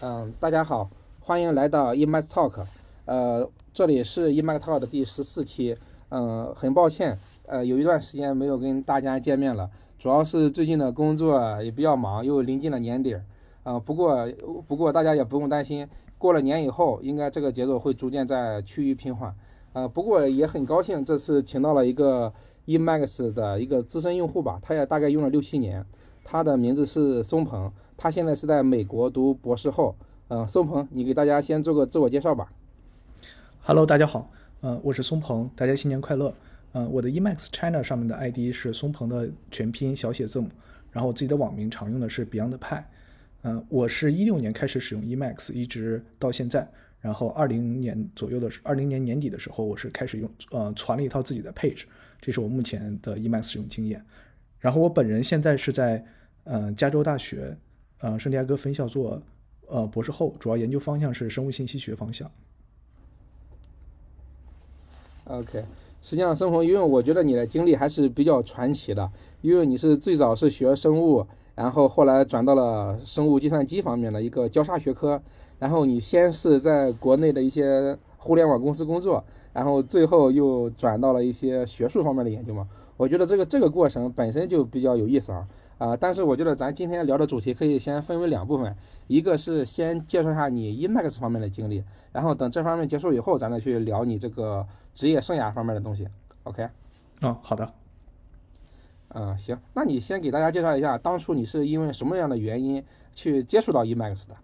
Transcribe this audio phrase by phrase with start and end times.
[0.00, 0.88] 嗯，大家好，
[1.18, 2.64] 欢迎来到 Emax Talk，
[3.04, 5.76] 呃，这里是 Emax Talk 的第十四期。
[6.10, 9.68] 嗯，很抱歉，呃，有一段时间没有跟大家见面了，
[9.98, 13.24] 主要是最近的工作也比较忙，又临近了年底儿。
[13.64, 14.24] 嗯，不过
[14.68, 15.84] 不过大家也不用担心，
[16.16, 19.34] 过了年以后，应该这个节奏会逐渐在趋于平缓。
[19.72, 22.32] 呃，不过也很高兴这次请到了一个
[22.66, 25.84] Emax 的一个资深用户吧，他也大概用了六七年，
[26.30, 29.96] 他的名字是松鹏，他现在是在美国读博士后。
[30.28, 32.52] 嗯，松鹏，你给大家先做个自我介绍吧。
[33.62, 34.30] Hello，大家好。
[34.60, 36.34] 嗯，我是松鹏，大家新年快乐。
[36.72, 40.50] 嗯，我的 Emax China 上面的 ID 是松鹏的全拼小写字母，
[40.92, 42.86] 然后我自己的网名常用的是 Beyond 派。
[43.44, 46.68] 嗯，我是一六年开始使用 Emax，一直到现在。
[47.00, 51.84] 然后二零年左右的时，二零年年底的时候，我是开始用，呃，传了一套自己的 Page，
[52.20, 54.04] 这是我目前的 Emax 使用经验。
[54.58, 56.04] 然后我本人现在是在，
[56.50, 57.54] 嗯，加州大学，
[58.00, 59.20] 呃，圣地亚哥分校做，
[59.66, 62.30] 呃，博士后，主要研究方向是生物信息学方向。
[65.24, 65.62] OK，
[66.00, 69.10] 实际上，生活，因为我觉得你的经历还是比较传奇的，
[69.42, 75.20] 因为你是最早是学生物，然后后来转到了生物计算机方面的一个交叉学科，
[75.58, 79.22] 然后你先是在国内的一些互联网公司工作，
[79.52, 82.66] 然后最后又转到了一些学术方面的研究嘛。
[82.96, 85.46] 我觉得这个这个过程本身就比较有意思啊。
[85.78, 88.76] 啊，但是我觉得咱今天聊的主题可以先分为两部分，
[89.06, 96.08] 一个是先介绍一下你 Emax 方面的经历，然后等这方面结束以后，咱再去聊你这个职业生涯方面的东西。
[96.42, 96.68] OK？
[97.22, 97.72] 嗯，好的。
[99.10, 102.84] 嗯，行，那你先给大家介绍一下，当初你是因为什么样的原因
[103.14, 104.36] 去接触到 Emax 的？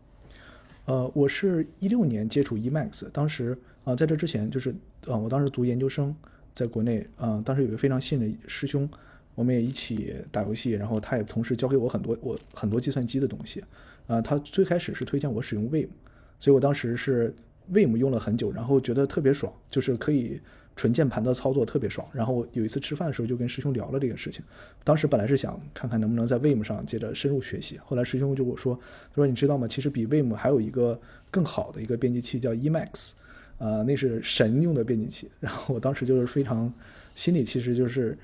[0.87, 4.73] 呃，我是一六年接触 Emax，当时啊，在这之前就是，
[5.07, 6.15] 呃，我当时读研究生，
[6.55, 8.89] 在国内，啊，当时有一个非常信的师兄。
[9.35, 13.63] 我们也一起打游戏，然后他也同时教给我很多我很多计算机的东西。
[14.07, 15.89] 啊，他最开始是推荐我使用 Vim，
[16.39, 17.35] 所以我当时是
[17.73, 20.39] Vim 用了很久，然后觉得特别爽，就是可以
[20.77, 22.07] 纯键盘的操作特别爽。
[22.13, 24.45] 然后有一次吃饭的时候就跟师兄聊了这个事情。
[24.85, 28.79] 当时本来是想看看能不能在 Vim 上接着深入学习，后来师兄就跟我说
[29.09, 29.67] ：“他说你知道吗？
[29.67, 33.13] 其实比 Vim 还有一个更好的一个编辑器叫 Emacs，
[33.57, 36.71] 啊，那是神用的编辑器。”然后我当时就是非常
[37.15, 38.17] 心里其实就是。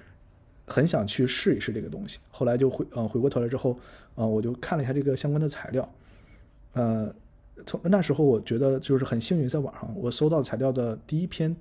[0.70, 3.76] 很想去试一试这个东西，后来就回呃回过头来之后，
[4.14, 5.92] 呃我就看了一下这个相关的材料，
[6.74, 7.12] 呃
[7.66, 11.54] 从那时候我觉得就是很幸运，在网上我搜到材料的第一篇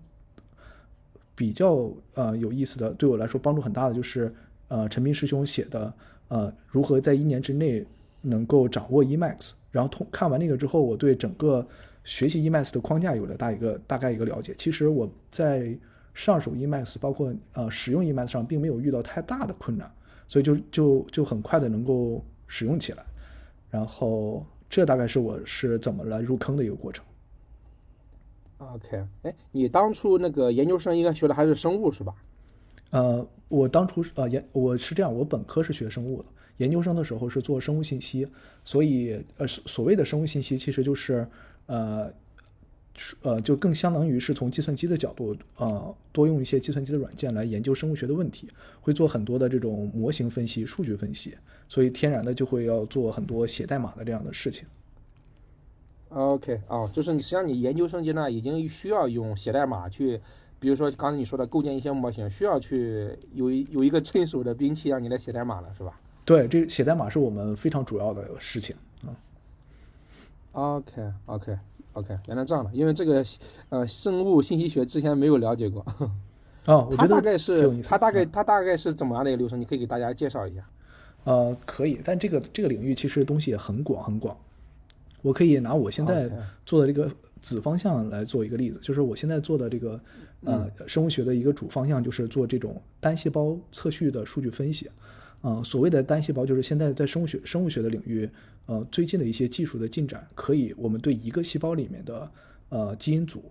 [1.36, 4.32] 比较呃有意思的，对我来说帮助很大的就是
[4.68, 5.92] 呃陈斌师兄写的
[6.28, 7.84] 呃如何在一年之内
[8.22, 11.66] 能够掌握 Emacs，然后通看完那个之后，我对整个
[12.04, 14.54] 学习 Emacs 的框架有了大一个大概一个了解。
[14.58, 15.76] 其实我在
[16.20, 19.90] 上手 Emacs，包括呃使用 Emacs 上，并没有遇到太大的困难，
[20.28, 23.06] 所以就就就很快的能够使用起来。
[23.72, 27.06] 然后这大概是我是怎么来入坑的一个过程。
[28.58, 32.14] OK，哎，你当初那个研究生应该学的还是生物是吧？
[32.90, 36.28] 呃，我当初呃研我是这样，我本科是学生物的，
[36.58, 38.28] 研究生的时候是做生物信息，
[38.66, 41.26] 所以呃所谓的生物信息其实就是
[41.68, 42.14] 呃。
[43.22, 48.50] 呃，就更相当于是从计算机的角度，呃，多用一些计算机的软件来研究生物学的问题，
[48.82, 51.36] 会做很多的这种模型分析、数据分析，
[51.68, 54.66] 所以天然的就会要做很多写代码的这样的事情。
[56.10, 60.20] OK，哦，就是你实际上你研究生阶段已经需要用写代码去，
[60.60, 66.00] 比如说刚才你说的构建一些模型，需要去有有一个趁手的兵器让你来写代码了，是吧？
[66.26, 68.76] 对，这写代码是我们非常主要的事情。
[69.04, 69.16] 嗯。
[70.52, 71.58] OK，OK。
[71.94, 73.24] OK，原来这样的，因为这个
[73.70, 75.86] 呃生物信息学之前没有了解过。
[76.66, 79.60] 哦，它大概是它大概它大概是怎么样的一个流程？
[79.60, 80.64] 你可以给大家介绍一下。
[81.24, 84.38] 呃，可以，但这个这个领域其实东西也很广很广。
[85.22, 86.30] 我可以拿我现在
[86.66, 87.12] 做的这个
[87.42, 90.00] 子方向来做一个例子，就是我现在做的这个
[90.46, 94.90] 呃生物学的一个主方向，就是做这种单细胞测序的数据分析。
[95.42, 98.30] 嗯，所谓的单细胞，就是现在在生物学生物学的领域。
[98.66, 102.32] 呃，最近的一些技术的进展，可以我们对一个细胞里面的
[102.70, 103.44] 呃基因组，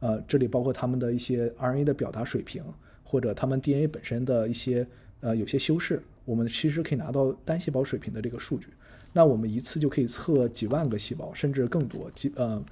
[0.00, 2.62] 呃，这里包括他们的一些 RNA 的表达水平，
[3.02, 4.86] 或者他们 DNA 本身的一些
[5.20, 8.68] 呃有些修饰，我们其实可以拿到单细胞水平的这个数据。
[9.14, 12.62] 那我们一次就可以测几万个细胞，甚至更多，几呃，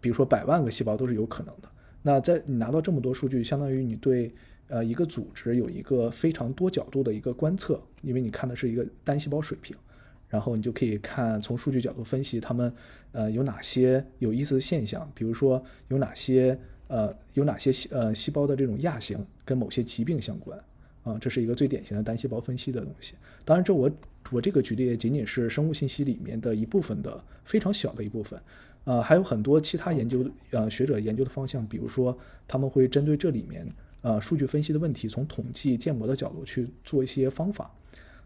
[0.00, 1.68] 比如说百万个细胞都是有可能的。
[2.02, 4.32] 那在你拿到这么多数据，相当于你对
[4.70, 9.76] 呃一个组织有一个非常多角度的一个观测，因为你看的是一个单细胞水平。
[10.30, 12.72] 然后你就可以看从数据角度分析它们，
[13.10, 16.56] 呃，有哪些有意思的现象，比如说有哪些
[16.86, 20.56] 呃有哪些细呃细胞的这种亚型跟某些疾病相关，
[21.02, 23.14] 啊，这是一个最典型的单细胞分析的东西。
[23.44, 23.90] 当然，这我
[24.30, 28.40] 我这个举例仅仅是生物信息里面的一部分的非常小的一部分，
[28.84, 32.16] 呃，还有很多其他研究呃学者研究的方向，比如说
[32.46, 33.66] 他们会针对这里面
[34.02, 37.70] 呃数据分析的问题，从统计建模的角度去做一些方法。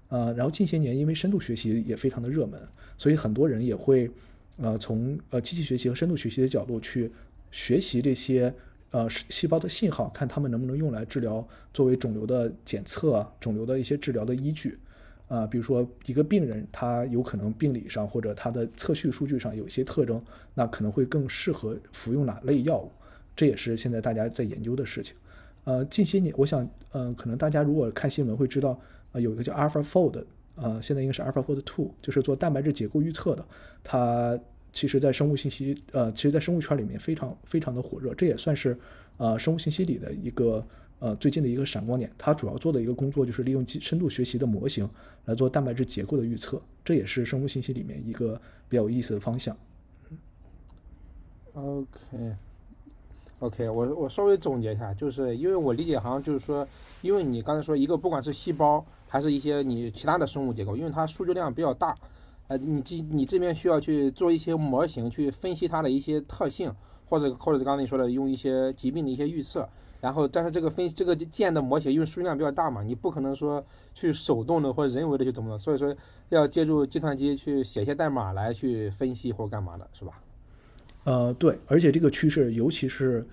[0.09, 2.61] 呃，然后近些年因为深度学习也非常的热门，
[2.97, 4.11] 所以很多人也会
[4.59, 7.11] 呃从呃机器学习和深度学习的角度去
[7.51, 8.55] 学习这些。
[8.91, 14.79] 呃，细胞的信号，看它们能不能用来治疗，作为肿瘤的检测、肿瘤的一些治疗的依据。
[15.27, 20.23] 啊，比如说一个病人，他有可能病理上或者他的测序数据上有一些特征，
[20.55, 22.93] 那可能会更适合服用哪类药物，
[23.35, 25.17] 这也是现在大家在研究的事情。
[25.65, 28.79] 呃，近些年，我想，嗯，可能大家如果看新闻会知道，
[29.13, 30.25] 呃，有一个叫 AlphaFold，
[30.55, 33.47] 呃，现在应该是 AlphaFold Two，就是做蛋白质结构预测的，
[33.83, 34.39] 它。
[34.77, 38.77] 其实，在生物信息，呃，其实，在生物圈里面非常非常的火热，这也算是，
[39.19, 40.67] 呃，生物信息里的一个，
[40.99, 42.11] 呃，最近的一个闪光点。
[42.19, 44.91] 它主要做的一个工作就是利用深度学习的模型
[45.27, 48.35] 来做蛋白质结构的预测，这也是生物信息里面一个
[48.69, 49.57] 比较有意思的方向。
[51.53, 52.35] OK，
[53.45, 56.67] OK，我我稍微总结一下，就是因为我理解好像就是说，
[57.03, 61.95] 因为你刚才说一个，不管是细胞还是一些你其他的生物结构，因为它数据量比较大。
[62.49, 66.75] 呃，你这你这边需要去做一些模型，去分析它的一些特性，
[67.07, 69.69] 或者或者刚才你说的用一些疾病的一些预测，
[70.01, 73.63] 然后但是这个分这个建的模型因为数据量比较大嘛，你不可能说
[73.93, 75.95] 去手动的或者人为的去怎么的，所以说
[76.31, 80.15] 要借助计算机去写些代码来去分析或干嘛的，是吧？
[81.05, 83.27] 呃，对，而且这个趋势，尤其是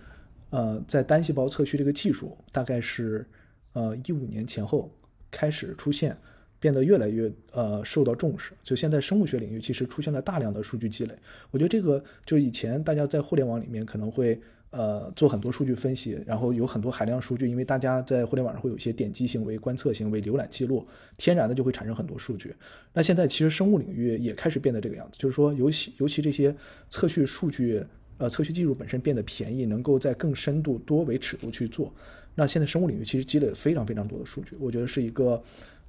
[0.52, 3.26] 呃在单细胞测序这个技术，大概是
[3.74, 4.90] 呃一五年前后
[5.32, 6.16] 开始出现。
[6.62, 11.16] 变得越来越呃受到重视，就现在生物学领域其实出现了大量的数据积累。
[11.50, 14.40] 我觉得这个就以前大家在互联网里面可能会
[14.72, 20.86] 呃做很多数据分析，然后有很多海量数据，因为大家在互联网上会有一些点击行为、观测行为、浏览记录，
[21.18, 22.56] 天然的就会产生很多数据。
[22.94, 26.56] 那现在其实生物领域也开始变得这个样子，就是说尤其尤其这些
[26.90, 27.84] 测序数据
[28.18, 31.94] 呃测序技术本身变得便宜，能够在更深度、多维尺度去做。
[32.34, 35.42] 那现在生物领域其实积累了非常非常多的数据，我觉得是一个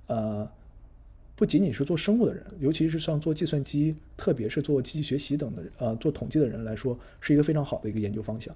[0.06, 0.48] 呃。
[1.34, 8.54] 不仅仅是做生物的人，尤其是像做计算机，特别是做机器学习等的，呃，做统计的人来说，是一个非常好的一个研究方向。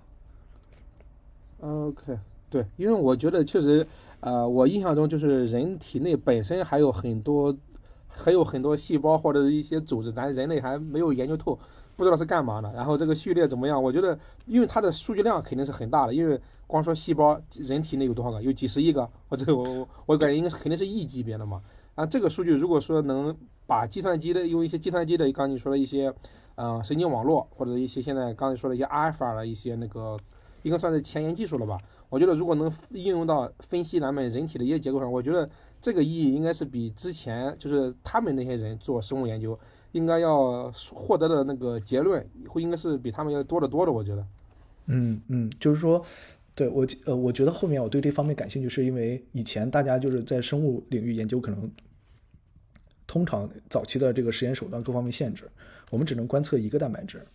[1.67, 2.17] OK，
[2.49, 3.85] 对，因为我觉得确实，
[4.21, 7.53] 呃，我印象中就是人体内本身还有很多，
[8.07, 11.59] 还有很多细胞或者一些组织，咱人类还没有研究透，
[11.97, 12.73] 不知道是干嘛的。
[12.73, 13.83] 然后这个序列怎么样？
[13.83, 14.17] 我觉得，
[14.47, 18.41] 因为它的数据量肯定是很大的，因为光说细胞，人体内有多少个？
[18.41, 21.61] 有几十亿个，或者我我感觉应该肯定是亿级别的嘛。
[21.97, 23.37] 啊，这个数据如果说能
[23.67, 26.13] 把计算机的用一些计算机的刚你说的一些，
[26.55, 30.17] 嗯，神经网络或者一些现在刚才说的一些阿尔法的一些那个，
[30.67, 31.79] 应该算是前沿技术了吧？
[32.09, 35.49] 我觉得如果能应用到分析咱们人体的一些结构上，我觉得
[35.81, 39.59] 这个意义应该是比之前就是他们那些人做生物研究
[39.93, 43.93] 应该要获得的那个结论会应该是比他们要多得多的。
[43.93, 44.27] 我觉得，
[44.87, 46.05] 嗯嗯，就是说。
[46.57, 51.71] 对我，呃，我觉得后面我对这方面感兴趣，是因为以前大家就是在生物领域研究，可能
[53.07, 55.51] 通常早期的这个实验手段各方面限制，
[55.91, 57.27] 我们只能观测一个蛋白质，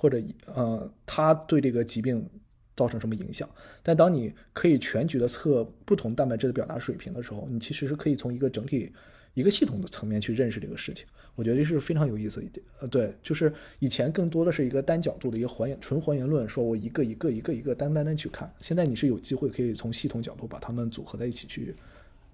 [0.00, 2.26] 或者呃，它对这个疾病
[2.74, 3.48] 造成什么影响。
[3.82, 8.92] 但当你可以全局的测不同蛋白质的表达水平的时候，你其实是可以从一个整体。
[9.34, 12.66] 一个系统的层面去认识这个事情，我觉得这是非常有意思一点。
[12.80, 18.52] 呃，对，就是以前更多的是一个单角度的一个还原，纯还原论，说我一个一个一个一个单单单去看。
[18.60, 21.72] 现在你是有机会可以从系统角度把它们组合在一起去，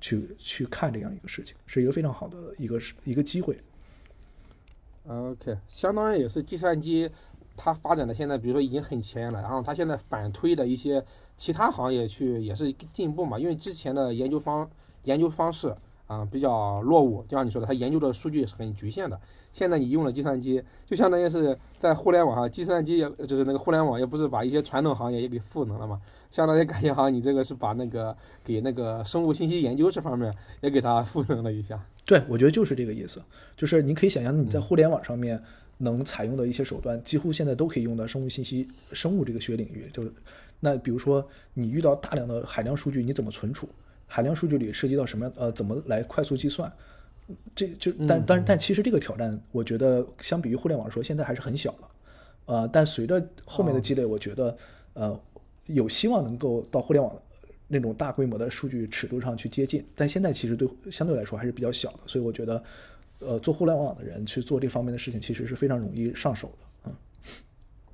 [0.01, 3.59] 去去看这样一个事情，是一个非常好的一个一个机会。
[5.07, 7.11] OK，相当于也是计算机
[7.57, 11.05] 它发展的现在，比如说已经很前沿了，然后它现在反推的一些
[11.37, 14.69] 其他行业去也是进步嘛，因为之前的研究方
[15.05, 15.75] 研究方式。
[16.07, 19.21] 啊，比较落伍，就像你说的，它研究的数据是很局限的。
[19.53, 26.01] 现在你用了计算机，就相当于是在互联网上，计算机也就是那个互联网，也不是把一些传统行业也给赋能了嘛？
[26.31, 31.85] 相当于感觉好像你这个是把那个给那个生物信息研究这方面也给它赋能了一下。
[32.05, 33.21] 对，我觉得就是这个意思，
[33.57, 35.43] 就是你可以想象你在互联网上面
[35.79, 39.89] 能采用的一些手段，几乎现在都可以用到生物信息、生物这个学领域。
[39.93, 40.13] 就是
[40.61, 43.69] 那比如说你遇到大量的海量数据，你怎么存储？
[44.07, 45.31] 海量数据里涉及到什么？
[45.37, 46.73] 呃，怎么来快速计算？
[47.57, 51.91] 这就但但但其实这个挑战，我觉得相比于互联网说，现在还是很小了。
[52.45, 54.57] 呃，但随着后面的积累，我觉得
[54.95, 55.21] 呃
[55.67, 57.13] 有希望能够到互联网
[57.67, 59.85] 那种大规模的数据尺度上去接近。
[59.97, 62.63] 但现在其实对相对来说还是比较小的，所以我觉得
[63.21, 66.91] 呃做互联网的人去做这方面的事情，其实是非常容易上手的。
[66.91, 66.95] 嗯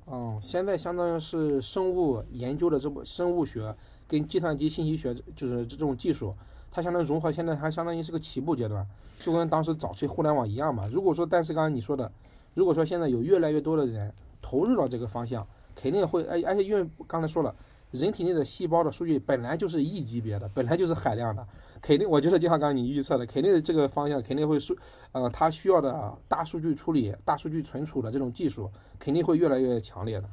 [0.05, 3.73] 哦，现在相当于是生物研究的这部生物学
[4.07, 6.35] 跟计算机信息学，就是这种技术，
[6.69, 8.85] 它相当于融合，现在还相当于是个起步阶段，
[9.21, 10.85] 就跟当时早期互联网一样嘛。
[10.87, 12.11] 如果说，但是刚刚你说的，
[12.53, 17.55] 如果说现在有越来越多的人投入到这个方向，肯定会，而而且因为刚才说了，
[17.93, 21.47] 人体内的细胞的数据本来就是亿级别的，本来就是海量的，
[21.79, 24.75] 肯定，我觉得就像刚刚你预测的，肯定这个方向肯定会数，
[25.11, 30.27] 呃，它需要的大数据处理、大数据存储的这种技术，肯定会越来越强烈的。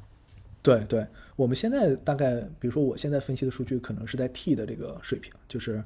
[0.63, 5.83] 对对，我们现在大概，比如说我现在分析的数据可能是在 T 的这个水平，就是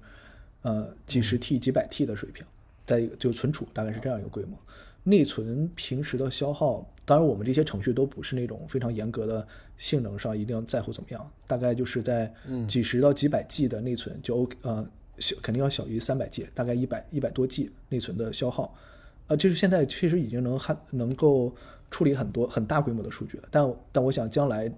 [0.62, 2.46] 呃几十 T、几百 T 的水平，
[2.86, 4.58] 在一个就存储大概是这样一个规模。
[5.08, 9.48] 内存平时的消耗，当然我们这些程序都不是那种非常严格的
[9.78, 12.34] 性能上一定要在乎怎么样，大概就是在
[12.68, 14.86] 几十到几百 G 的内存就 OK，呃
[15.20, 18.76] 小肯定要小于三百 G，大概一百一百多 G 内存的消耗，
[19.28, 21.56] 呃就是现在确实已经能 hand 能够
[21.92, 24.72] 处理很多很大规模的数据了，但但我想将来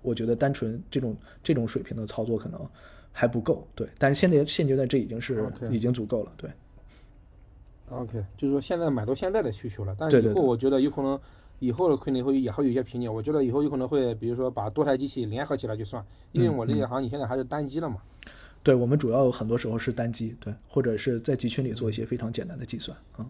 [0.00, 2.66] 我觉得单纯这种这种水平的操作可能
[3.12, 6.50] 还不够，对，但是现在现阶段这已经是已经足够了，对。
[7.90, 11.18] OK，就是说现在买到现在的需求了，但是以后我觉得有可能，
[11.58, 13.12] 以后的肯定会也会有一些瓶颈。
[13.12, 17.96] 我觉得以后有可能会，比如说把多台机器联合起来去算，因为我理解好像你现在还是单机的嘛。
[18.62, 23.26] 对我们主要很多时候是单机，对，或者是在集群里做一些非常简单的计算啊。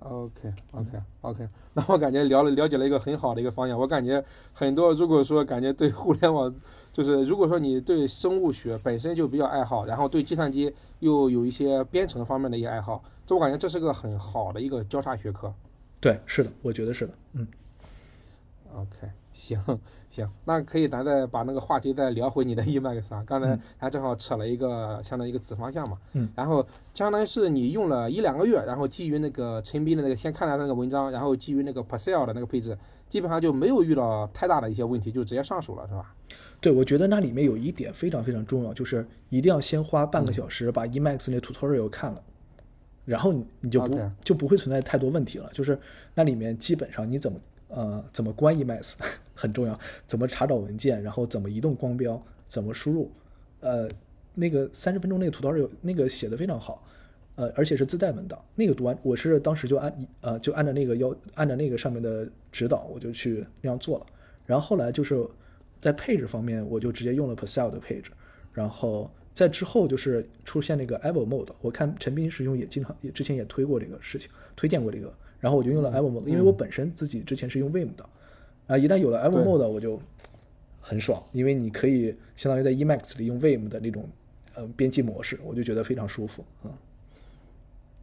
[0.00, 3.78] OK OK OK，那我感觉聊了了解了一个很好的一个方向。
[3.78, 6.52] 我感觉很多，如果说感觉对互联网，
[6.92, 15.52] 就是如果说你对生物学本身就比较爱好，然后对计算机又有一些编程方面的一些爱好，这我感觉这是个很好的一个交叉学科。
[16.00, 17.46] 对，是的，我觉得是的，嗯
[18.74, 19.58] ，OK，行
[20.10, 23.24] 行，那可以咱再把那个话题再聊回你的 Emax 啊。
[23.26, 32.76] 刚才还正好扯了一个相当于一个子方向嘛，嗯，然后相当于是你用了一两个月，然后基于那个陈斌的那个先看了那个文章，然后基于那个 Parcel 的那个配置，
[33.08, 36.14] 基本上就没有遇到太大的一些问题，就直接上手了，是吧？
[36.60, 42.22] 对，我觉得那里面有一点非常非常重要，就是一定要先花半个小时把 Emacs 那 tutorial 看了，
[43.06, 43.82] 然后你你就
[44.22, 45.50] 就不会存在太多问题了。
[45.54, 45.78] 就是
[46.14, 48.94] 那里面基本上你怎么呃怎么关 Emacs
[49.40, 53.10] 很重要，怎么查找文件，然后怎么移动光标，怎么输入，
[53.60, 53.88] 呃，
[54.34, 56.86] 那个三十分钟那个 tutorial 那个写的非常好。
[57.36, 64.06] 呃，而且是自带文档，那个读完，我是当时就按呃就按照那个要按照那个上面的指导，我就去那样做了。
[64.44, 65.26] 然后后来就是
[65.80, 68.10] 在配置方面，我就直接用了 Pascal 的配置，
[68.52, 78.06] 然后在之后就是出现那个 Evo Mode，我看陈斌师兄也经常也之前也推过这个事情，推荐过这个，然后我就用了 Evo Mode，、因为我本身自己之前是用 Vim 的，
[78.70, 79.98] 啊，一旦有了 Evo Mode，我就
[80.80, 84.08] 很爽，因为你可以相当于在 Emacs 里用 Vim 的那种
[84.54, 86.70] 呃编辑模式，我就觉得非常舒服啊。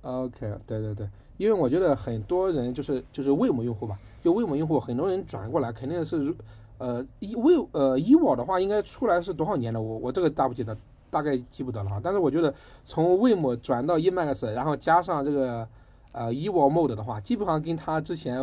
[0.02, 1.08] OK，对对对，
[1.38, 6.36] 因为我觉得很多人就是就是 Vim 用户吧，就 Vim 用户，很多人转过来肯定是如
[6.80, 9.82] 呃一 Vim 呃 evol 的话，应该出来是多少年了？
[9.82, 10.78] 我我这个大不记得，
[11.10, 12.02] 大概记不得了哈。
[12.04, 15.66] 但是我觉得从 Vim 转到 Emacs，然后加上这个
[16.12, 18.42] 呃 evol mode 的话，基本上跟它之前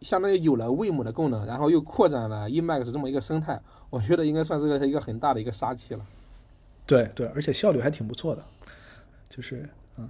[0.00, 6.06] 相当于有了 Vim 的功能，然后又扩展了 Emacs 这么一个生态，我觉得应该算是个一个很大的一个杀器了。
[6.86, 8.42] 对对，而且效率还挺不错的，
[9.28, 10.08] 就是嗯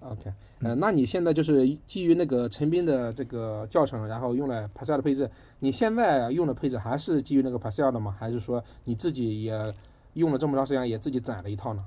[0.00, 5.30] OK，呃，那你现在就是基于那个陈斌的这个教程，然后用了 Pascal 的配置，
[5.60, 8.14] 你现在用的配置还是基于那个 Pascal 的吗？
[8.18, 9.74] 还是说你自己也
[10.14, 11.84] 用了这么长时间，也自己攒了一套呢？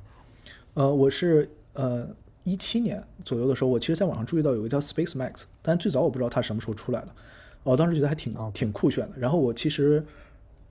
[0.76, 2.08] 呃，我是呃
[2.46, 7.10] 一七年左右的时候，我其实在网上注意到有一个叫 Space Max，但最早我不知道它什么时候出来的，
[7.64, 8.50] 我当时觉得还挺哦。
[8.54, 9.18] 挺酷炫的。
[9.18, 10.02] 然后我其实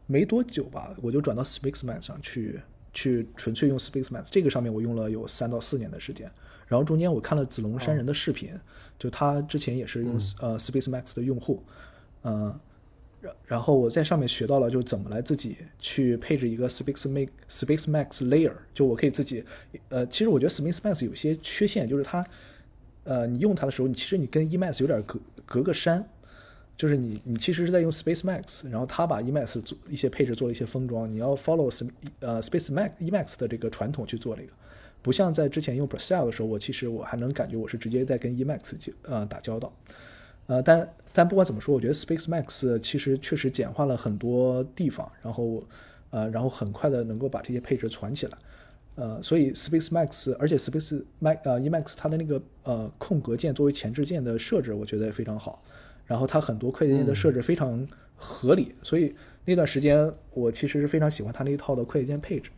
[0.07, 2.61] 没多久吧，我就转到 Space Max 上去，
[2.93, 6.31] 去纯粹用 Space Max 这个上面我用了有三到四年的时间。
[6.67, 8.51] 然后中间我看了子龙山人的视频，
[8.99, 11.63] 就他之前也是用、呃 Space Max 的用户，
[12.23, 12.59] 嗯、
[13.47, 19.45] 然后我在上面学到了，就怎么来自己去配置一个 Space Max Space Max Layer，就我可以自己，
[19.89, 22.25] 呃，其实我觉得 Space Max 有些缺陷，就是它，
[23.05, 26.09] 呃，你用它的时候，你其实你跟 Emacs 有点隔隔个山，
[26.77, 31.91] 就是你你其实是在用 Space Max，然后它把 Emacs 做一些配置做了一些封装，你要 follow Sp-
[32.21, 34.49] 呃 Space Max Emacs 的这个传统去做这个，
[35.03, 39.73] 不像在之前用 Pascal 的时候，我其实我还能感觉我是直接在跟 Emacs 接呃打交道。
[40.47, 45.65] 呃，但但不管怎么说，我觉得 Space Max 其实确实简化了很多地方，然后
[46.11, 48.39] 呃，然后很快的能够把这些配置传起来。
[48.97, 55.63] 呃，所以 Space Max，而且 Space Max 呃 Emacs 它的那个呃空格键作为前置键的设置，我觉得也非常好。
[56.07, 57.85] 然后它很多快捷键的设置非常
[58.15, 62.51] 合理，所以那段时间我其实是非常喜欢它那一套的快捷键配置。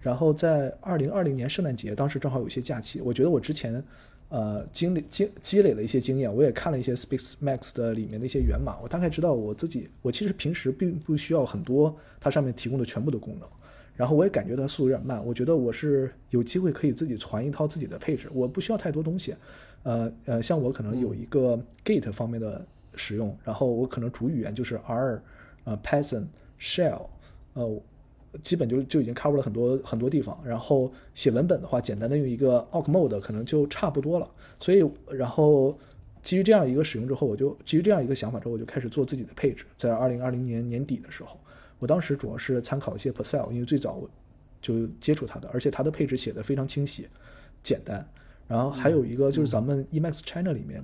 [0.00, 3.84] 然后在二零二零年圣诞节，当时正好有一些假期，我觉得我之前
[4.32, 13.46] 呃经历经积累了一些经验，我也看了一些 Space Max 的里面的一些源码，我大概知道我自己，我其实平时并不需要很多它上面提供的全部的功能。
[13.94, 19.34] 然后我也感觉它速度有点慢，我觉得我是有机会可以自己传一套自己的配置，我不需要太多东西。
[19.82, 25.22] 呃呃，像我可能有一个 Git 方面的使用，然后我可能主语言就是 R，
[25.64, 26.24] 呃 Python
[26.58, 27.06] Shell，
[27.52, 27.82] 呃，
[28.42, 30.38] 基本就就已经 cover 了很多很多地方。
[30.44, 34.30] 然后写文本的话，简单的用一个 Awk Mode 可能就差不多了。
[34.60, 35.78] 所以，然后
[36.22, 39.64] 基于这样一个使用之后，我就基于这样一个想法之后，我就开始做自己的配置。
[39.76, 41.38] 在二零二零年年底的时候。
[41.78, 44.08] 我当时主要是参考一些 Percel，因为最早我
[44.60, 47.08] 就接触它的，而且它的配置写的非常清晰、
[47.60, 48.08] 简单。
[48.46, 50.80] 然后还有一个就是咱们 Emacs China 里面，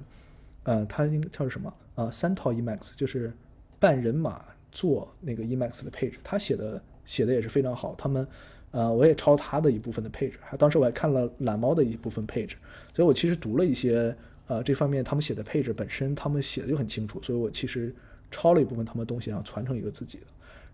[0.64, 1.72] 呃，它应该叫什么？
[1.94, 3.32] 呃，三套 Emacs，就是
[3.78, 7.94] 半人马做那个 Emacs 的配置，它写的写的也是非常好。
[7.96, 8.24] 他们，
[8.70, 12.54] 呃，我也抄他的一部分的配置，还当时我还看了懒猫的一部分配置，
[12.94, 14.14] 所以我其实读了一些
[14.46, 17.92] 呃这方面他们写的配置本身，他们写的就很清楚，所以我其实
[18.30, 20.24] 抄了一部分他们东西，然后传承一个自己的。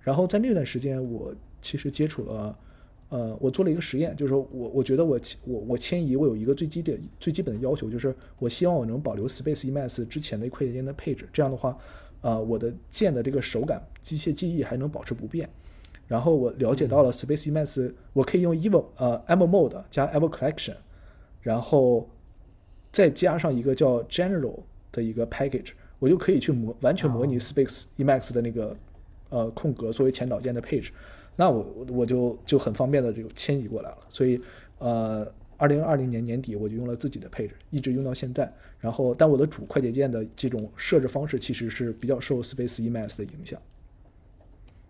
[0.01, 2.59] 然后在那段时间，我其实接触了，
[3.09, 11.79] 呃，我做了一个实验，就是说我我觉得我我我迁移，我有一个最基的最基本的要求，就是我希望我能保留 Space Emacs 之前的快捷键的配置，这样的话，
[12.21, 15.49] 呃，我的键的这个手感、机械记忆还能保持不变。
[16.07, 20.77] 然后我了解到了 Space Emacs，我可以用 Evo 呃 Evo Mode 加 Evo Collection，
[21.43, 22.09] 然后
[22.93, 24.59] 再加上一个叫 General
[24.93, 28.77] 的一个 package，我就可以去模完全模拟 Space Emacs 的那个。
[29.31, 30.93] 呃，空格作为前导键的配置，
[31.35, 33.99] 那我我就就很方便的就迁移过来了。
[34.09, 34.41] 所以，
[34.79, 38.53] 呃，二零二零年年底我就用了自己的配置，一直用到现在。
[38.79, 43.61] 然后，但我的主快捷键的这种设置方式其实是比较受 Space Emacs 的影响。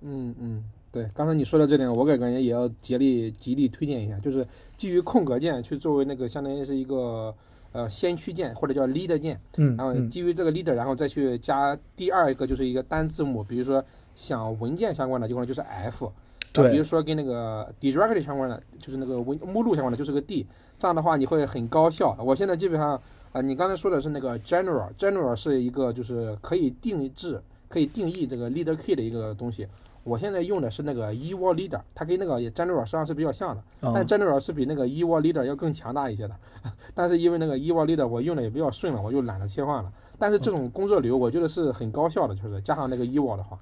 [0.03, 4.47] 嗯嗯，对，刚才你说的这点，我感觉也要竭力极力推荐一下，就是
[4.77, 7.35] 基于空格键去作为那个相当于是一个。
[7.75, 13.85] 呃，先驱键或者叫 leader 键，嗯，然后基于这个 leader，然后再去加第二一个就是一个单字母，比如说
[14.15, 16.13] 像文件相关的，就可能就是 F，
[16.53, 20.47] 对，比如说跟那个 directory 相关的，就是那个文目录相关的，就是个 D，
[20.79, 22.17] 这样的话你会很高效。
[22.25, 22.93] 我现在基本上，
[23.33, 29.67] 啊，你刚才说的是那个 general，general 是一个就是可以定制、可以定义这个 leader key 的一个东西。
[30.05, 36.37] 我现在用的是那个 e w a l leader，它跟那个 general 实际上是比较像的，但 general 是比那个 e w a l leader 要更强大一些的。
[36.95, 39.91] 但是因为那个 e w a l leader 我用的也比较顺了，我就懒得切换了。
[40.19, 43.59] 但是这种工作流我觉得是很高效的，就是加上那个 e w a l 的话，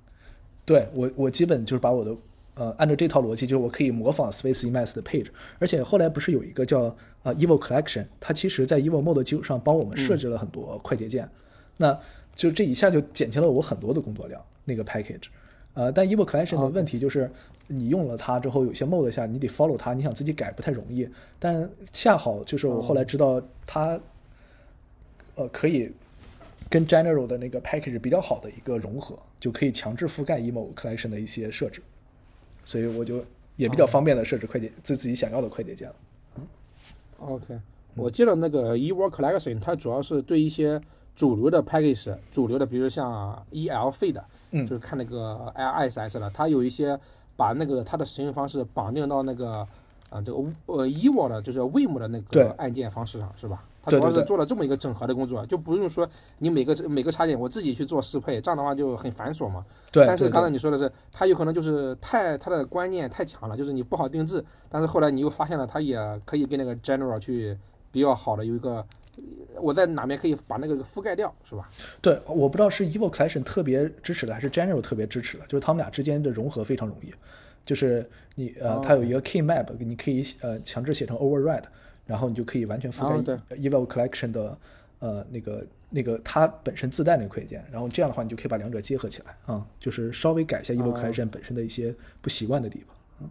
[0.64, 2.14] 对我我基本就是把我的
[2.54, 5.32] 呃按照这套逻辑，就是我可以模仿 Space Emacs 的配置。
[5.60, 6.84] 而且后来不是有一个叫
[7.22, 11.28] 啊 Evo Collection，它其实在 Evo Mode 基础上帮我们设置了很多快捷键，
[11.76, 11.96] 那
[12.34, 14.40] 就这一下就减轻了我很多的工作量。
[14.64, 15.24] 那个 package。
[15.74, 17.30] 呃，但 Evo Collection 的问题就是，
[17.66, 21.08] 你用了它之后，有些 mode 下你得 follow 它，你想自己改不太容易。
[21.38, 23.98] 但恰好就是我后来知道它，
[25.34, 25.90] 呃，可以
[26.68, 31.82] 跟 General 的那个 package 比较好的一个融合，就可以强制覆盖 Evo Collection 的一些设置，
[32.64, 33.24] 所以我就
[33.56, 35.94] 也比较方便的设置快捷自自己想要的快捷键了。
[36.36, 36.46] 嗯
[37.18, 37.58] ，OK，
[37.94, 40.78] 我记得那个 Evo Collection 它主要是对一些
[41.14, 44.24] 主流的 package，主流的，比如像 ELF 的。
[44.54, 47.00] 嗯，就是看那个 I S S 的，它有一些
[47.38, 49.66] 把那个它的使用方式绑定到那个，
[50.10, 53.64] 啊，这个呃 E V O 的，就是 WIM 的那个按键方式上，是吧？
[53.82, 59.64] 它主要是做了这么一个整合的工作，就不用说你每个每个插件我自己去做适配，这样的话就很繁琐嘛。
[59.90, 60.06] 对。
[60.06, 67.56] 但是刚才你说的是，它有可能就是太它的观念太强了，就是你不好定制，但是后来你又发现了它也可以跟那个 General 去
[67.90, 68.84] 比较好的有一个。
[69.60, 71.68] 我在哪边可以把那个覆盖掉，是吧？
[72.00, 77.12] 对，我不知道是 Evil Collection 特别支持的，还是 General 特别支持的，就是他们俩之间的融合非常容易。
[77.64, 81.62] 就是你呃，它有一个 Key Map，你可以呃强制写成 Override，
[82.06, 84.58] 然后你就可以完全覆盖 Evil Collection 的
[84.98, 92.96] 呃那个那个它本身自带那个快件，然后这样的话你就可以把两者结合起来啊，就是稍微改一下 Evil Collection 本身的一些不习惯的地方。
[93.20, 93.30] 嗯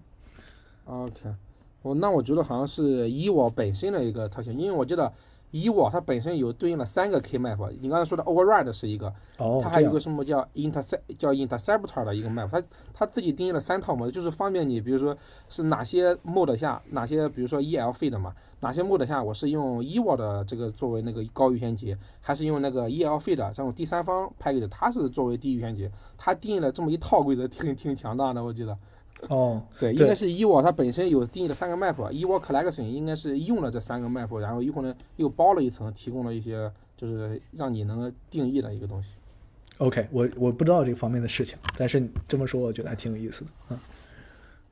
[1.05, 1.35] ，OK，
[1.81, 5.11] 我那我觉得好像是 Evil 本身的一个特性，因为我记得。
[5.51, 9.13] Evo 它本身有对应了三个 K map，你刚才说的 Override 是一个，
[9.61, 15.15] 它还有一个什么叫 Intercept 叫 Interceptor 的一个 map，它它自己定义了三套模式，就是方便你，比如说
[15.49, 28.77] 是哪些 mode 下，哪些比如说 ELF 的嘛，哪些 mode 下我是用 Evo 的这个作为那个高优先级，还是用那个 ELF 的这种第三方派给的，它是作为低优先级，它定义了这么一套规则，挺挺强大的，我记得。
[29.27, 39.15] 哦， 对，应该是 Evo 它本身有定义的三个 map，Evo Collection 应该是用了这三个 map，然后有可能又包了一层，提供了一些就是让你能定义的一个东西。
[39.77, 43.75] OK，我我不知道这方面的事情，但是这么说我觉得还挺有意思的。
[43.75, 43.79] 啊，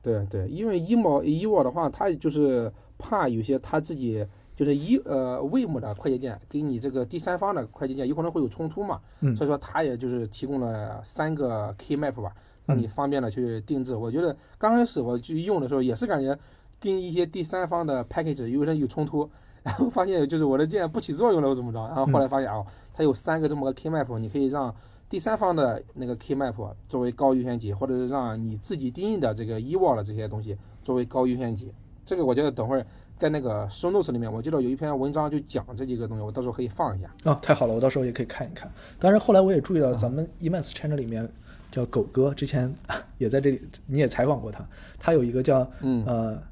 [0.02, 4.26] 对对，因为 Evo Evo 的话，它就是怕有些他自己。
[4.52, 12.30] 就是一呃 Vim 的快捷键跟你这个第三方的快捷键有可能会有冲突嘛，嗯所以说它也就是提供了三个 Key Map 吧，
[12.70, 13.94] 让你方便的去定制。
[13.94, 16.38] 我觉得刚开始我去用的时候也是感觉
[16.78, 19.28] 跟一些第三方的 package 有点有冲突，
[19.62, 21.78] 然后发现就是我的键不起作用了，我怎么着？
[21.88, 24.74] 然后后来发现哦，它有三个这么个 Key Map，你可以让
[25.08, 26.54] 第三方的那个 Key Map
[26.88, 31.72] 作为高优先级，或者是让你自己定义的这个 eWall 的这些东西作为高优先级。
[32.06, 32.84] 这个我觉得等会儿
[33.18, 37.08] 在那个 show notes 里面，我记得有一篇文章就讲这几个东西，我到时候可以放一下。
[37.30, 38.72] 啊，太好了，我到时候也可以看一看。
[38.98, 41.30] 当然，后来我也注意到咱们 Emacs channel 里面
[41.70, 42.72] 叫狗哥，之前
[43.18, 44.66] 也在这里，你也采访过他，
[44.98, 46.04] 他有一个叫嗯。
[46.06, 46.42] 呃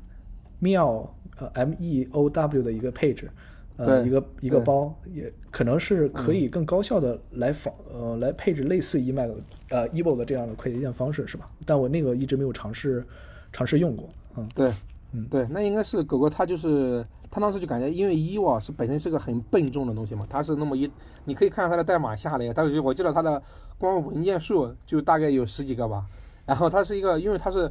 [0.61, 3.31] 妙呃 M E O W 的一个配置，
[3.76, 9.37] 呃一个一个包，也可能是可以更高效的来仿呃来配置类似 Emacs
[9.68, 11.48] 呃 Evo 的这样的快捷键方式是吧？
[11.64, 13.07] 但我那个一直没有尝试
[13.52, 14.48] 尝试用过，嗯。
[14.52, 14.72] 对，
[15.12, 15.27] 嗯。
[15.29, 20.90] 对，那应该是狗狗，它就是它当时就感觉，因为 eWall 是本身是个很笨重的东西嘛，它是那么一，
[21.25, 23.42] 你可以看到它的代码下来，它就我记得它的
[23.79, 26.05] 光文件数就大概有十几个吧，
[26.47, 27.71] 然后它是一个，因为它是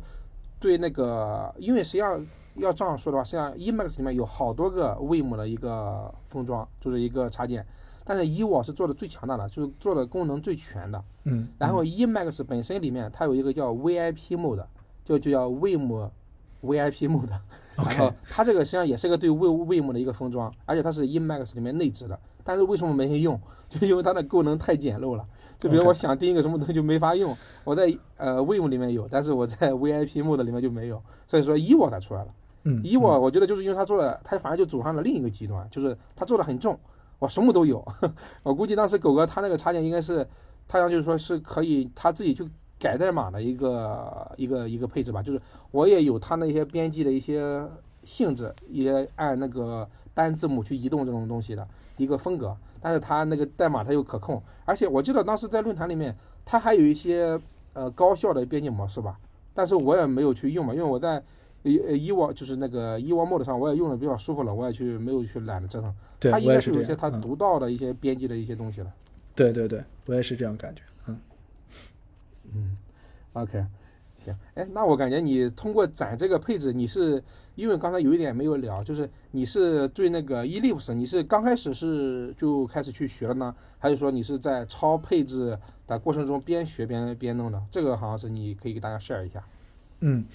[0.59, 2.19] 对那个，因为实际上
[2.55, 7.65] 要这样说的话，实际上 Emacs 里面有好多个 Vim 的一个封装，就是一个插件，
[8.03, 11.03] 但是 eWall 是做的最强大的，就是做的功能最全的。
[11.25, 14.65] 嗯，然后 Emacs 本身里面它有一个叫 VIP mode，
[15.05, 16.09] 就就叫 Vim
[16.61, 17.29] VIP mode。
[17.77, 22.19] 然后它这个实际上也是个对 Vim Vim 的一个封装，而且它是 Emacs 里面内置的。
[22.43, 23.39] 但是为什么没人用？
[23.69, 25.23] 就因为它的功能太简陋了。
[25.59, 31.01] 就比如我想定一个什么东西就没法用，我在呃 Vim 里面有，但是我在 VIP mode 里面就没有。
[31.27, 32.33] 所以说 eWall 它出来了。
[32.63, 36.79] 嗯 eWall 我觉得就是因为它做的，它反而就走上了另一个极端，就是它做的很重，
[37.19, 37.85] 我什么都有。
[38.41, 40.27] 我估计当时狗哥他那个插件应该是，
[40.67, 47.65] 他想就是说是可以他自己去改代码的一个一个一个配置吧，就是我也有他那些编辑的一些
[48.03, 57.39] 性质，也按那个单字母去移动这种东西的一个风格，但是它那个代码它又可控，而且我记得当时在论坛里面，它还有一些
[57.73, 59.19] 呃高效的编辑模式吧，
[59.53, 61.23] 但是我也没有去用嘛，因为我在。
[61.63, 65.93] 一呃一就是那个一沃 mode 上，我也用的比较舒服了，我也去没有去懒得折腾。
[66.17, 68.93] 对，它应该是有一些它独到的一些编辑的一些东西了。
[69.35, 70.81] 对对对，我也是这样感觉，
[72.53, 72.77] 嗯。
[73.33, 73.63] OK，
[74.15, 85.55] 行，哎，那我感觉你通过攒这个配置，你是因为刚才有一点没有聊，就是你是对那个 Ellipse，你是刚开始是就开始去学了呢，还是说你是在抄配置
[85.85, 87.61] 的过程中边学边边弄的？
[87.69, 89.45] 这个好像是你可以给大家 share 一下。
[89.99, 90.25] 嗯，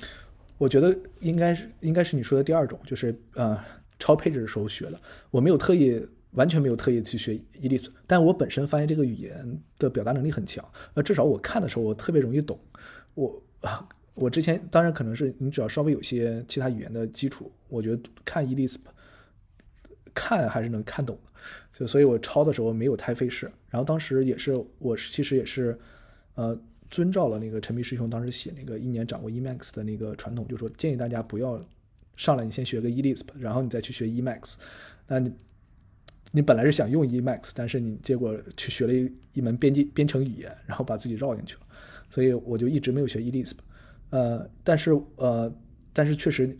[0.58, 3.58] 我觉得应该是应该是你说的第二种，就是呃
[3.98, 5.00] 抄配置的时候学的。
[5.32, 6.00] 我没有特意，
[6.32, 10.64] 完全没有特意去学 e l i s 但我本身发现这个语言的表达能力很强，
[10.94, 12.58] 呃，至少我看的时候我特别容易懂。
[13.14, 18.78] 我啊， 我之前当然可能是你只要稍微有些其他语言的基础，我觉得看 e l i s
[20.14, 21.40] 看还是能看懂的，
[21.78, 23.50] 就所以我抄的时候没有太费事。
[23.70, 25.78] 然后当时也是我其实也是
[26.34, 26.58] 呃
[26.90, 31.62] 遵照了那个陈明师兄当时写那个一年掌握 Emacs 的那个传统，就说建议大家不要
[32.16, 34.56] 上来你先学个 Elisp，然后你再去学 Emacs。
[35.06, 35.32] 那你
[36.32, 41.60] 你本来是想用 Emacs，但是你结果去学了一一门编辑编程语言，然后把自己绕进去了，
[42.10, 43.58] 所以我就一直没有学 Elisp。
[44.10, 45.54] 呃，但是呃，
[45.92, 46.56] 但是确实，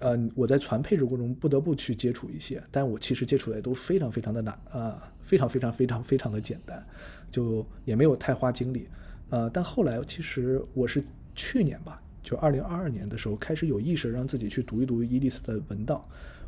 [0.00, 6.84] 呃，我在传配置过程中不得不去接触一些，但我其实接触的也都非常非常的难啊、非常非常非常非常的简单，
[7.30, 8.88] 就也没有太花精力。
[9.30, 11.02] 呃，但后来其实我是
[11.34, 16.02] 去年吧，就二零二二年的时候开始有意识让自己去读一读 Elisp 的文档，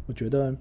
[0.06, 0.54] 我觉得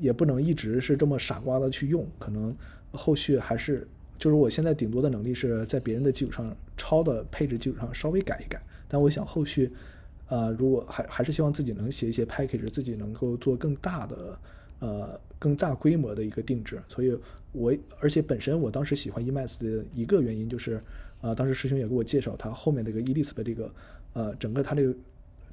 [0.00, 2.54] 也不能一直是这么傻瓜的去用，可能
[2.92, 3.86] 后续还是
[4.18, 9.70] 就是我现在顶多的能力是在别人的基础上抄的配置基础上稍微改一改，但我想后续，
[10.28, 14.38] 呃，如果还还是希望自己能写一些 package，自己能够做更大的
[14.78, 17.16] 呃更大规模的一个定制，所以
[17.52, 20.82] 我而且本身我当时喜欢 Emacs 的一个原因就是，
[21.20, 23.74] 呃，当时师兄也给我介绍他后面这个 Elisp 这个
[24.14, 24.94] 呃整个它这个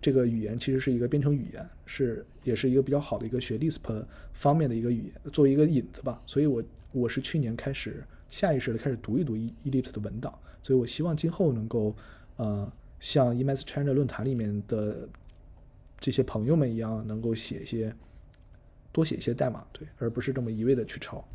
[0.03, 6.21] 这个语言其实是一个编程语言，是也是一个比较好的一个学 Lisp 方面的一个语言，作为一个引子吧。
[6.25, 6.61] 所以我
[6.91, 11.95] 我是去年开始下意识的开始读一读 E Elipse 的文档，所以我希望今后能够
[12.35, 15.07] 呃像 Emacs China 论坛里面的
[16.01, 17.95] 这些朋友们一样，能够写一些
[18.91, 21.25] 多写一些代码，对，而不是这么一味的去抄。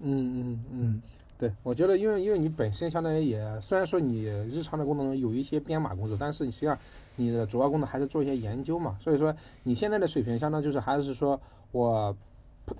[0.00, 1.02] 嗯嗯嗯，
[1.40, 6.78] 对，我觉得因为因为你本身相当于也虽然说你日常的功能有一些编码工作，但是你实际上
[7.16, 11.40] 你的主要功能还是做一些研究嘛，所以说你现在的水平相当就是还是说
[11.72, 12.14] 我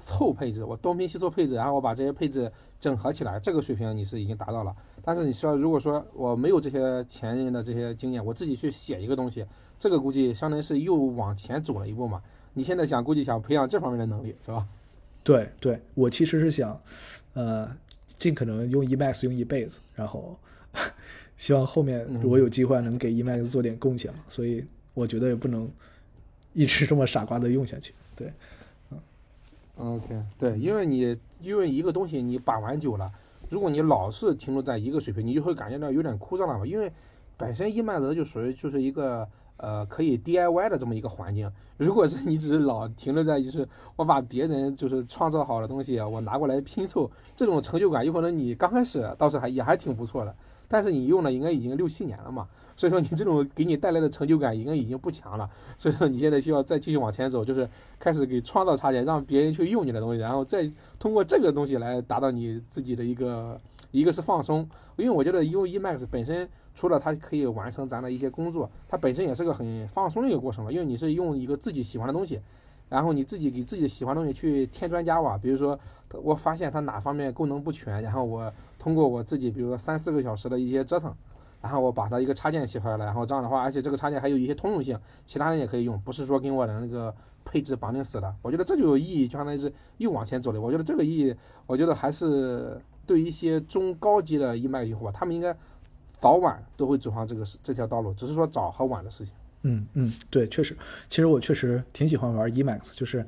[0.04, 4.76] 凑配置，我东拼西凑配置，然后我把这些配置整合起来，这个水平你是已经达到了。
[5.02, 9.42] 但是你说如果说我没有这些前人的这些经验，我自己去写一个东西，
[9.78, 12.22] 这个估计相当于是又往前走了一步嘛。
[12.52, 14.66] 你现在想估计想培养这方面的能力是吧？
[15.24, 16.78] 对对，我其实是想，
[17.34, 17.70] 呃，
[18.20, 20.38] 尽可能用 Emacs 用一辈子，然后
[21.36, 25.68] 希望后面我有机会能给 Emacs 做点贡献，所以我觉得也不能
[26.52, 27.92] 一直这么傻瓜的用下去。
[28.14, 28.32] 对，
[28.90, 28.98] 嗯
[29.76, 33.10] ，OK，对，因为你因为一个东西你把玩久了，
[33.48, 36.64] 如果你老是停留在一个水平，你就会感觉到有点枯燥了嘛。
[36.64, 36.92] 因为
[37.36, 39.28] 本身 Emacs 就属于就是一个。
[39.62, 50.34] 呃，可以 DIY 的这么一个环境，如果是你只是老停留在就是我把别人就是创造好的东西，我拿过来拼凑，这种成就感有可能你刚开始倒是还也还挺不错的，
[50.66, 57.68] 但是你用了应该已经六七年了嘛，所以说你这种给你带来的成就感应该已经不强了，所以说你现在需要再继续往前走，就是
[57.98, 60.66] 开始给创造插件，让别人去用你的东西，然后再
[60.98, 63.60] 通过这个东西来达到你自己的一个。
[63.90, 70.70] 一个是放松，因为我觉得用 Emacs 本身除了它可以完成咱的一些工作，它本身也是个很放松的一个过程嘛。
[70.70, 72.40] 因为你是用一个自己喜欢的东西，
[72.88, 75.36] 然后你自己给自己喜欢的东西去添砖加瓦。
[75.36, 75.78] 比如说，
[76.22, 81.12] 我发现它哪方面功能不全，然后我通过我自己，比如说三四个小时的一些折腾，
[81.60, 83.04] 然后我把它一个插件写出来了。
[83.04, 87.12] 然后这样的话，而且这个插件还有一些通用性，其他人也可以用，不是说跟我的那个
[87.44, 88.32] 配置绑定死的。
[88.40, 90.60] 我觉得这就有意义，就相当于是又往前走了。
[90.60, 91.34] 我觉得这个意义，
[91.66, 92.80] 我觉得还是。
[93.10, 95.52] 对一些中高级的 Emac 用户，他们应该
[96.20, 99.34] 早晚都会走上这个这条道路，只是说早和晚的事情。
[99.62, 100.76] 嗯嗯，对，确实，
[101.08, 103.26] 其实我确实挺喜欢玩 Emacs，就是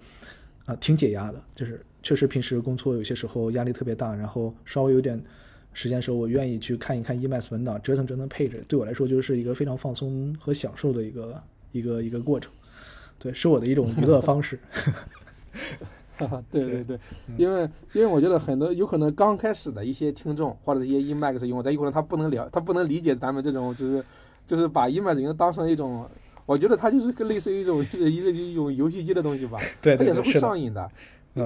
[0.66, 1.42] 啊，挺解压的。
[1.56, 5.20] 就是确实平时工作有些时候压力特别大，然后稍微有点
[5.72, 11.42] 时间的时候，我愿意去看一看 Emacs 文档，折腾折腾配置，对我来说就是一个非常放松和享受的一个
[11.72, 12.52] 一个一个过程。
[13.18, 14.56] 对，是我的一种娱乐方式。
[16.50, 16.98] 对对对，
[17.36, 24.04] 因为因为我觉得很多有可能刚开始的一些听众或者一些 Emacs 用户，他有可能他不能了，他不能理解咱们这种就是
[24.46, 25.98] 就是把 Emacs 用当成一种，
[26.46, 30.90] 我觉得它就是个类似于一种一个一种游戏机的东西吧， 对，它也是会上瘾的，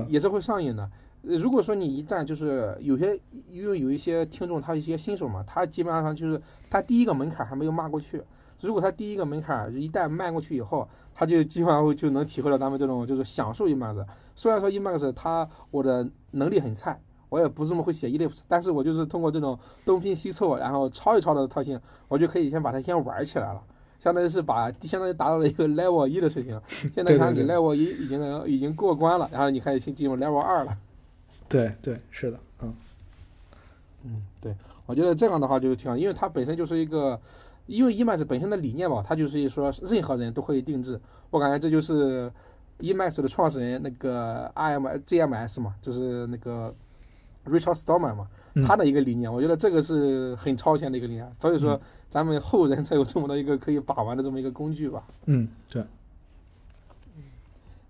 [0.08, 0.90] 也是会上瘾的。
[1.22, 3.18] 如果说你一旦就是有些
[3.50, 8.22] 因为有一些听众他一些新手嘛，他基本上就是他第一个门槛还没有迈过去。
[8.60, 14.04] 如果他第一个门槛一旦迈过去以后，他就基本上就能体会到咱们这种就是享受 Emacs。
[14.34, 23.62] 虽然说 Emacs 它我的能力很菜，我也不这么会写 Ellipse，但是我就是通过这种东拼西凑，然后抄一抄的特性，我就可以先把它先玩起来了，
[24.00, 26.60] 相当于是把相当于达到了一个 Level 一的水平。
[26.94, 30.76] 现在看你 Level 一已经已经过关了，然后你可以先进入 Level 二了。
[31.48, 32.74] 对对，是的，嗯
[34.04, 37.20] 嗯，对，我觉得这样的话就挺好，因为它本身就是一个。
[37.66, 41.00] 因为 Emacs 本身的理念吧，它就是说任何人都可以定制。
[41.30, 42.30] 我感觉这就是
[42.80, 46.74] Emacs 的创始人那个 IMGMS 嘛，就是那个
[47.44, 48.28] Richard Stallman 嘛，
[48.64, 49.32] 他的一个理念。
[49.32, 55.04] 我觉得这个是很超前的一个理念，所以说 咱们后人才有这么的一个可以把玩的这么一个工具吧。
[55.24, 55.84] 嗯，对。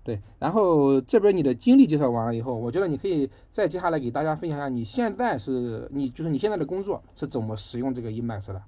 [0.02, 0.20] 对。
[0.38, 8.62] 然后这边你的经历介绍完了以后，我觉得你可以再接下来给大家分享一下你现在是你就是你现在的工作是怎么使用这个 Emacs 的。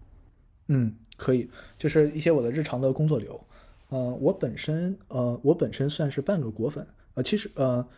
[0.68, 3.38] 嗯，可以，就是一些我的日常的工作流。
[3.88, 7.88] 呃，我本身，呃，我本身算是半个果粉，呃，其实，呃，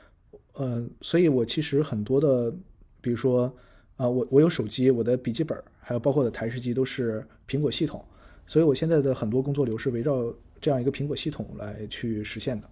[0.55, 2.55] 呃，所以我其实很多的，
[3.01, 3.53] 比如说，
[3.97, 8.05] 啊，我我有手机，我的笔记本，还有包括我的台式机都是苹果系统，
[8.47, 12.71] 所以我现在的很多工作流是围绕这样一个苹果系统来去实现的。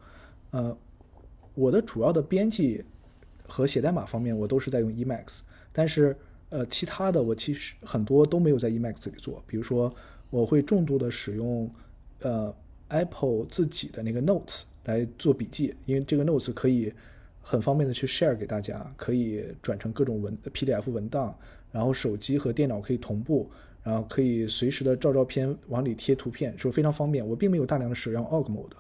[0.53, 0.79] 呃，
[1.55, 2.85] 我的主要的编辑
[3.49, 5.41] 和写代码方面，我都是在用 Emacs，
[5.73, 6.17] 但是。
[6.51, 9.95] 呃，其他的我其实很多都没有在 Emacs 里做，比如说
[10.31, 11.71] 我会重度的使用
[12.23, 12.55] 呃
[12.89, 16.91] Apple 自己的那个 Notes 来做笔记，因为这个 Notes 可以
[17.43, 21.37] 很方便的去 share 给大家，可以转成各种文 PDF 文档，
[21.71, 23.51] 然后手机和电脑可以同步，
[23.83, 27.27] 然后可以随时的照照片往里贴图片，是非常方便。
[27.27, 28.73] 我并没有大量的使用 Org Mode，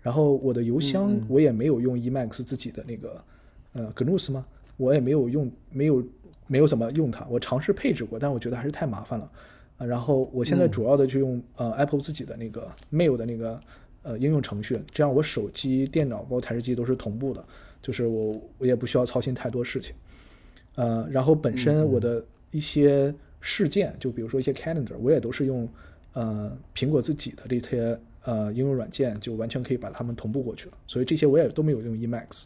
[0.00, 3.22] 然后我的邮箱我也没有用 Emacs 自己的那个
[3.74, 4.46] 呃 GNOS 吗？
[4.78, 6.02] 我也没有用没有。
[6.50, 9.30] 没有怎么用它，我尝试配置过，但我觉得还是太麻烦了，
[9.76, 13.60] 啊，然后我现在主要的就用呃 Apple 自己的那个 Mail 的那个
[14.02, 17.44] 呃应用程序，这样我手机、电脑包括台式机都是同步的，
[17.80, 19.94] 就是我我也不需要操心太多事情，
[20.74, 25.68] 呃，然后本身我的一些事件，就比如说一些 Calendar，我也都是用
[26.14, 32.42] 呃苹果自己的这些呃应用软件，就完全可以把它们同步过去了，所以这些我也都没有用 Emacs。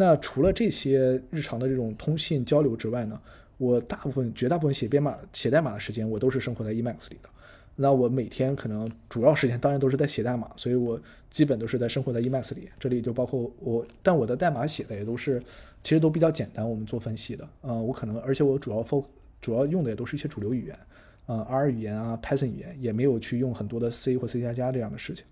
[0.00, 3.20] 那除了这些日常的这种通信交流之外呢，
[3.58, 7.28] 我大部分绝大部分写编码、写代码的时间，我都是生活在 Emacs 里的。
[7.76, 12.70] 那我每天可能主要时间当然都是在写代码，所以我基本都是在生活在 Emacs 里。
[12.78, 15.38] 这里就包括我，但我的代码写的也都是，
[15.82, 16.66] 其实都比较简单。
[16.66, 19.04] 我们做分析的，呃，我可能而且我主要 f
[19.42, 20.78] 主要用的也都是一些主流语言，
[21.26, 25.26] 呃，R 语言啊，Python 语言，也没有去用很多的 C 或 C 加加这样的事情。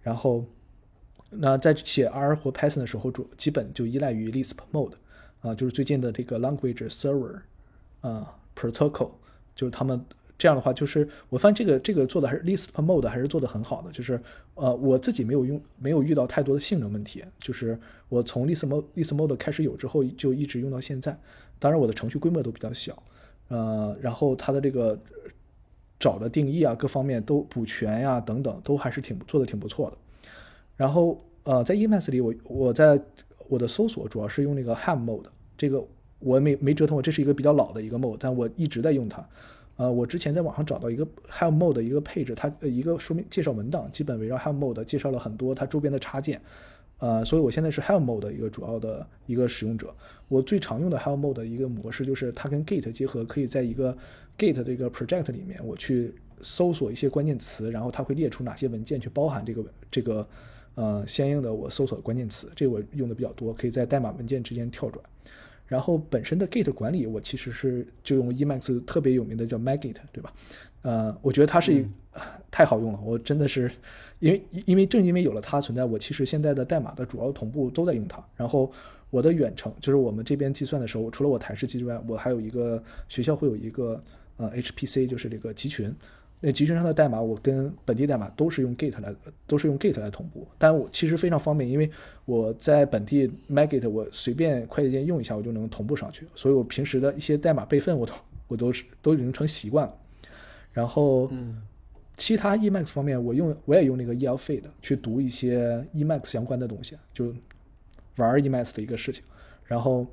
[0.00, 0.44] 然后。
[1.30, 4.92] 那在写 R 或 Python 的时候，主基本就依赖于 Lisp Mode
[5.40, 7.40] 啊、就是最近的这个 Language Server
[8.00, 9.10] 啊、Protocol，
[9.54, 10.02] 就是他们
[10.38, 14.20] 这样的话，就是我发现这个这个做的还是 Lisp Mode 还是做的很好的，就是
[14.54, 21.16] 呃我自己没有用没有遇到太多的性能问题，就是我从 Lisp Mode Lisp Mode 开始有之后就一直用到现在，
[21.58, 23.00] 当然我的程序规模都比较小，
[23.48, 24.98] 呃，然后它的这个
[25.98, 29.96] 找的定义啊各方面都补全呀、等等都还是挺做的挺不错的。
[30.76, 33.00] 然后呃，在 Emacs 里我，我在
[33.48, 35.24] 我的搜索主要是用那个 Ham mode，
[35.56, 35.84] 这个
[36.18, 39.26] 我没没折腾过，这是一个比较老的一个 mode，但我一直在用它。
[39.76, 46.40] 呃，我之前在网上找到一个 Ham mode 的一个配置，它呃一个说明介绍文档，基本围绕 Ham mode 介绍了很多它周边的插件。
[46.98, 49.94] 呃，所以我现在是 Helm mode 的一个主要的一个使用者。
[50.28, 53.94] 我最常用的 Helm mode 的一个模式就是它跟 Git 结合，可以在一个
[54.38, 60.26] Git 这个 project 里面，我去搜索一些关键词，然后它会列出哪些文件去包含这个这个
[60.76, 62.48] 呃相应的我搜索的关键词。
[62.54, 65.04] 这个我用的比较多，可以在代码文件之间跳转。
[65.66, 70.32] 然后本身的 Git 管理，我其实是就用 Emacs 特别有名的叫 Magit，对吧？
[70.82, 71.84] 呃，我觉得它是一、
[72.52, 73.68] 太好用了，我真的是
[74.20, 78.24] 因为因为正因为有了它存在，我其实现在的代码的主要同步都在用它。
[78.36, 78.70] 然后
[79.10, 84.00] 我的远程就是我们这边计算的时候，除了我台式机之外，我还有一个学校会有一个
[84.36, 85.92] 呃 HPC，就是这个集群。
[86.40, 89.14] 那集群上的代码，我跟本地代码都是用 Git 来，
[89.46, 90.46] 都是用 Git 来同步。
[90.58, 91.90] 但我其实非常方便，因为
[92.24, 96.26] 我在本地 Magit，我随便快捷键用一下，我就能同步上去。
[96.34, 98.12] 所以我平时的一些代码备份，我都
[98.48, 99.94] 我都是都已经成习惯了。
[100.72, 101.62] 然后，嗯
[102.18, 107.34] 其他 Emacs 方面，我用我也用那个 ELFeed 去读一些 Emacs 相关的东西，就
[108.16, 109.22] 玩 Emacs 的一个事情。
[109.64, 110.06] 然后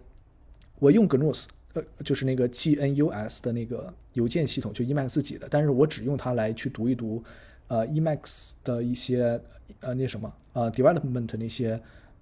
[0.80, 7.24] 我用 GNUS，呃，就是那个 GNUS 的那个邮件系统，就 Emacs 自己的，但是我只用它来去读一读，
[7.68, 9.40] 呃，Emacs 的一些
[9.80, 11.80] 呃那什么呃 development 那些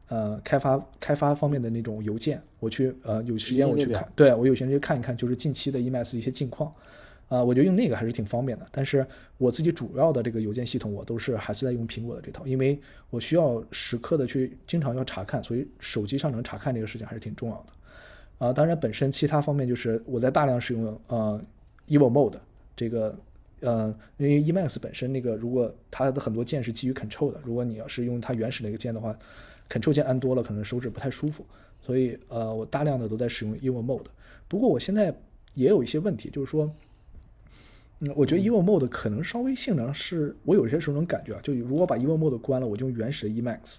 [0.08, 6.72] 呃开发开发方面的那种邮件，我去呃有时间我去看，对我有时间去看一看，就是近期的 Emacs 的一些近况。
[7.28, 8.68] 啊、我觉得用那个还是挺方便的。
[8.74, 12.78] 但是我自己主要的这个邮件系统，我都是还是在用苹果的这套，因为
[13.10, 17.68] 我需要时刻的去经常要查看，所以手机上能查看这个事情还是挺重要的。
[18.48, 21.40] 啊、当然本身其他方面就是我在大量使用呃
[21.88, 22.40] Evo Mode
[22.76, 23.16] 这个
[23.60, 29.16] 呃，因为 Emacs 本身那个如果它的很多键是基于 Ctrl 的，如果你要是用它原始那个键的话
[29.70, 31.46] ，Ctrl 键按多了可能手指不太舒服，
[31.86, 34.08] 所以呃我大量的都在使用 Evo Mode。
[34.48, 35.16] 不过我现在
[35.54, 36.68] 也有一些问题，就是说。
[38.04, 43.76] 嗯，我觉得 Evo Mode 可能稍微性能是我有些时候能感觉啊，就如果把 Evo Mode 关了，我就用原始的 Emacs，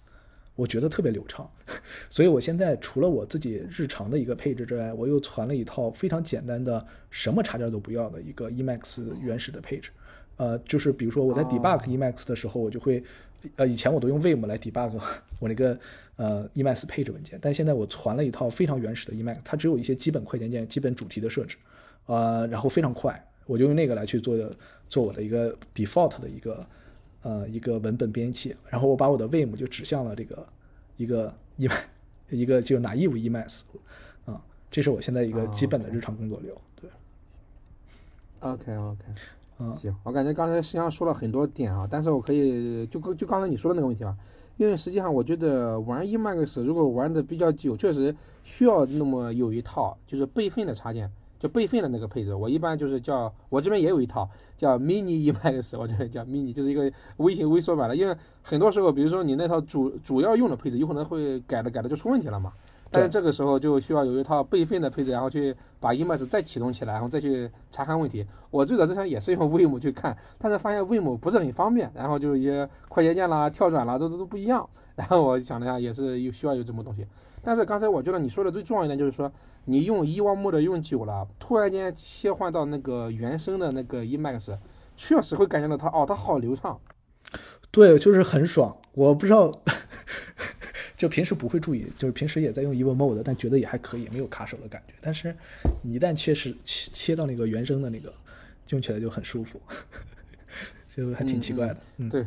[0.55, 1.49] 我觉得特别流畅。
[2.11, 9.91] 所以我现在除了我自己日常的一个配置之外，我又传了一套非常简单的什么插件都不要的一个 Emacs 原始的配置。
[10.37, 13.03] 呃，就是比如说我在 debug Emacs 的时候，我就会，
[13.57, 14.93] 呃，以前我都用 Vim 来 debug
[15.38, 15.79] 我那个
[16.17, 21.57] 呃 Emacs 配置文件，但现在我传了一套非常原始的 Emacs，它只有一些基本快捷键、基本主题的设置，
[22.07, 23.23] 呃，然后非常快。
[23.47, 24.51] 我就用那个来去做的
[24.88, 26.65] 做我的一个 default 的一个
[27.23, 28.51] 呃一个文本编辑。
[28.51, 30.47] 器，然后我把我的 Vim 就指向了这个
[30.97, 31.69] 一个 e
[32.31, 33.63] 一个就 naive Emacs
[34.25, 36.57] 啊，这是我现在一个基本的日常工作流。
[36.81, 36.89] 对
[38.41, 39.05] ，，OK OK，
[39.59, 44.17] 嗯行，我感觉刚才实际上说了很多点啊，但是我可以就就刚才你说的那个问题吧，
[44.57, 51.11] 因为实际上我觉得玩 Emacs 如果玩的比较久，确实需要那么有一套就是备份的插件，
[51.43, 62.53] 就备份的那个配置，我一般就是叫我这边也有一套叫 Mini Emacs，我这边叫 Mini，就是一个微型微缩版的，因为很多时候，比如说你那套主主要用的配置有可能会改的改的就出问题了嘛。
[62.93, 68.25] 但是这个时候就需要有一套备份的配置，然后去把 Emacs 再启动起来，然后再去查看问题。
[68.51, 74.69] 我最早之前也是用 Vim 去看，但是发现 Vim 不是很方便，然后就一些快捷键啦、跳转啦都都都不一样。
[74.95, 77.07] 然后我想了一下，也是有需要有这么东西。
[77.43, 79.31] 但是刚才我觉得你说的最重要一点就是说，
[79.65, 84.57] 你用 Evo Mode 用久了，突然间切换到那个原生的那个 Emacs，
[84.97, 86.79] 确实会感觉到它哦，它好流畅。
[87.71, 88.77] 对，就是很爽。
[88.93, 89.51] 我不知道，
[90.95, 94.93] 就平时不会注意，就是平时也在用 Evo Mode，但觉得也还可以，没有卡手的感觉。
[95.01, 95.35] 但是
[95.83, 98.13] 你一旦切实切切到那个原生的那个，
[98.69, 99.61] 用起来就很舒服，
[100.95, 101.77] 就还挺奇怪的。
[101.97, 102.27] 嗯，对，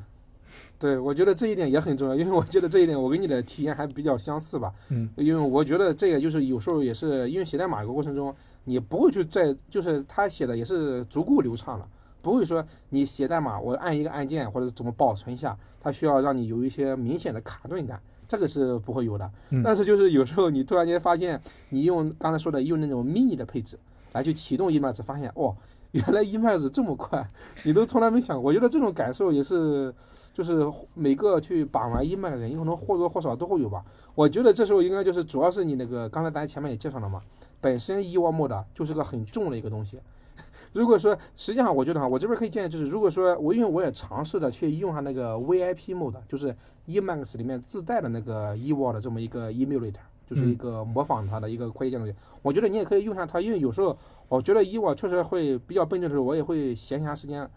[0.78, 4.74] 对，我觉得这一点也很重要，因为我觉得这一点我跟你的体验还比较相似吧。
[4.89, 8.34] 嗯，因为我觉得这个就是有时候也是因为写代码这个过程中，
[8.66, 11.88] 你不会去在就是他写的也是足够流畅了，
[12.22, 18.01] 不会说你写代码我按一个按键或者怎么保存一下，它需要让你有一些明显的卡顿感。
[18.28, 21.39] 这个是不会有的，嗯但是就是有时候你突然间发现，
[21.70, 23.78] 你用刚才说的用那种 mini 的配置，
[24.14, 25.56] 来去启动 Emacs，发现哦，
[25.95, 27.25] 原来 Emacs 这么快，
[27.63, 28.49] 你都从来没想过。
[28.49, 29.93] 我觉得这种感受也是，
[30.33, 30.61] 就是
[30.93, 33.81] 每个去把玩 Emacs 的人，有可能或多或少都会有吧。
[34.13, 37.21] 我觉得这时候应该就是主要是你那个刚才大家前面也介绍了嘛，
[37.61, 39.97] 本身 Evo Mode 就是个很重的一个东西。
[40.73, 46.53] 如果说实际上我觉得哈，我这边可以建议就是，如果说我因为我也尝试的去用上那个 VIP Mode，就是
[46.87, 49.93] Emacs 里面自带的那个 Evo 的这么一个 Emulator。
[50.27, 53.95] 就是一个模仿它的一个快捷键东西，我觉得你也可以用上它，因为有时候
[54.28, 57.47] 我觉得以我确实会比较笨的时候，我也会闲暇时间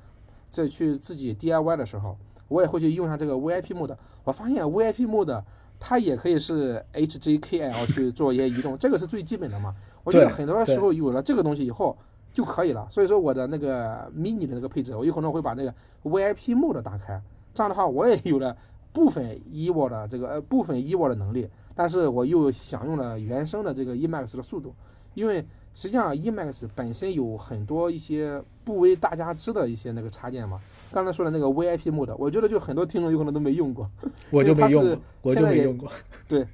[0.51, 2.17] 再去自己 DIY 的时候，
[2.49, 3.97] 我也会去用上这个 VIP mode。
[4.25, 5.43] 我发现 VIP mode
[5.81, 9.75] 它也可以是 HJKL 去做一些移动，这个是最基本的嘛。
[10.05, 11.97] 我觉得很多时候有了这个东西以后
[12.33, 12.87] 就可以了。
[12.91, 17.21] 所以说我的那个 mini 的那个配置，我有可能会把那个 VIP mode 打开，
[17.55, 18.57] 这样的话我也有了
[18.93, 21.49] 部分 Evo 的这个呃部分 Evo 的能力。
[21.75, 24.75] 但是我又享用了原生的这个 Emacs 的速度，
[25.15, 25.47] 因为
[25.79, 30.61] 实际上 Emacs 本身有很多一些不为大家知的一些那个插件嘛。
[30.91, 33.89] 刚才说的那个 VIP mode，我觉得就很多听众有可能都没用过，
[34.33, 35.89] 我就没用过，我就没用过。
[36.27, 36.45] 对，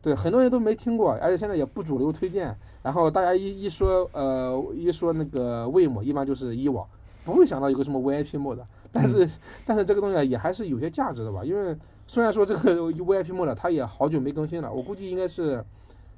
[0.00, 2.56] 对，很多人都没听过，而且现在也不主流推荐。
[2.82, 6.86] 然后大家一一说，呃，一说那个 Vim，一般就是 Evo，
[7.22, 8.64] 不会想到有个什么 VIP mode。
[8.90, 9.28] 但是，
[9.66, 11.76] 但是这个东西也还是有些价值的吧，因为。
[12.06, 15.62] 虽然说这个 VIP mode 它也好久没更新了，我估计应该是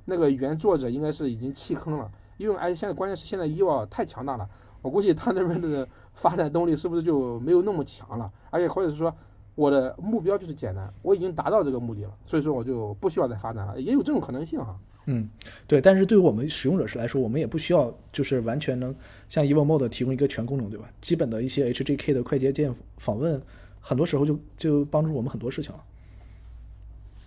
[0.06, 4.48] 那个原作者应该是已经弃坑了，因为而且现在关键是现在 Evo 太强大了，
[4.82, 8.30] 我估计他那边的发展动力是不是就没有那么强了？
[8.50, 9.14] 而且或者是说
[9.54, 14.78] 我的目标就是简单，我已经达到这个目的了，所以说我就不需要再发展了，也有这种可能性哈。
[15.06, 15.28] 嗯，
[15.66, 18.94] 对，但是对于我们使用者是来说，我们也不需要就是完全能
[19.28, 20.88] 像 Evo mode 提供一个全功能，对吧？
[21.00, 23.40] 基本的一些 HJK 的快捷键访问。
[23.78, 25.80] 很多时候就就帮助我们很多事情了。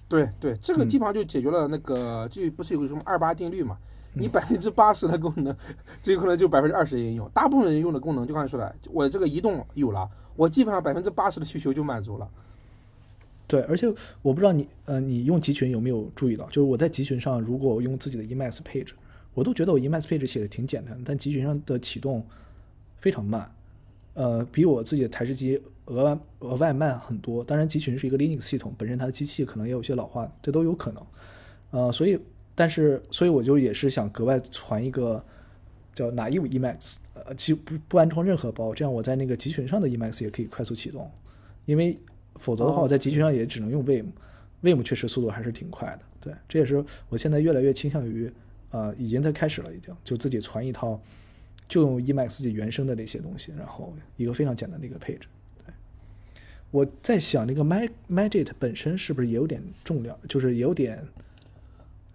[0.10, 3.78] 对对，这个基本上就解决了那个，就不是有个什么二八定律嘛？
[4.14, 5.55] 你百分之八十的功能，
[6.01, 7.30] 这有可能就百分之二十人用。
[7.30, 12.30] 大部分人用的功能，就刚才说的，我这个移动有了，我基本上百分之八十的需求就满足了。
[13.47, 13.88] 对，而且
[14.22, 16.45] 我不知道你，呃，你用集群有没有注意到？
[16.47, 18.93] 就是我在集群上，如果我用自己的 EMAS 配置，
[19.34, 22.26] 我都觉得我 EMAS 配置写的挺简单，但集群上的启动
[22.99, 23.51] 非常慢。
[24.16, 27.43] 呃，比我自己的台式机额外额外慢很多。
[27.43, 31.03] 当然，集群是一个 Linux 系统，本身它的机器可能也有些老化，这都有可能。
[31.72, 32.20] 呃，所以，
[32.60, 35.24] 但是，所以我就也是想格外传一个
[35.95, 41.10] 叫 Naive Emacs，呃，其不不安装任何包，这样我在那个集群上的 Emacs 也可以快速启动。
[41.66, 41.97] 因为
[42.36, 45.99] 否则的话，我在集群上也只能用 Vim，Vim 确实速度还是挺快的。
[46.20, 48.30] 对，这也是我现在越来越倾向于，
[48.72, 51.01] 呃，已经在开始了，已经就自己传一套。
[51.70, 55.28] 就用 Emacs 自己原生的那些东西，然后一个非常简单的一个配置。
[55.64, 55.72] 对，
[56.72, 61.07] 我在想那个 Mag Magic 本身是不是也有点重量，就是也有点，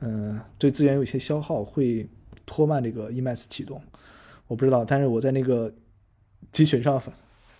[0.04, 2.06] 嗯，对资源有一些消耗，会
[2.44, 3.80] 拖慢这个 Emacs 启动。
[4.46, 5.72] 我不知道，但是我在那个
[6.52, 7.12] 集群上，反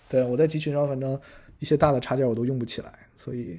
[0.09, 1.18] 对我在集群上，反正
[1.59, 3.59] 一些大的插件我都用不起来，所以，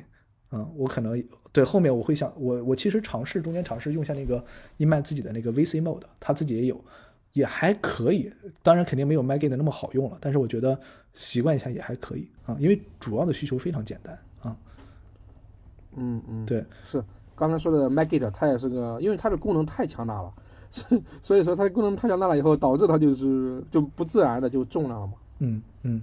[0.52, 1.22] 嗯，我可能
[1.52, 4.46] 对后面我会想，我我其实尝试中间尝试用下那个
[4.78, 6.84] Emacs 自己的那个 VC Mode，它自己也有。
[7.34, 8.32] 也还可以，
[8.64, 10.80] 当然肯定没有 Magit 那么好用了，但是我觉得
[11.14, 14.56] 习惯一下也还可以啊，因为主要的需求非常简单啊。
[15.98, 17.04] 嗯嗯，对，是
[17.36, 20.34] 刚才说的 Magit，它也是个，因为它的功能太强大了，
[20.70, 25.14] 所所以说它的功能太强大了以后，导致它就是就不自然的就重量了嘛。
[25.40, 26.02] 嗯嗯，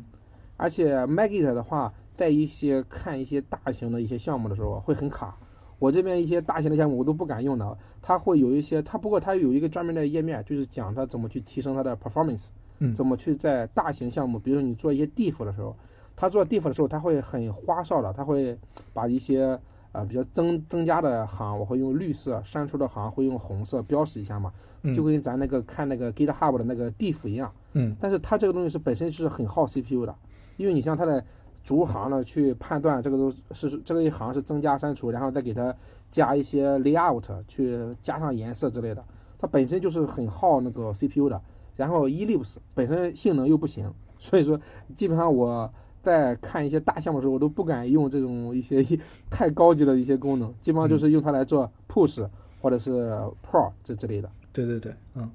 [0.57, 5.37] 而且 Magit 的话，在一些看一些大型的一些项目的时候会很卡。
[5.79, 15.75] 我这边一些大型的项目我都不敢用的，它会有一些，它不过它有一个专门的页面，就是讲它怎么去提升它的 performance，嗯，怎么去在大型项目，比如说你做一些 diff 的时候，
[16.15, 18.57] 它做 diff 的时候，它会很花哨的，它会
[18.93, 19.59] 把一些
[19.93, 24.53] 啊比较增增加的行，我会用绿色，删除的行会用红色标识一下嘛，
[24.95, 30.15] 就跟咱那个看那个 GitHub 的那个 diff 一样，嗯，但是它这个东西是本身是很耗 CPU 的，
[30.57, 31.25] 因为你像它的。
[31.65, 35.73] 逐行呢去判断这个都是这个一行是增加删除，然后再给它
[36.11, 39.05] 加一些 layout 去加上颜色之类的，
[39.39, 41.41] 它本身就是很耗那个 CPU 的。
[41.77, 44.61] 然后 Ellipse 本身性能又不行，所以说
[44.93, 45.73] 基本上我
[46.03, 48.83] 在看一些大项目的时候，我都不敢用这种一些
[49.31, 52.29] 太高级的一些功能，基本上就是用它来做 push
[52.61, 53.11] 或者是
[53.49, 54.31] pro 这之类的。
[54.53, 55.31] 对对对，嗯。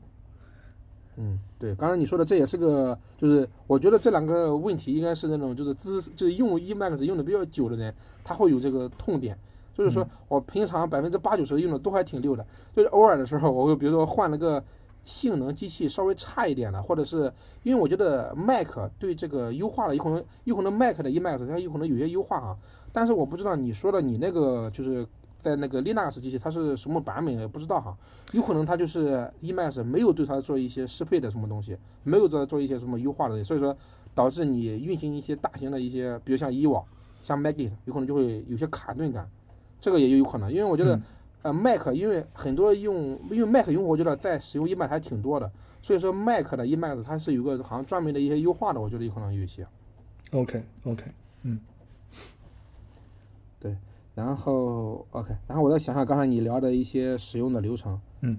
[1.19, 7.91] 嗯，对，刚才你说的这也是个，就是我觉得这两个问题应该是那种就是资就是用 Emacs 用的比较久的人，
[8.23, 9.35] 他会有这个痛点，
[9.75, 12.45] 就是说我平常百分之八九十用的都还挺溜的，
[12.75, 14.63] 就是偶尔的时候，我会比如说换了个
[15.07, 17.31] 性能机器稍微差一点的，或者是
[17.63, 18.67] 因为我觉得 Mac
[18.99, 22.57] 对这个优化了，有可能有可能 Mac 的 Emacs 它有可能有些优化哈，
[22.91, 25.07] 但是我不知道你说的你那个就是
[25.39, 27.97] 在那个 Linux 机器它是什么版本不知道哈，
[28.33, 33.73] 有可能它就是 Emacs 没有对它做一些适配的什么东西，没有做做一些什么优化的，所以说
[34.13, 36.83] 导致你运行一些大型的一些，比如像以往
[37.23, 39.25] 像 Magit，有可能就会有些卡顿感，
[39.79, 40.99] 这个也有可能，因为我觉得。
[41.43, 45.49] 呃，Mac 因为很多用，因为 Mac 用户我觉得在使用 Emacs 还挺多的，
[45.81, 49.65] 所以说 Mac 的 Emacs 它是有个好像专门的一些优化的，我觉得有可能有一些。
[50.31, 51.05] OK OK，
[51.43, 51.59] 嗯，
[53.59, 53.77] 对，
[54.13, 57.97] 然后 OK，然后我再想想刚才你聊的一些使用的流程。
[58.21, 58.37] 嗯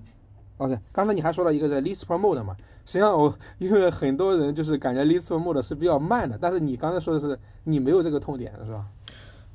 [0.59, 8.87] ，OK，刚才你还说了一个是 Lisp Mode 嘛，实际上我因为很多人就是感觉 Lisp Mode 是比较慢的，但是你刚才说的是你没有这个痛点是吧？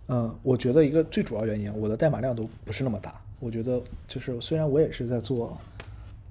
[0.10, 3.22] 嗯，我觉得一个最主要原因，我的代码量都不是那么大。
[3.40, 5.58] 我觉得就是虽然我也是在做，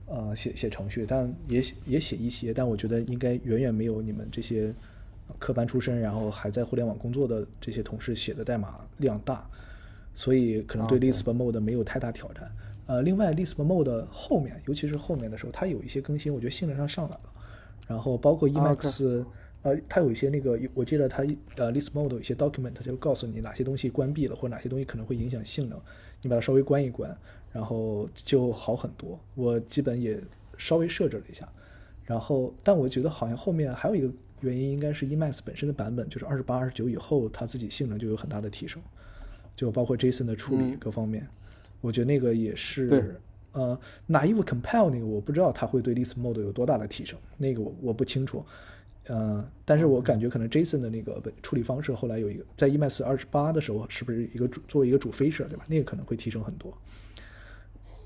[0.06, 4.72] 呃，写写程序，但也写也写一些，但我觉得应该远远没有你们这些
[5.38, 9.42] 科班出身，然后还在互联网工作的这些同事写的代码量大，
[10.14, 12.50] 所以可能对 Lisp Mode 没有太大挑战。
[12.86, 17.30] 呃，另外 Lisp Mode 后面，尤其是后面的时候，它有一些更新，我觉得性能上上来了，
[17.88, 19.24] 然后包括 Emacs。
[19.62, 21.22] 呃，它有一些那个，我记得它
[21.56, 25.80] 呃 list Mode 有一些 document 就告诉你哪些东西关闭了，或者哪些东西可能会影响性能，
[26.20, 27.16] 你把它稍微关一关，
[27.52, 29.18] 然后就好很多。
[29.34, 30.20] 我基本也
[30.58, 31.48] 稍微设置了一下，
[32.04, 38.82] 然后但我觉得好像后面还有一个原因，应该是 Emacs 本身的版本，就是二十八、二十九以后，它自己性能就有很大的提升，
[39.54, 41.28] 就包括 JSON 的处理各方面，
[41.80, 43.16] 我觉得那个也是。
[43.52, 48.42] 呃，naive compile 那个我不知道它会对 list Mode 有多大的提升，那个我我不清楚。
[49.08, 55.64] 嗯，但是我感觉可能 Jason 的那个处理方式后来有一个在十八的时候，是不是一个主作为一个主 feature 对吧？
[55.66, 56.72] 那个可能会提升很多。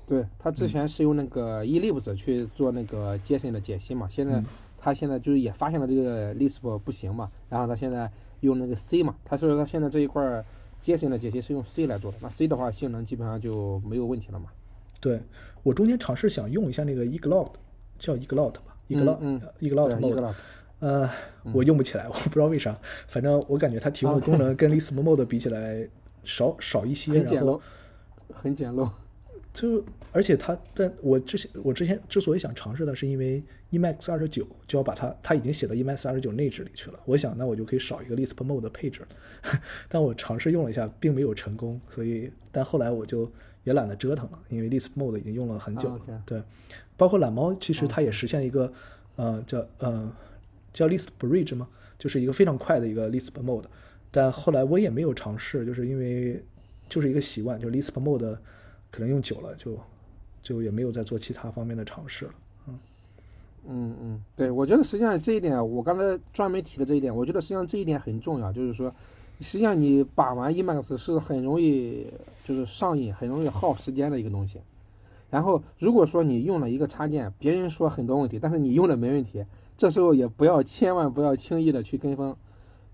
[0.07, 4.41] 对他之前是用那个 Ellipse 去做那个 JSON 的解析嘛，现在
[4.77, 10.43] 他现在就是也发现了这个 Lisp 不行嘛，然后他现在用那个 C 嘛，他说他现在这一块
[10.81, 14.49] JSON 的解析是用 C 来做的，那 C 的话性能基本上就没有问题了嘛。
[14.99, 15.19] 对
[15.61, 17.51] 我中间尝试想用一下那个 Eglot，
[17.99, 20.33] 叫 Eglot 吧，Eglot，Eglot Mode。
[20.79, 21.09] 呃，
[21.53, 22.77] 我用不起来， 我不知道为啥。
[23.07, 25.87] 反正我感觉它提供的功能跟 Lisp Mode 比起来
[26.23, 27.61] 少少一些，然后
[28.31, 28.87] 很简陋。
[29.53, 36.99] 就而且它，但我之前我之前之所以想尝试的是因为 Emacs 二十九就要把它，它已经写到 Emacs 二十九内置里去了。
[37.05, 39.01] 我想那我就可以少一个 Lisp Mode 配置。
[39.89, 41.81] 但我尝试用了一下，并没有成功。
[41.89, 43.31] 所以，但后来我就
[43.63, 46.21] 也懒得折腾了，因为 Lisp Mode 已经用了很久了。
[46.23, 46.39] 对，
[46.95, 48.71] 包括懒猫，其实它也实现一个
[49.15, 50.11] 呃叫呃。
[50.77, 51.67] 叫 Lisp Bridge 吗？
[51.97, 53.63] 就是一个非常快的一个 Lisp Mode，
[54.11, 56.43] 但后来我也没有尝试，就是因为
[56.87, 58.37] 就是一个习惯，就 Lisp Mode
[58.91, 59.79] 可能用久了，就
[60.43, 62.31] 就也没有再做其他方面的尝试了。
[62.67, 62.79] 嗯
[63.69, 68.93] 嗯嗯，对，我觉得实际上这一点，我刚才专门提的这一点，我觉得实际上这一点很重要，就是说，
[69.39, 72.05] 实际上你把玩 Emacs 是很容易
[72.43, 74.59] 就是上瘾，很容易耗时间的一个东西。
[75.29, 79.43] 然后，如果说你用了一个插件，别人说很多问题，但是你用的没问题，
[79.75, 82.35] 这时候也不要千万不要轻易的去跟风，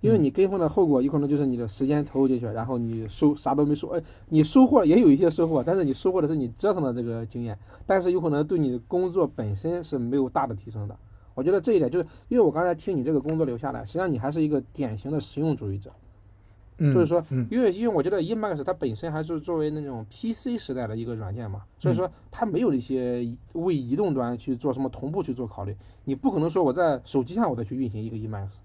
[0.02, 10.98] 因为你跟风的后果有可能就是你的时间投入进去，然后你收啥都没收，哎，你收获也有一些收获，但是你收获的是你折腾的这个经验，但是有可能对你的工作本身是没有大的提升的。
[11.36, 15.92] 我觉得这一点就是，因为我刚才听你这个工作留下来，实际上你还是一个典型的实用主义者。
[16.80, 25.76] 就是说，因为因为我觉得 Emacs 它本身还是作为那种 PC 时代的一个软件嘛，所以说它没有一些为移动端去做什么同步去做考虑。
[26.04, 28.58] 你不可能说我在手机上我再去运行一个 Emacs，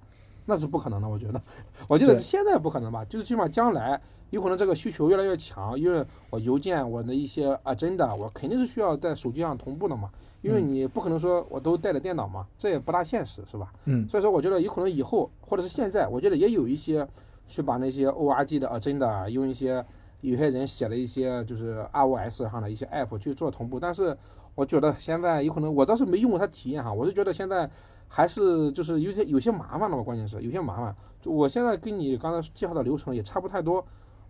[0.47, 1.09] 那是不可能的。
[1.09, 1.41] 我觉得，
[1.87, 4.01] 我觉得现在不可能吧，就是起码将来
[4.31, 13.73] 有可能这个需求越来越强，因为我邮件我的一些 agenda 我肯定是需要在手机上同步的嘛，因为你不可能说我都带着电脑嘛，这也不大现实，是吧？
[13.85, 14.09] 嗯。
[14.09, 17.07] 所以说，我觉得有可能以后或者是现在，我觉得也有一些。
[17.49, 19.83] 去把那些 org 的 agenda 用一些
[20.21, 24.17] 有些人写的一些就是 ROS 上的一些 app 去做同步，但是
[24.55, 27.69] 我觉得现在有可能我倒是没用过它体验哈，我就觉得现在
[28.07, 30.95] 还是就是有些有些麻烦了吧，关键是有些麻烦。
[31.23, 33.83] 就我现在跟你刚才介绍的流程也差不太多，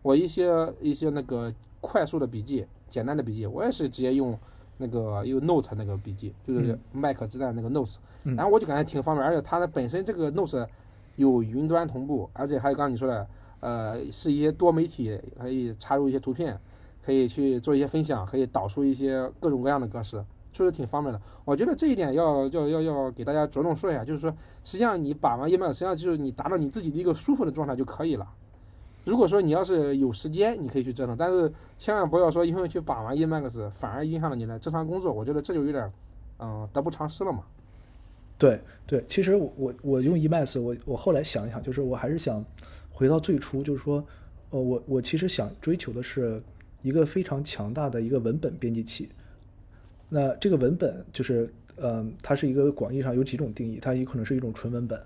[0.02, 4.38] 我一些一些那个快速的笔记、简单的笔记，我也是直接用
[4.76, 10.66] 那个用 Note 那个笔记，就是 Mac 自带那个 Notes，然后我就感觉挺方便，而且它的本身这个 Notes。
[11.18, 13.28] 有云端同步，而且还有刚刚你说的，
[13.60, 16.58] 呃，是一些多媒体，可以插入一些图片，
[17.04, 21.20] 可以去做一些分享，可以导出一些各种各样的格式，确实挺方便的。
[21.44, 24.30] 我觉得这一点要要要要给大家着重说一下，就是说，
[24.62, 28.26] 实际上你把完 Emacs，实际上就是你达到你自己的一个舒服的状态就可以了。
[29.04, 35.12] 如果说你要是有时间，你可以去折腾，但是千万不要说因为去把玩 Emacs，反而影响了你的正常工作。
[35.12, 35.90] 我觉得这就有点，
[36.38, 37.42] 嗯，得不偿失了嘛。
[38.38, 42.44] 对对，其实我我我用 Emacs，我我后来想一想，就是我还是想
[42.88, 44.06] 回到最初，就是说，
[44.50, 46.40] 呃，我我其实想追求的是
[46.82, 49.08] 一个非常强大的一个文本编辑器。
[50.08, 54.98] 那这个文本就是，嗯，它是一个广义上有几种定义，它有可能是一种纯文本，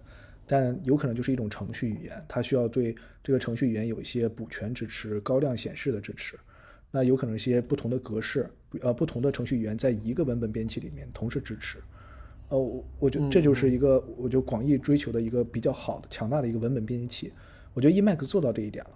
[0.47, 6.39] 但有可能就是一种程序语言，它需要对这个程序语言有一些补全支持、高亮显示的支持。
[6.91, 8.47] 那有可能一些不同的格式，
[8.83, 11.79] 呃，不同的程序语言在一个文本编辑器里面同时支持。
[12.53, 17.33] 呃，我我觉得这就是一个，我就广义追求的一个比较好的、强大的一个文本编辑器。
[17.73, 18.91] 我觉得 Emacs 做到这一点了。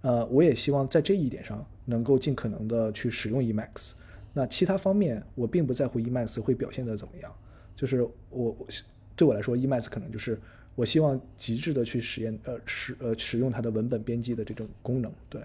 [0.00, 3.92] 呃，我也希望在这一点上能够尽可能的去使用 Emacs。
[4.32, 7.30] 那其他方面，我并不在乎 Emacs 会表现的怎么样。
[7.76, 8.66] 就是我我
[9.14, 10.40] 对我来说，Emacs 可能就是
[10.74, 15.12] 我希望极致的去实验呃使呃使用它的文本编辑的这种功能。
[15.28, 15.42] 对，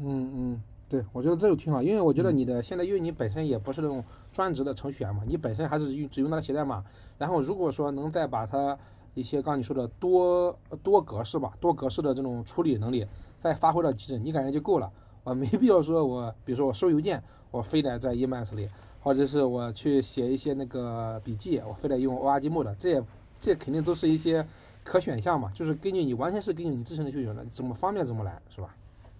[0.00, 0.62] 嗯嗯，
[0.94, 6.84] 对，我觉得这就挺好，因为我觉得你的现在，因为你本身也不是那种专职的程序员嘛，你本身还是用只用它的写代码。
[7.18, 8.78] 然后如果说能再把它
[9.14, 13.04] 一些刚刚你说的多多格式吧，多格式的这种处理能力
[13.40, 14.88] 再发挥到极致，你感觉就够了。
[15.24, 17.20] 我没必要说我，比如说我收邮件，
[17.50, 18.68] 我非得在 Emacs 里，
[19.02, 23.02] 或者是我去写一些那个笔记，我非得用 org mode，这也
[23.40, 24.46] 这肯定都是一些
[24.84, 28.72] 可选项嘛，就是根据你完全是根据你自身的需求的，怎么方便怎么来，是吧？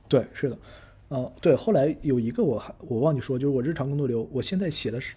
[0.06, 0.58] 对，是的，
[1.08, 5.14] 呃，对，后来有一个我还我忘记说，就是我日常工作流，我现在写的是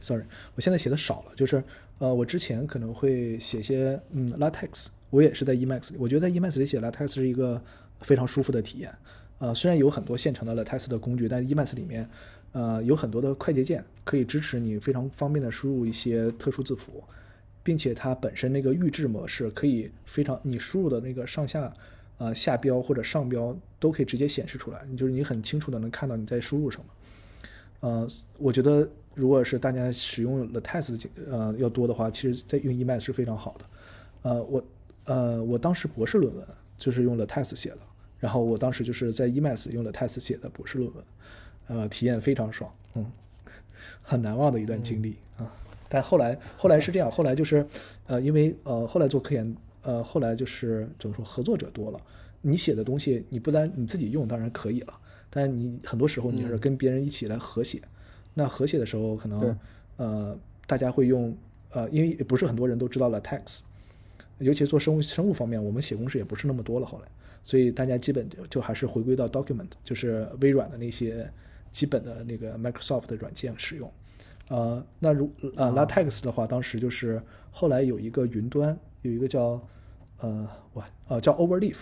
[0.00, 1.62] ，sorry，我现在写的少了，就是
[1.98, 7.62] 呃，我之前可能会写些嗯 LaTeX，我也是在 Emacs，我觉得在 Emacs 里写 LaTeX 是一个
[8.00, 8.90] 非常舒服的体验，
[9.38, 12.08] 呃，虽然有很多现成的 LaTeX 的工具，但 Emacs 里面
[12.52, 17.04] 呃有很多的快捷键可以支持你非常方便的输入一些特殊字符，
[17.62, 21.72] 并且它本身那个预置模式可以非常你输入的那个上下。
[22.18, 26.84] 呃，下标或者上标都可以直接显示出来，你就是你很清楚的能看到你在输入什么。
[27.80, 28.06] 呃，
[28.38, 33.64] 我觉得如果是大家使用 LaTeX 呃要多的话，其实在用 Emacs 是非常好的。
[34.22, 34.64] 呃，我
[35.04, 36.46] 呃我当时博士论文
[36.78, 37.78] 就是用 LaTeX 写的，
[38.20, 41.04] 然后我当时就是在 Emacs 用 LaTeX 写的博士论文，
[41.66, 43.04] 呃，体验非常爽，嗯，
[44.00, 45.52] 很难忘的一段经历啊。
[45.88, 47.66] 但后来后来是这样，后来就是
[48.06, 49.56] 呃，因为呃后来做科研。
[49.84, 52.00] 呃，后来就是怎么说，合作者多了，
[52.42, 54.94] 你写的东西你不单你自己用当然可以了，
[55.30, 57.80] 但你很多时候你是跟别人一起来合写，
[58.34, 59.58] 那合写的时候可能
[59.96, 61.34] 呃大家会用
[61.70, 63.60] 呃，因为不是很多人都知道了 LaTeX，
[64.38, 67.08] 尤其做生物生物方面，我们写公式也不是那么多了，后来，
[67.42, 71.30] 所以大家基本就还是回归到 Document，就是微软的那些
[71.70, 73.90] 基本的那个 Microsoft 的软件使用。
[74.48, 78.78] 呃，那如呃 LaTeX 的话，当时就是后来有一个云端。
[79.02, 79.60] 有一个叫，
[80.20, 81.76] 呃，我呃叫 Overleaf，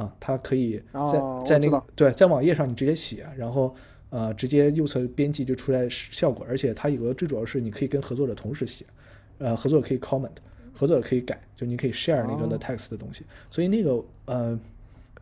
[0.00, 3.74] 啊，它可以在、哦、在那个对在网页上你直接写，然后
[4.08, 8.86] 呃直接右侧编辑就出来效果，而且它有个最主要是你可以跟合作者同时写，
[9.36, 10.30] 呃，合作者可以 comment，
[10.72, 14.60] 合作者可以改，就你可以 share 那个 the text 的东西，哦、所以那个呃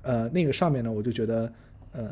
[0.03, 1.53] 呃那个上面呢，我就觉得
[1.91, 2.11] 呃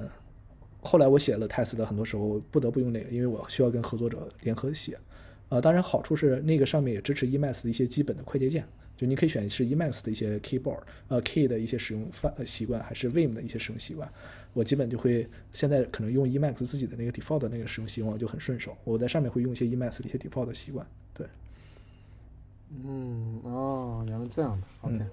[0.81, 4.99] 后来我写 LaTeX 的很多时候不得不用那个，因为我需要跟合作者联合写，
[5.51, 8.65] 呃，当然好处是那个上面也支持 Emacs 的一些基本的快捷键。
[8.97, 14.11] 就你可以选是 Emacs 的一些 keyboard，呃 key 的一些使用范习惯，还是 Vim 的一些使用习惯。
[14.55, 18.75] 我基本就会现在可能用 Emacs 自己的那个 default 的那个使用习惯，我就很顺手。
[18.85, 20.87] 我在上面会用一些 Emacs 的一些 default 的习惯。
[21.13, 21.27] 对，
[22.71, 24.67] 嗯，哦，原来这样的。
[24.81, 25.11] OK，、嗯、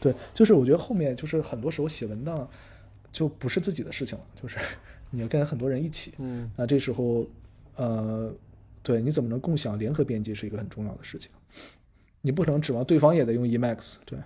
[0.00, 2.48] 对，就是我觉得后面就是很多时候写文档
[3.12, 4.58] 就不是自己的事情了，就是
[5.10, 6.14] 你要跟很多人一起。
[6.16, 7.26] 嗯，那这时候
[7.74, 8.34] 呃，
[8.82, 11.30] 对，你怎么能共享联合编辑是一个很重要的事情。
[12.22, 14.18] 你不可能指望对方也得用 Emacs，对，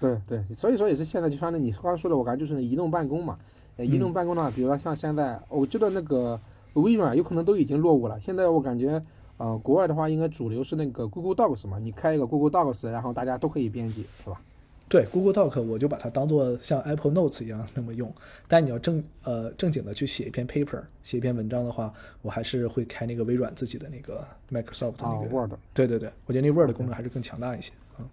[0.00, 3.38] 对对，所以说也是现在就像你刚刚说的，我感觉就是移动办公嘛。
[3.76, 6.40] 呃，移动办公呢，比如说像现在，我觉得那个
[6.74, 8.20] 微软有可能都已经落伍了。
[8.20, 9.02] 现在我感觉，
[9.36, 14.40] 呃，国外的话应该主流是那个 Google Docs 嘛，你开一个 Google Docs，然后大家都可以编辑，是吧？
[14.88, 18.12] 对，Google Doc 我就把它当做像 Apple Notes 一样那么用。
[18.46, 25.52] 但你要正呃正经的去写一篇 paper，写一篇文章的话，我还是会开那个微软自己的那个 Microsoft 那个、啊、Word。
[25.72, 27.72] 对对对，我觉得那 Word 的功能还是更强大一些。
[27.98, 28.06] 嗯，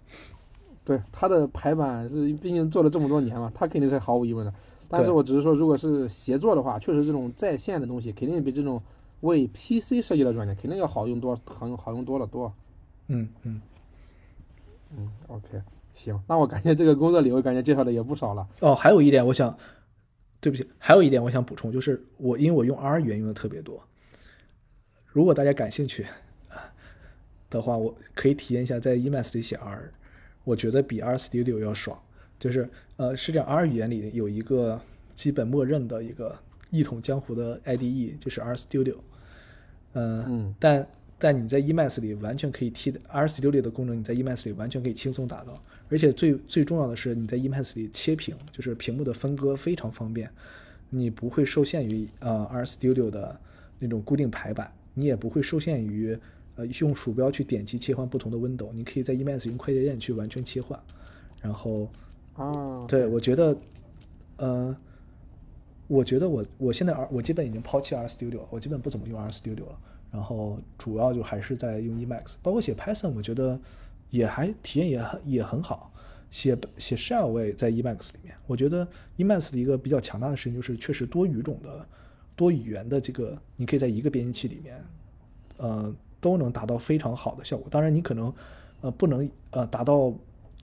[0.83, 4.53] 对，它的排版是毕竟做了这么多年嘛，它肯定是毫无疑问的。
[4.87, 8.81] 但是我只是说，如果是协作的话，确实这种在线的东西肯定比这种
[9.19, 12.51] 为 PC 设计的软件肯定要好用多，很好用多了多。
[13.07, 13.61] 嗯嗯
[14.97, 15.61] 嗯，OK。
[15.93, 18.47] 行，那我感觉这个工作里，我感觉介绍的也不少了。
[18.59, 19.57] 哦，还有一点，我想，
[20.39, 23.83] 对不起，还有一点我想补充，就是我因为我用 R 语言用的特别多，
[25.07, 26.05] 如果大家感兴趣
[27.49, 29.91] 的话，我可以体验一下在 Emacs 里写 R，
[30.43, 31.99] 我觉得比 R Studio 要爽。
[32.39, 34.81] 就是呃，是这样，R 语言里有一个
[35.13, 36.35] 基本默认的一个
[36.71, 38.95] 一统江湖的 IDE，就是 R Studio。
[39.93, 40.87] 呃、嗯，但
[41.19, 45.61] 但你在 Emacs 里完全可以替 R Studio 的功能，你在 Emacs 里完全可以轻松达到。
[45.91, 50.31] 而且最最重要的是，你在 Emacs 里切屏，就是屏幕的分割非常方便，
[50.89, 53.37] 你不会受限于呃 R Studio 的
[53.77, 56.17] 那种固定排版，你也不会受限于
[56.55, 60.79] 呃用鼠标去点击切换不同的 window，你可以在 Emacs 用快捷键去完全切换。
[61.41, 61.89] 然后，
[62.35, 63.57] 哦，对我觉得，
[64.37, 64.77] 呃，
[65.87, 69.77] 我觉得我我现在 R 我基本已经抛弃 R Studio 了，我基本不怎么用 R Studio 了。
[70.11, 73.57] 然后主要就还是在用 Emacs，包括写 Python，我觉得
[74.11, 75.91] 也还体验也很也很好。
[76.29, 78.87] 写写 shell 我也在 Emacs 里面，我觉得
[79.17, 81.85] Emacs 的一个比较强大的事情就是确实多语种的
[82.37, 84.81] 多语言的这个，你可以在一个编辑器里面，
[85.57, 87.67] 呃，都能达到非常好的效果。
[87.69, 88.33] 当然你可能
[88.79, 90.15] 呃不能呃达到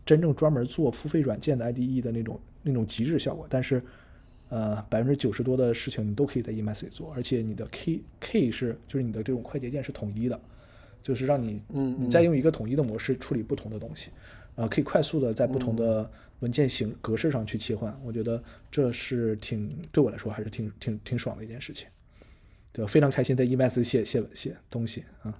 [0.06, 3.82] 真正专门做付费软件的 IDE 的那种那种极致效果，但是
[4.48, 10.40] 呃百分之九十多的事情你都可以在 Emacs 里做，而且你的 K K 是就是你的这种快捷键是统一的，
[11.08, 14.10] 就是让你嗯你再用一个统一的模式处理不同的东西。
[14.56, 21.88] 呃，可以快速的在不同的文件形格式上去切换，我觉得这是挺对我来说还是挺挺挺爽的一件事情。
[22.72, 25.32] 对，非常开心在 Emacs 写写写东西啊。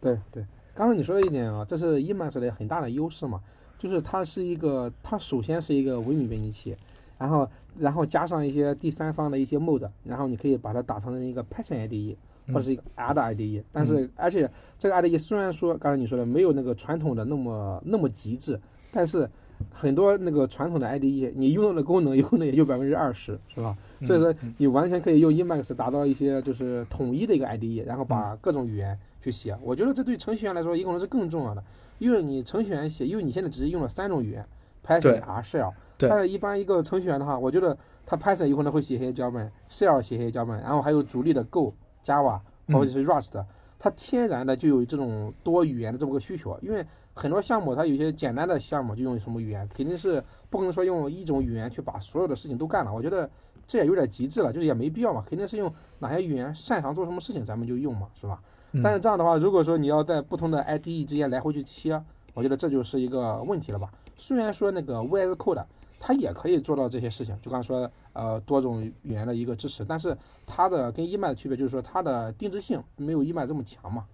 [0.00, 3.42] 对对，刚才你说的一点啊，这是 Emacs 的很大的优势嘛，
[3.76, 6.76] 就是它是一个，它首先是一个微米编辑器，
[7.18, 12.16] 然后然后加上一些第三方的一些 mode，然后你可以把它打成一个 Python IDE
[12.48, 19.28] 或者是一个 R 的 IDE，但是而且这个 IDE 虽然说刚才你说的没有那个传统的那么那么极致，但是
[19.70, 23.76] 很多那个传统的 IDE 你用到的功能有可能也就百分之二十，是吧？
[24.02, 29.56] 所以说你完全可以用 Emacs 达到一些就是统一的一个 IDE，然后把各种语言去写。
[29.62, 31.62] 我觉得这对程序员来说有可能是更重要的，
[31.98, 34.44] 因为你程序员写，因为你现在只是用了三种语言
[34.82, 35.72] 对，Python、R、Shell。
[35.96, 41.72] 但是一般一个程序员的话，我觉得他 Python 有可能会写一些脚本，Shell 写一些脚本，然后还有主力的 Go、
[42.04, 42.38] Java
[42.68, 43.44] 或者是 Rust，
[43.78, 46.56] 它天然的就有这种多语言的这么个需求。
[46.62, 46.84] 因为
[47.14, 52.92] 很多项目它有一些简单的项目就用什么语言，肯定是不可能说用一种语言去把所有的事情都干了。
[52.92, 53.28] 我觉得
[53.66, 58.40] 这也有点极致了，就是也没必要嘛，肯定是用哪些语言擅长做什么事情，咱们就用嘛，是吧？
[58.72, 62.02] 嗯但是这样的话，如果说你要在不同的 IDE 之间来回去切，
[62.34, 63.88] 我觉得这就是一个问题了吧？
[64.16, 65.64] 虽然说那个 VS Code
[66.06, 74.04] 它也可以做到这些事情，就刚才说呃多种语言的一个支持，但是它的跟 Emacs 的区别就是说它的定制性没有 Emacs 这么强嘛。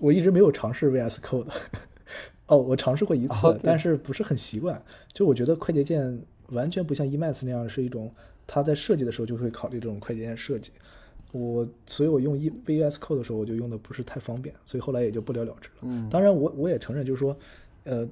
[0.00, 1.46] 我一直没有尝试 VS Code，
[2.48, 4.82] 哦，我尝试过一次但是不是很习惯。
[5.12, 8.12] 就我觉得快捷键完全不像 Emacs 那样是一种，
[8.48, 10.72] 它在设计的时候就会考虑这种快捷键设计。
[11.30, 15.74] 我所以，我用 E VS Code 的时候，我就用的不是太方便，所以后来也就不了了之了。
[15.82, 17.36] 嗯，当然我，我也承认，就是说，
[17.84, 18.08] 呃，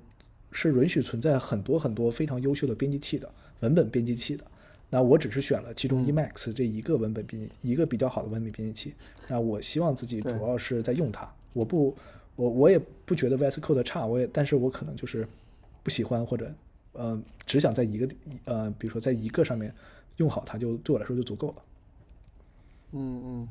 [0.51, 3.31] 是允许存在很多很多非常优秀的编辑器的
[3.61, 4.45] 文本编辑器的。
[4.91, 8.95] 那我只是选了其中 Emacs 这一个文本编辑，一个比较好的文本编辑器。
[9.29, 11.95] 那我希望自己主要是在用它，我不，
[12.37, 15.29] 我我也不觉得 VS Code 差，我也，但是我可能就是
[15.83, 16.51] 不喜欢或者，
[16.93, 19.75] 呃，只想在一个地呃，比如说在一个上面
[20.17, 21.57] 用好它就，对我来说就足够了。
[22.93, 23.49] 嗯嗯，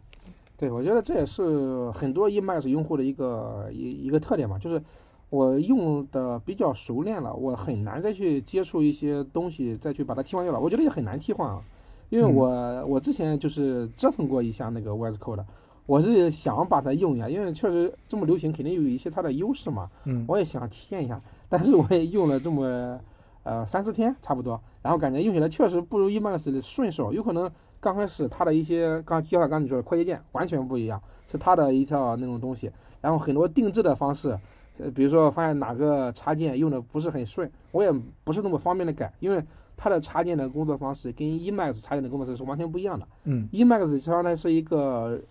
[0.58, 4.82] 对，我觉得这也是很多 Emacs 用户的一个一一个特点嘛，就是
[5.30, 10.59] 我用的比较熟练了，我很难再去接触一些东西，再去把它替换掉了。
[10.59, 11.61] 我觉得也很难替换啊，
[12.09, 12.47] 因为我、
[12.86, 15.43] 我之前就是折腾过一下那个 VS Code，
[15.86, 19.89] 我是想把它用一下，因为确实这么流行，肯定有一些它的优势嘛。
[20.05, 22.97] 嗯我也想体验一下，但是我也用了这么
[23.43, 27.51] 呃三四天差不多，然后感觉用起来确实不如 Emacs 的顺手，有可能
[27.82, 32.71] 刚开始它的一些刚就像刚才你说的快捷键完全不一样，是它的一套那种东西，
[33.01, 34.39] 然后很多定制的方式。
[34.80, 37.91] 呃，比如说发现哪个插件用的不是很顺，我也
[38.23, 39.43] 不是那么方便的改，因为
[39.75, 43.07] 它的插件的工作方式跟 Emacs 插件的工作方式是完全不一样的。
[43.25, 45.21] 嗯 Emacs 相当于是一个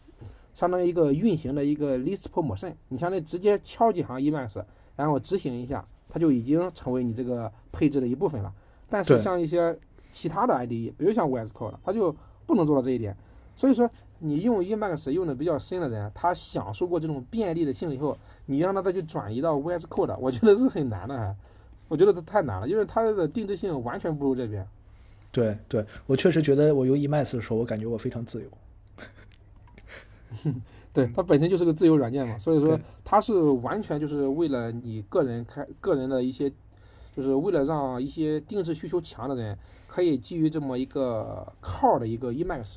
[0.55, 8.53] 相当于一个运行的一个 Lisp 模式，你相当于直接敲几行 Emacs，然后执行一下，它就已经成为你这个配置的一部分了。
[8.89, 9.77] 但是像一些
[10.11, 12.15] 其他的 IDE，比如像 VS Code，它就
[12.47, 13.17] 不能做到这一点。
[13.57, 13.89] 所以说，
[14.19, 21.37] 你用 Emacs 用的比较深的人，他享受过这种便利的性以后，你让他再去转移到 VS Code，我觉得是很难的，还，
[21.89, 24.67] 我觉得这太难了，因为它的定制性完全不如这边。
[25.31, 28.49] 对对，我确实觉得我用 Emacs 的时候，我感觉我非常自由。
[30.95, 36.51] 对，它本身就是个自由软件嘛，所以说对它是完全就是为了你个人开个人的一些，
[37.15, 42.77] 就是为了让一些定制需求强的人，可以基于这么一个靠的一个 Emacs，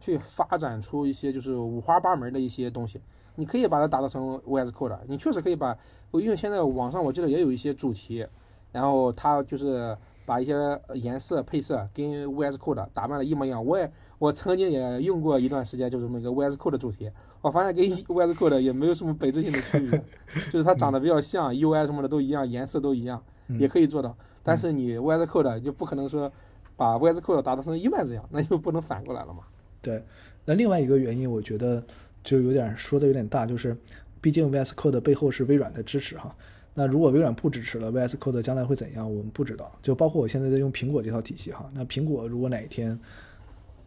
[0.00, 3.00] 去发展出一些就是五花八门的一些东西。
[3.38, 5.76] 你可以把它打造成 VS Code，你确实可以把，
[6.12, 8.26] 因为现在网上我记得也有一些主题，
[8.72, 9.94] 然后它就是
[10.24, 10.54] 把一些
[10.94, 13.62] 颜色配色跟 VS Code 打扮的一模一样。
[13.62, 17.10] 我也我曾经也用过一段时间，就是那个 VS Code 的主题，
[17.42, 20.02] 我发现跟 VS Code 也没有什么本质性的区别，
[20.50, 23.22] 就是它长得比较像，UI 什么的都一样，颜色都一样，
[23.58, 24.16] 也可以做到。
[24.42, 26.32] 但是你 VS Code 就不可能说
[26.74, 29.40] 把 VS Code 打造成 Emacs 这样，那就不能反过来了嘛。
[29.86, 30.02] 对，
[30.44, 31.80] 那另外一个原因，我觉得
[32.24, 33.76] 就有点说的有点大，就是
[34.20, 36.34] 毕竟 VS Code 的背后是微软的支持哈。
[36.74, 39.08] 那如果微软不支持了，VS Code 将来会怎样？
[39.08, 39.70] 我们不知道。
[39.80, 42.98] 就包括我现在在用苹果这套体系哈，那苹果如果哪一天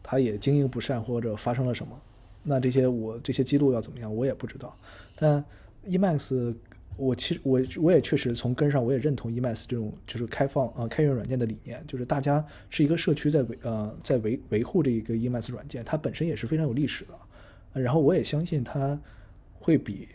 [0.02, 2.00] 它也经营不善或者发生了什么，
[2.44, 4.74] 那这些我这些记录要怎么样，我也不知道。
[5.18, 5.44] 但
[5.86, 6.56] Emacs，
[6.98, 17.82] 我其实我我也确实从根上我也认同 Emacs 这种就是开放呃开源软件的理念，就是大家是一个社区在维呃在维维护这一个 Emacs 软件，它本身也是非常有历史的。
[17.82, 19.00] 然后我也相信它
[19.60, 20.08] 会比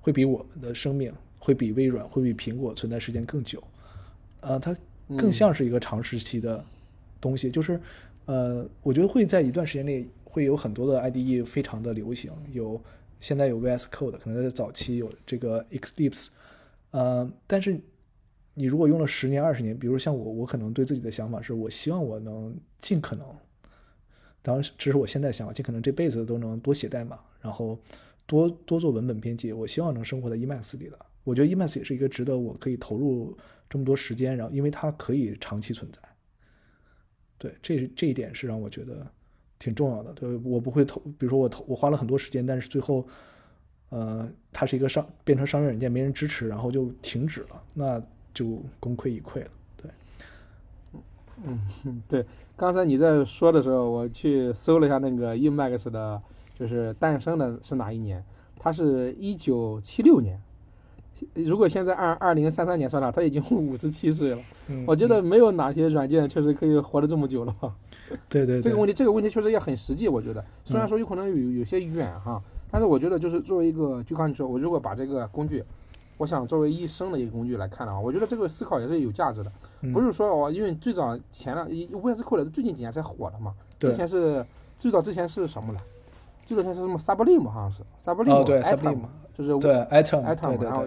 [0.00, 1.12] 会比我们的生命。
[1.44, 3.60] 会比微软会比苹果存在时间更久，
[4.42, 4.72] 呃，它
[5.18, 6.64] 更像是一个长时期的
[7.20, 7.80] 东西，就是，
[8.26, 12.80] 呃，我觉得会在一段时间内会有很多的 IDE 非常的流行，有
[13.22, 16.28] 现在有 VS Code，可能在早期有这个 Eclipse，
[16.90, 17.80] 呃，但是
[18.54, 23.24] 你如果用了十年二十年，比如像我，我可能对自己的想法是我希望我能尽可能，
[24.42, 27.78] 当然这是我现在想法，尽可能这辈子都能多写代码，然后
[28.26, 30.98] 多多做文本编辑，我希望能生活在 Emacs 里的。
[31.22, 33.38] 我觉得 Emacs 也是一个值得我可以投入
[33.70, 36.00] 这么多时间，然后因为它可以长期存在。
[37.38, 39.08] 对，这这一点是让我觉得
[39.62, 40.12] 挺重要的。
[40.14, 43.06] 对，我不会投，比如说我投我花了很多时间，但是最后，
[43.90, 48.02] 呃，它是一个商变成商业软件，没人支持，然后就停止了，那
[48.34, 49.50] 就功亏一篑了。
[49.76, 49.90] 对，
[51.44, 52.26] 嗯， 对。
[52.56, 56.20] 刚才你在说的时候，我去搜了一下那个 Emacs 的，
[56.58, 58.24] 就是诞生的是哪一年？
[58.58, 60.40] 它是一九七六年。
[61.34, 64.38] 如果现在按二零三三年算的话，他已经五十七岁了。
[64.86, 67.54] 我觉得没有哪些软件确实可以活得这么久了。
[68.28, 70.08] 对对，这个问题这个问题确实也很实际。
[70.08, 75.64] 我觉得虽然说有可能有有些远哈，但是我觉得就是作为一个，就刚你说，我如果把这个工具，
[76.18, 79.52] 我想作为一生的一个工具来看的话，我觉得这个思考也是有价值的。
[79.92, 84.44] 不是说我因为最早前两 VS Code 最近几年才火的嘛，之前是
[84.76, 85.80] 最早之前是什么呢？
[86.44, 90.84] 最早前是什么 Sublime 好像是 Sublime，对 Sublime，就是对 Atom，然后。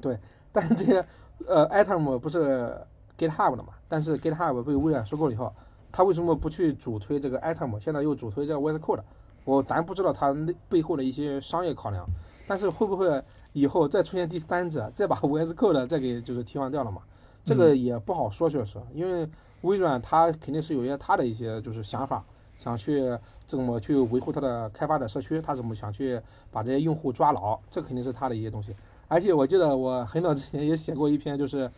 [0.00, 0.18] 对，
[0.52, 1.04] 但是这些
[1.46, 2.76] 呃，Atom 不是
[3.18, 3.70] GitHub 的嘛？
[3.88, 5.52] 但是 GitHub 被微软收购了以后，
[5.90, 7.80] 他为什么不去主推这个 Atom？
[7.80, 9.00] 现在又主推这个 VS Code？
[9.44, 12.06] 我咱不知道他那背后的一些商业考量。
[12.46, 13.20] 但是会不会
[13.54, 17.02] 以后再出现第三者，再把 VS Code 再给就是替换掉了嘛？
[17.42, 19.28] 这个也不好说，确实，因为
[19.62, 22.24] 微软它肯定是有些它的一些就是想法，
[22.58, 28.74] 想去怎么去维护它的开发者社区，他怎么想去把这些用户抓牢，这肯定是他的一些东西。
[29.08, 31.70] 而且我记得我很早之前也写过一篇，就是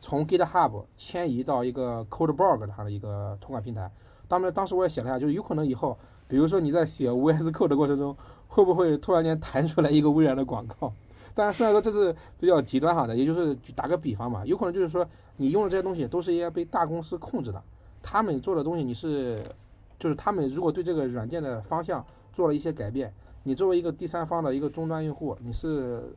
[0.00, 3.90] 从 GitHub 迁移到一个 CodeBlog 它的一个托管平台。
[4.28, 5.96] 当时当时我也写了一下，就是有可能以后，
[6.28, 8.14] 比如说你在写 VS Code 的过程中，
[8.48, 10.92] 会不会突然间弹出来一个微软的广告？
[11.34, 15.06] 当然，虽然说这是比较极端哈的，也就是打个比方嘛，有可能就是说
[15.38, 17.62] 你用的这些东西都是一些被大公司控制的，
[18.02, 19.42] 他们做的东西你是，
[20.04, 23.12] 就是他们如果对这个软件的方向做了一些改变，
[23.44, 26.14] 你作为一个第三方的一个终端用户，你是。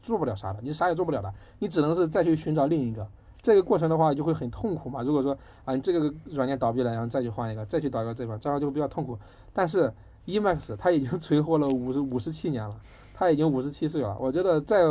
[0.00, 3.04] 做不了啥的，你啥也做不了的，你只能是再去寻找另一个。
[3.42, 5.02] 这个过程的话就会很痛苦嘛。
[5.02, 9.18] 如果说啊，你这个软件倒闭了，然后再去换一个，再去导一个这块，这样就比较痛苦。
[9.52, 9.92] 但是
[10.26, 12.80] Emacs 它已经存活了五十五十七年了，
[13.12, 14.16] 它已经五十七岁了。
[14.20, 14.84] 我觉得再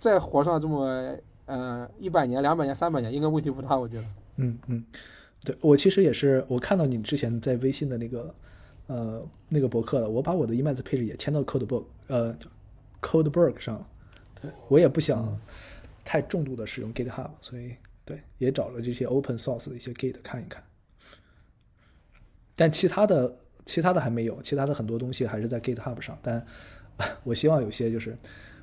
[0.00, 1.14] 再活上这么
[1.46, 3.76] 呃一百年、两百年、三百年，应该问题不大。
[3.76, 4.04] 我觉得。
[4.36, 4.84] 嗯嗯，
[5.44, 8.34] 对我其实也是，我看到你之前在微信的那个
[8.86, 12.36] 呃那个博客了，我把我的 Emacs 配置也迁到 CodeBook 呃
[13.00, 13.86] CodeBook 上了。
[14.42, 15.38] 对我也不想
[16.04, 17.74] 太重度的使用 GitHub，所以
[18.04, 20.62] 对也找了这些 Open Source 的一些 Git 看一看。
[22.54, 23.34] 但其他的
[23.64, 26.18] 其他的还没有，其他的很多东西还是在 GitHub 上。
[26.22, 26.44] 但
[27.24, 28.16] 我希望有些就是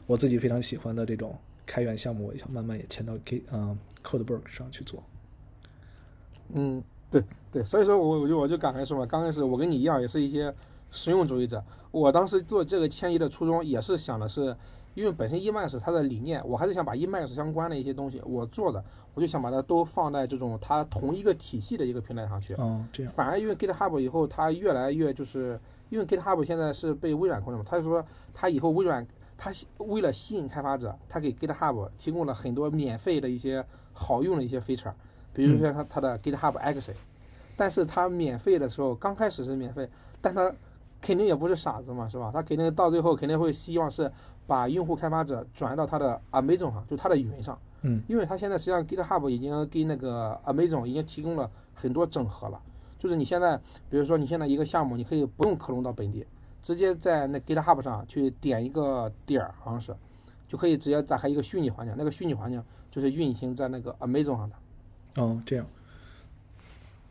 [0.05, 5.03] 我自己非常喜欢的这种开源项目，我想慢慢也迁到 Git 嗯 CodeBook 上去做。
[6.53, 10.53] 嗯，对对，所以说我我就我就刚才说嘛，刚开始我跟你一样，也是一些
[10.91, 11.63] 实用主义者。
[11.91, 14.55] 我当时做这个迁移的初衷也是想的是。
[14.97, 18.83] 因为本身 Emacs 它的理念，我还是想把 Emacs 相关的一些东西我做的，
[19.13, 22.55] 我就想把它都放在这种它同一个体系的一个平台上去。
[22.55, 23.13] 哦，这样。
[23.13, 25.59] 反而因为 GitHub 以后它越来越就是，
[25.91, 29.05] 因为 GitHub 现在是被微软控制嘛，他就说他以后微软
[29.37, 34.93] 他为了吸引开发者，他给 GitHub 提供了很多免费的一些好用的一些 feature，
[35.37, 36.95] 比如说它它的 GitHub Action，
[37.55, 40.51] 但是它免费的时候刚开始是免费，但它
[40.99, 42.29] 肯定也不是傻子嘛，是吧？
[42.33, 44.11] 他肯定到最后肯定会希望是。
[44.47, 47.59] 把用户开发者转到他的 Amazon 上，就他的云上。
[47.81, 52.57] 嗯，因为它现在实际上 GitHub 已经跟那个 Amazon 已经提供了很多整合了，
[52.97, 53.57] 就是你现在
[53.89, 56.25] 比如说你现在一个项目，你可以不用克隆到本地，
[56.61, 59.93] 直接在那 GitHub 上去点一个点儿，好像是，
[60.47, 64.55] 就可以直接打开一个虚拟环境，那个虚拟环境就是运行在那个 Amazon 上的。
[65.17, 65.65] 哦，这样，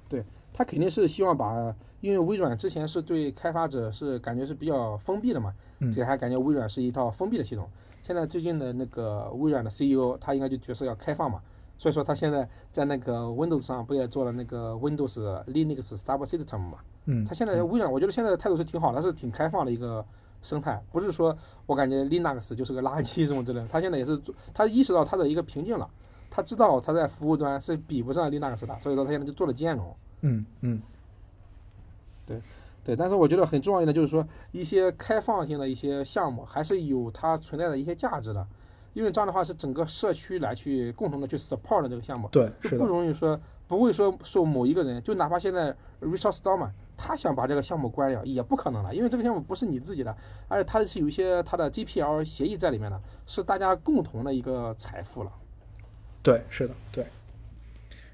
[0.09, 7.68] 对他肯定是希望把，因为微软之前是对开发者是感觉是比较封闭的嘛，嗯这还感觉微软是一套封闭的系统。
[8.02, 11.40] 现在最近的那个微软的 CEO，他应该就角色要开放嘛，
[11.76, 16.78] 所以说他现在在那个 Windows 上不也做了那个 Windows Linux Subsystem 嘛？
[17.07, 20.07] 嗯他现在微软，我觉得现在的态度是挺好的，是挺开放的一个
[20.42, 21.36] 生态，不是说
[21.66, 23.66] 我感觉 Linux 就是个垃圾这种之类的。
[23.66, 25.90] 他现在也是做，他意识到他的一个瓶颈了，
[26.37, 29.97] 他知道他在服务端是比不上 Linux 的，所以说他现在就做了兼容。
[30.20, 30.82] 嗯嗯
[32.26, 32.43] 对
[32.84, 38.47] 对，但是我觉得很重要一点就是说，一些开放性的一些项目还是有它存在的一些价值的，
[38.93, 50.14] 因为这样的话是整个社区来去共同的去 support 这个项目，对，就是不，容易说不会说受某一个人，就哪怕现在 Richard Stallman 他想把这个项目关掉也不可能了，因为这个项目不是你自己的，
[50.49, 55.32] 而且它是有一些它的 GPL 协议在里面的，是大家共同的一个财富了。
[56.27, 57.07] 对，是的，对。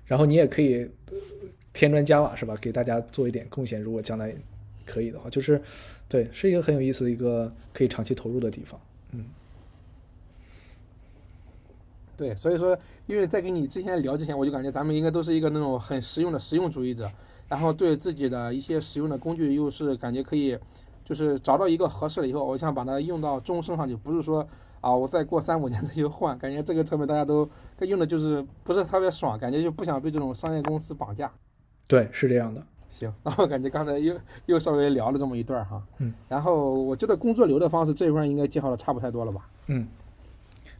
[0.04, 0.86] 然后你也可以
[1.72, 2.54] 添砖加瓦，是吧？
[2.60, 4.34] 给大家做一点贡献，如果将来
[4.84, 5.58] 可以的话，就是
[6.10, 8.78] 对，是一个很有意思的一个可以长期投入的地方。
[9.12, 9.24] 嗯
[12.14, 17.10] 对，所以说，因为在跟你之前聊之前，我就感觉咱们应该都是一个那种很实用的实用主义者，
[17.48, 20.58] 然后对自己的一些使用的工具又是感觉可以，
[21.02, 24.46] 就是找到一个合适了以后，我想把它用到终身上去，不是说
[24.82, 27.48] 啊，我再过三五年 再去换，感觉这个成本大家都
[27.80, 31.32] 用的就是不是特别爽，感觉就不想被这种商业公司绑架。
[31.88, 32.62] 对，是这样的。
[32.88, 34.14] 行， 那我感觉刚才又
[34.44, 39.48] 又稍微聊了这么一段儿哈，嗯，然后我觉得工作流的方式这一块应该介绍的差不太多了吧？
[39.68, 39.88] 嗯，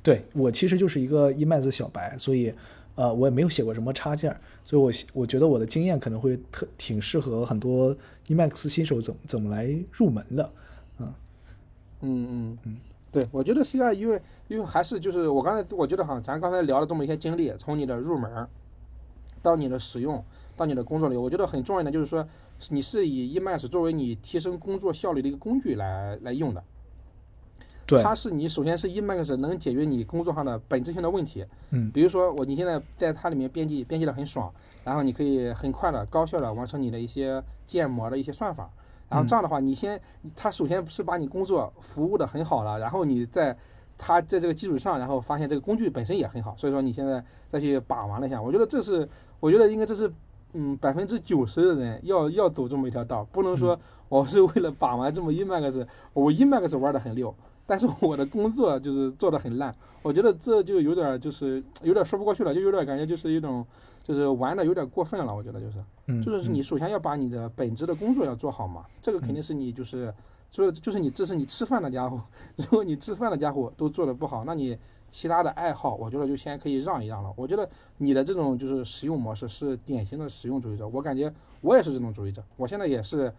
[0.03, 2.53] 对我其实就是一个 Emacs 小白，所以
[2.97, 4.91] 呃，我也没有写过什么插件，所以我
[5.23, 7.97] 我觉得我的经验可能会特挺适合很多
[8.27, 10.53] Emacs 新手怎么怎么来入门的。
[10.99, 11.15] 嗯
[12.03, 12.77] 嗯嗯嗯，
[13.13, 18.49] 对，我觉得实际上因为因为还是就是我刚才我觉得哈，咱刚才聊了这么一些经历，从你的入门儿
[19.43, 20.25] 到你的使用
[20.57, 22.27] 到你的工作流，我觉得很重要的就是说，
[22.71, 26.65] 你是以 Emacs 作为你提升工作效率的一个工具来来用的。
[27.85, 34.51] 对，它是你首先是 Emacs 能解决你工作上的本质性的问题，嗯比如说我你现在在它里面编辑编辑的很爽，
[34.85, 38.71] 然后你可以很快的高效的完成你的一些建模的一些算法，
[39.13, 40.01] 然后这样的话，你先
[40.35, 43.55] 他首先是把你工作服务的很好了，然后你在
[43.99, 49.07] 他在这个基础上，然后发现这个工具本身也很好，所以说你现在再去把玩了一下，我觉得这是
[49.39, 50.11] 我觉得应该这是
[50.55, 57.35] 嗯百分之九十的人要要走这么一条道，不能说我是为了把玩这么 Emacs，我 Emacs 玩的很溜。
[57.73, 63.67] 但是我的工作就是做的很烂，我觉得这就有点就是有点说不过去了，就有点感觉就是一种
[64.05, 70.13] 就是玩的有点过分了，我觉得就是，嗯，就是你首先要把你的本职的工作要做好嘛，这个肯定是你就是，
[70.51, 72.23] 所以就是你这是你吃饭的家伙，
[72.57, 74.77] 如果你吃饭的家伙都做的不好，那你
[75.09, 77.33] 其他的爱好，我觉得就先可以让一让了。
[77.37, 77.67] 我觉得
[77.97, 83.33] 你的这种就是使用模式是典型的使用主义者，我感觉我也是这种主义者，我现在也是。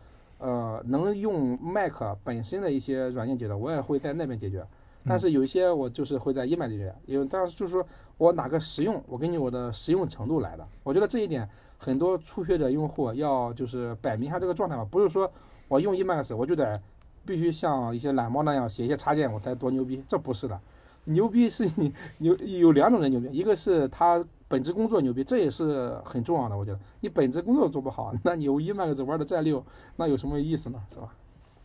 [0.44, 4.62] 呃，能用 Mac 本身的一些软件解决，我也会在那边解决。
[5.06, 7.86] 但是有一些我就是会在 Emacs 解决，因为当时就是说
[8.18, 10.68] 我哪个实用，我根据我的实用程度来的。
[10.84, 15.32] 我觉得这一点很多初学者用户要就是摆明一下这个状态吧，不是说
[15.70, 16.82] 我用 Emacs 我就得
[17.26, 20.60] 必须像一些懒猫那样写一些插件我才多牛逼，这不是的。
[21.06, 24.22] 牛逼是你牛有两种人牛逼，一个是他
[24.54, 26.56] 本职工作牛逼，这也是很重要的。
[26.56, 30.80] 我觉得你本职工作做不好，那你 Emacs 玩的再溜，那有什么意思呢？
[30.94, 31.12] 是吧？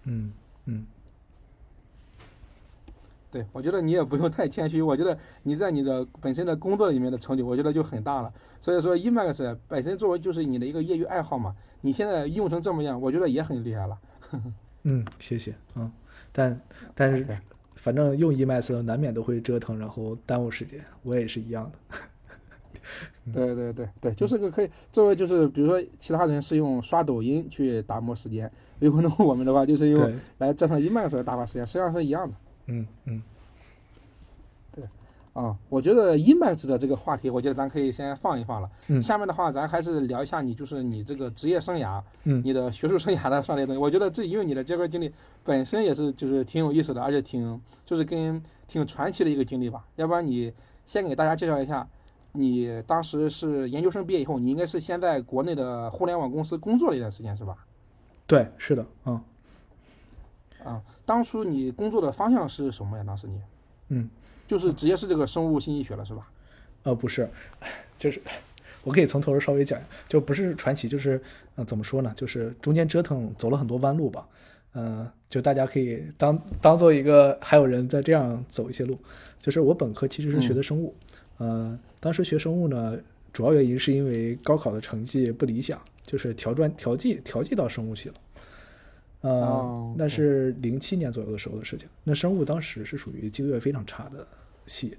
[0.05, 0.33] 嗯
[0.65, 0.87] 嗯，
[3.31, 4.81] 对，我觉得你也不用太谦虚。
[4.81, 8.33] 我觉得你在你的本身的工作里面的成就，我觉得就很大了。
[8.59, 13.99] 所以说，E MAX 本身作为就是你的一个业余爱好嘛，你现在用成这么样，我觉得也很厉害了。
[14.85, 15.93] 嗯，谢谢，嗯，
[16.33, 16.59] 但
[16.95, 17.39] 但是
[17.77, 21.99] 反正用 E MAX 难免都会折腾，然后耽误时间，我也是一样的。
[23.33, 28.51] 对对对对，就是个可以作为就是比如说其他人是用刷抖音去打磨时间，
[28.81, 32.35] 有可能我们的话就是用，来折腾 Emacs 来打发时间，实际上是一样的。
[32.67, 33.23] 嗯嗯
[34.73, 34.85] 对
[35.35, 38.69] 啊、我觉得 Emacs 的这个话题，我觉得咱可以先放一放了。
[38.89, 43.81] 嗯下面的话，咱还是聊一下你就是你这个职业生涯，嗯你的学术生涯的上列东西。
[43.81, 45.13] 我觉得这因为你的这段经历
[45.45, 49.87] 本身也是就是挺有意思的，而且挺就是跟挺传奇的一个经历吧。
[49.95, 50.53] 要不然你
[50.87, 51.89] 先给大家介绍一下，
[52.39, 57.57] 你当时是研究生毕业以后，你应该是先在国内的互联网公司工作了一段时间是吧？
[58.27, 59.21] 对，是的，嗯
[60.65, 63.05] 啊，当初你工作的方向是什么呀？
[63.07, 63.41] 当时你
[63.89, 64.09] 嗯，
[64.47, 66.29] 就是直接是这个生物信息学了是吧？
[66.85, 67.29] 呃，不是，
[67.99, 68.21] 就是
[68.85, 71.23] 我可以从头稍微讲，就不是传奇，就是嗯、
[71.57, 72.13] 呃怎么说呢？
[72.17, 74.27] 就是中间折腾走了很多弯路吧。
[74.75, 78.97] 嗯、就大家可以当当做一个还有人在这样走一些路。
[79.41, 80.95] 就是我本科其实是学的生物，
[81.39, 82.99] 呃，当时学生物呢，
[83.33, 88.15] 主要原因是因为高考的成绩不理想，就是调专调剂调剂到生物系了。
[89.21, 91.89] 呃，哦那是零七年左右的时候的事情。
[92.05, 94.27] 那生物当时是属于就业非常差的
[94.67, 94.97] 系，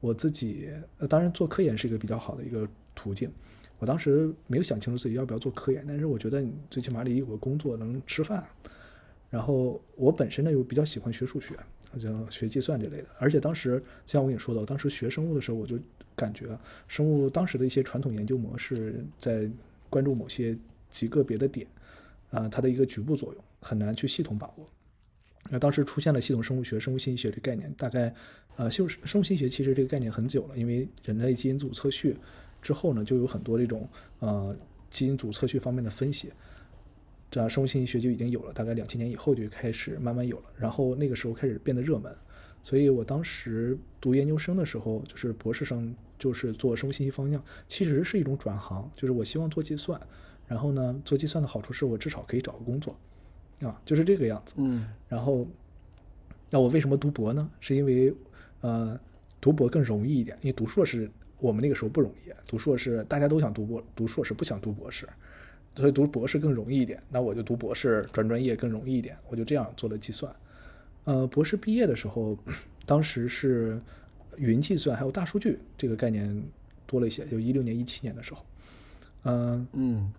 [0.00, 0.68] 我自己
[0.98, 3.30] 呃，当然做科研是一个比较好的一个途径。
[3.78, 8.44] 我当时没有想清楚自己要不要做科研，但是我觉得你最起码得有个工作能吃饭。
[9.28, 11.62] 然后我本身呢又比较喜欢学数学，好
[12.00, 13.06] 像学计算这类的。
[13.18, 15.78] 而且当时像我跟你说的，当时学生物的时候，我就
[16.14, 16.46] 感觉
[16.88, 19.48] 生物当时的一些传统研究模式在
[19.90, 20.56] 关注某些
[20.90, 21.66] 极个别的点，
[22.30, 24.66] 啊、它的一个局部作用很难去系统把握。
[25.50, 28.12] 那当时出现了系统生物学、生物信息学这个概念，大概
[28.56, 32.16] 呃，就是生物信息学其实这个概念很久了，因为人类基因组测序
[32.60, 33.88] 之后呢，就有很多这种
[34.18, 34.56] 呃
[34.90, 36.32] 基因组测序方面的分析。
[37.30, 42.14] 这样生物信息学就已经有了，大概两千年以后就开始慢慢有了，然后那个时候开始变得热门，
[42.62, 50.00] 所以我当时读研究生的时候，就是博士生就是做生物信息方向，其实是一种转行，就是我希望做计算，
[50.46, 52.96] 然后呢，做计算的好处是我至少可以找个工作，
[53.60, 54.54] 啊，就是这个样子。
[54.58, 55.46] 嗯然后，
[56.48, 57.50] 那我为什么读博呢？
[57.60, 58.14] 是因为，
[58.60, 58.98] 呃，
[59.40, 65.06] 读博更容易一点，因为读硕士我们那个时候不容易，读硕士大家都想读博，读硕士不想读博士，
[65.76, 67.00] 所以读博士更容易一点。
[67.08, 70.34] 那我就读博士转专业更容易一点，我就这样做了计算。
[71.04, 72.36] 呃，博士毕业的时候，
[72.84, 73.80] 当时是
[74.36, 76.42] 云计算还有大数据这个概念
[76.86, 78.44] 多了一些，就一六年、一七年的时候，
[79.22, 80.12] 嗯、嗯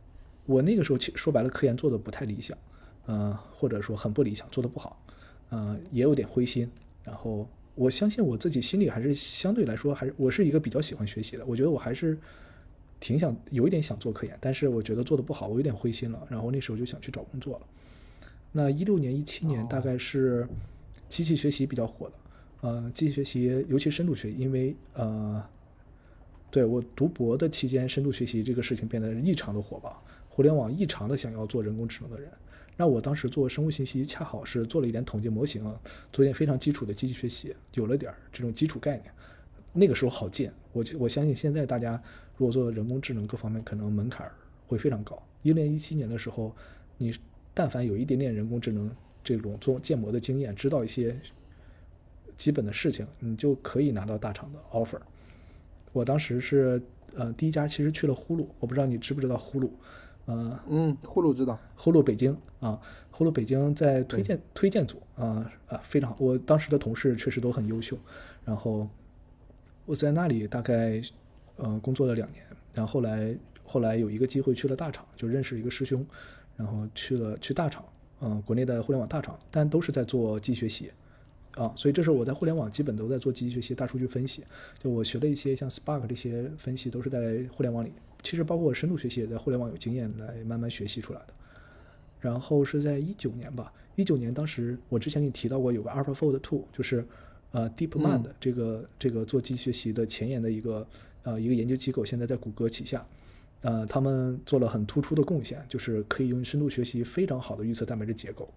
[0.46, 2.58] 我那个时候其说白了，科研做的不太理想，
[3.06, 5.04] 呃，或者说很不理想，做的不好，
[5.50, 6.70] 呃，也有点灰心。
[7.04, 7.46] 然后
[7.76, 12.18] 我相信我自己心里还是相对来说还是我是一个比较喜欢学习的，我觉得我还是
[13.00, 16.28] 挺想有一点想做科研，但是我觉得做的不好，我有点灰心了。
[16.30, 17.66] 然后那时候就想去找工作了。
[18.52, 20.48] 那一六年、一七年大概是
[21.08, 22.16] 机器学习比较火的，
[22.62, 25.44] 呃，机器学习尤其深度学习，因为呃，
[26.50, 32.32] 对我读博的期间，深度学习这个事情变得异常的火爆，互联网异常的想要做人工智能的人。
[32.76, 35.80] 那我当时做生物信息，恰好是做了一点统计模型啊，
[36.12, 39.12] 做一点非常基础的机器学习，有了点儿这种基础概念。
[39.78, 42.02] 那个时候好建，我我相信现在大家
[42.36, 44.30] 如果做人工智能各方面，可能门槛
[44.66, 45.22] 会非常高。
[45.44, 46.56] 一六年、一七年的时候，
[46.98, 47.16] 你
[47.54, 48.90] 但凡有一点点人工智能
[49.24, 51.16] 这种做建模的经验，知道一些
[52.36, 55.00] 基本的事情，你就可以拿到大厂的 offer。
[55.94, 56.82] 我当时是
[57.16, 59.70] 呃第一家其实去了呼噜，我不知道你知不知道呼噜，
[60.26, 61.58] 呃，嗯，呼噜知道。
[61.76, 62.80] 呼噜北京啊，
[63.12, 67.98] 呼噜北京在推荐推荐组啊啊非常好，我当时的同事确实都很优秀，
[68.44, 68.88] 然后
[69.88, 71.02] 我在那里大概
[71.56, 76.06] 呃工作了两年，然后后来后来有一个机会去了大厂，就认识一个师兄，
[76.56, 77.84] 然后去了去大厂，
[78.22, 80.92] 嗯、国内的互联网大厂，但都是在做机器学习。
[81.56, 84.44] 啊，所以这是我在互联网基本都在做机器学习、大数据分析。
[84.78, 87.92] 就我学的一些像 Spark 这些分析，都是在互联网里。
[88.22, 91.34] 其实包括我深度学习也在互联网有经验来慢慢学习出来的。
[92.20, 97.04] 然后是在一九年吧，一九年当时我之前给你提到过有个 AlphaFold Two，就是
[97.58, 100.88] 呃 DeepMind 这个、这个做机器学习的前沿的一个
[101.24, 103.04] 呃一个研究机构，现在在谷歌旗下。
[103.62, 108.48] 呃，他们做了很突出的贡献，就是可以用深度学习非常好的预测蛋白质结构。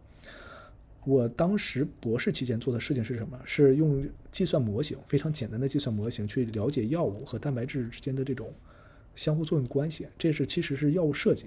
[1.07, 3.41] 我当时博士期间做的事情是什么？
[3.47, 8.53] 是用计算模型，非常简单的计算模型去了解药物和蛋白质之间的这种
[9.15, 10.07] 相互作用关系。
[10.19, 11.47] 这是其实是药物设计。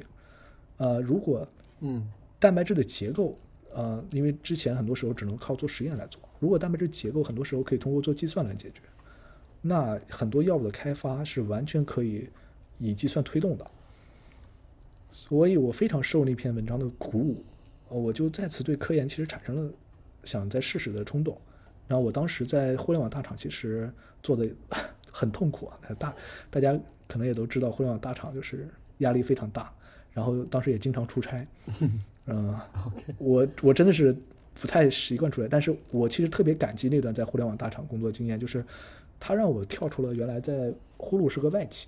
[0.78, 1.48] 呃，如果
[1.82, 3.38] 嗯蛋白质的结构，
[3.74, 8.82] 呃，因为之前很多时候只能靠做实验来做，如果蛋白质结构很多时候可以通过做计算来解决，
[9.62, 12.30] 那很多药物的开发是完全可以
[12.80, 13.66] 以计算推动的。
[15.12, 17.44] 所以我非常受那篇文章的鼓舞，
[17.90, 19.72] 呃我就再次对科研其实产生了
[20.24, 21.40] 想再试试的冲动。
[21.88, 23.92] 然后我当时在互联网大厂其实
[24.24, 24.50] 做的
[25.12, 26.16] 很痛苦啊，大
[26.50, 26.78] 大家
[27.08, 28.68] 可能也都知道，互联网大厂就是
[29.00, 29.72] 压力非常大，
[30.14, 31.46] 然后当时也经常出差，
[32.28, 34.16] 嗯、， OK，我我真的是
[34.54, 38.64] 不太习惯出来，但是我其实特别感激那段在互联网大厂工作经验，就是
[39.20, 41.88] 它让我跳出了原来在呼噜是个外企，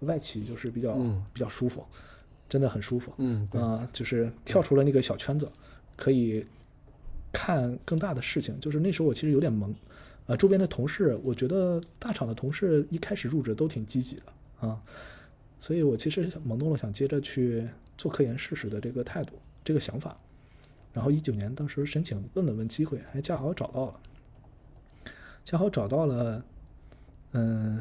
[0.00, 1.84] 外企就是比较、嗯比较舒服，
[2.48, 5.48] 真的很舒服，嗯对，啊、就是跳出了那个小圈子，
[5.96, 6.44] 可以
[7.32, 8.58] 看更大的事情。
[8.60, 9.72] 就是那时候我其实有点懵，
[10.26, 14.22] 呃，周边的同事，我觉得大厂的同事一开始入职都挺积极的
[14.66, 14.80] 啊，
[15.60, 20.18] 所以我其实萌动了想接着去做科研试试的这个态度，这个想法。
[20.92, 24.00] 然后一九年当时申请问了问机会，还恰好找到了，
[25.44, 26.44] 恰好找到了，
[27.32, 27.80] 嗯、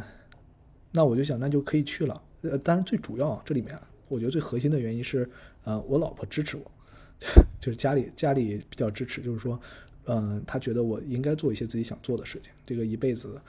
[0.92, 2.22] 那我就想那就可以去了。
[2.42, 3.76] 呃，当然最主要这里面
[4.08, 5.28] 我觉得最核心的原因是，
[5.64, 6.72] 呃，我老婆支持我，
[7.60, 9.60] 就是家里家里比较支持，就是说，
[10.06, 12.52] 嗯、她觉得我应该做一些自己想做的事情。
[12.66, 13.42] 这个一辈子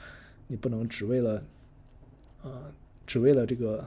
[0.47, 1.45] 你不能只为了，
[2.43, 2.73] 呃，
[3.07, 3.87] 只为了这个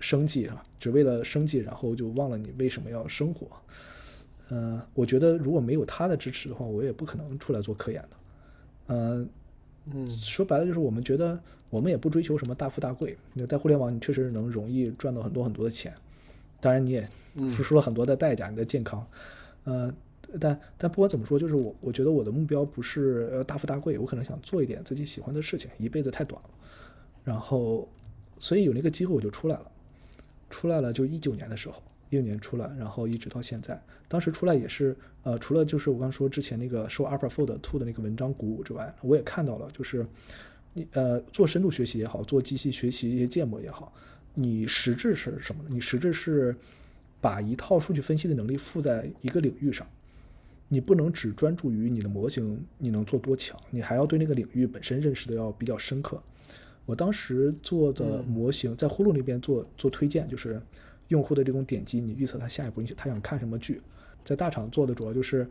[0.00, 3.46] 生计啊，只为了生计，然后就忘了你为什么要生活。
[4.50, 8.08] 嗯、我觉得如果没有他的支持的话，我也不可能出来做科研的。
[8.88, 9.28] 嗯、
[9.92, 11.40] 嗯说白了就是我们觉得
[11.70, 15.94] 我们也不追求什么大富大贵，你在互联网你确实能容易赚到很多很多的钱，
[16.60, 17.50] 当然你也嗯。
[17.50, 19.04] 付出了很多的代价，你的健康，
[19.64, 19.92] 呃，
[20.38, 26.50] 但但不管怎么说，就是我我觉得我的目标不是呃大富大贵，我可能想做一点自己喜欢的事情，一辈子太短了，
[27.24, 27.88] 然后
[28.38, 29.66] 所以有那个机会我就出来了，
[30.54, 33.82] 出来了就一九年的时候，一九年出来，然后一直到现在。
[34.06, 40.06] 当时出来也是，呃，除了就是我刚说之前那个受 AlphaFold Two 的那个文章鼓舞之外，我也看到了，就是
[40.72, 43.92] 你呃做深度学习也好，做机器学习一些建模也好，
[44.32, 45.70] 你实质是什么呢？
[45.72, 46.54] 你实质是
[47.20, 49.84] 把一套数据分析的能力附在一个领域上，
[50.68, 56.22] 你不能只专注于你的模型你能做多强，你还要对那个领域本身认识的要比较深刻。
[56.86, 60.60] 我当时做的模型在呼噜那边做做推荐，就是
[61.08, 63.80] 用户的这种点击，你预测他下一步他想看什么剧。
[64.24, 65.46] 在大厂做的主要就是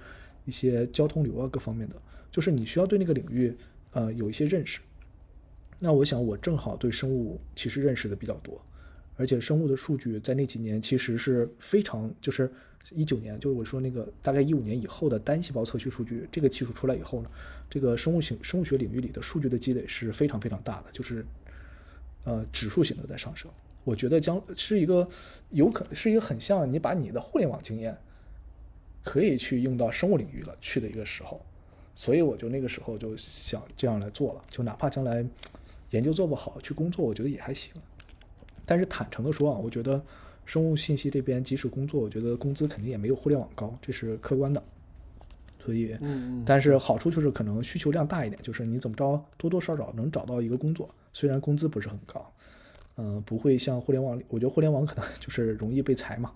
[0.46, 1.96] 一些交通流啊各方面的，
[2.32, 3.56] 就是你需要对那个领域
[3.92, 4.80] 呃有一些认识。
[5.80, 8.60] 那我想我正好对生物其实认识的比较多，
[9.16, 12.52] 而且生物的数据在那几年其实是非常就是
[12.92, 17.30] 一九年，就是我说那个大概一五年以后的单细胞测序数据，这个技术出来以后呢，
[17.70, 21.26] 这个生物性生物学领域里的数据的积累是非常非常大的，就是
[22.26, 23.50] 呃指数型的在上升。
[23.84, 25.08] 我觉得将是一个
[25.50, 27.98] 有可是一个很像你把你的互联网经验
[29.04, 31.42] 可以去用到生物领域了去的一个时候，
[31.96, 35.26] 所以我就那个时候就想这样来做了，就哪怕将来
[35.90, 37.74] 研究做不好，去工作我觉得也还行。
[38.66, 40.02] 但是坦诚的说啊，我觉得
[40.46, 44.62] 生物信息这边即使工作，我觉得工资肯定也没有互联网高，这是客观的。
[45.64, 52.30] 所以，嗯嗯但是好处就是可能需求量大一点，就是你怎么着多多少少能找到一个工作，虽然工资不是很高，
[52.98, 56.34] 嗯、不会像互联网，我觉得互联网可能 就是容易被裁嘛，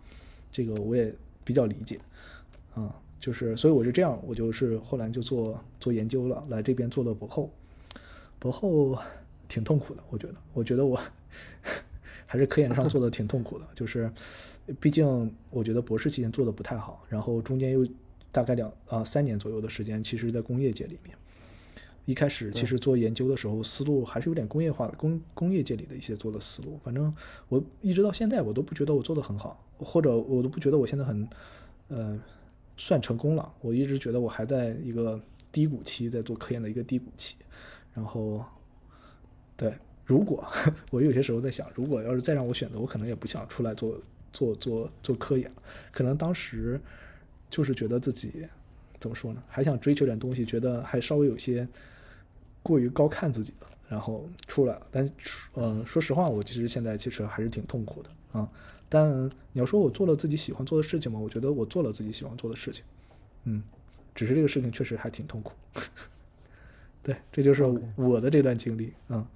[0.49, 1.13] 这个我也
[1.43, 1.99] 比较理解，
[2.77, 2.89] 嗯，
[3.19, 7.51] 就是所以我是这样，我就是后来就做做研究了，来这边做了博后，
[8.39, 8.97] 博后
[9.49, 10.97] 挺痛苦的，我觉得，我觉得我
[12.27, 14.11] 还是科研上做的挺痛苦的，就是
[14.79, 17.87] 毕竟我觉得博士期间做的不太好，然后中间又
[18.31, 21.17] 大概两啊、三年左右的时间，其实在工业界里面。
[22.05, 26.79] 一开始其实做研究的时候，思路还是有点工业化的，工工业界里的一些做的思路。
[26.81, 27.13] 反正
[27.49, 31.27] 我一直到现在，我都不觉得我做的很好，或者我都不觉得我现在很，
[31.89, 32.17] 呃，
[32.77, 33.53] 算成功了。
[33.59, 35.21] 我一直觉得我还在一个
[35.51, 37.35] 低谷期，在做科研的一个低谷期。
[37.93, 38.41] 然后，
[39.57, 39.73] 对，
[40.07, 40.43] 如果
[40.89, 44.01] 我有些时候在想，如果要是再让我选择，我可能也不想出来做
[44.31, 45.51] 做做做科研，
[45.91, 46.79] 可能当时
[47.49, 48.47] 就是觉得自己
[48.99, 51.67] 怎么说呢，还想追求点东西，觉得还稍微有些
[52.63, 54.87] 过于高看自己了，然后出来了。
[54.89, 55.05] 但
[55.55, 58.49] 嗯、呃，说实话，我其实现在其实还是挺痛苦的啊。
[58.87, 61.19] 但你要说我做了自己喜欢做的事情吗？
[61.19, 62.85] 我觉得我做了自己喜欢做的事情，
[63.43, 63.61] 嗯，
[64.15, 65.51] 只是这个事情确实还挺痛苦。
[67.03, 67.63] 对，这就是
[67.95, 69.27] 我的这段经历啊。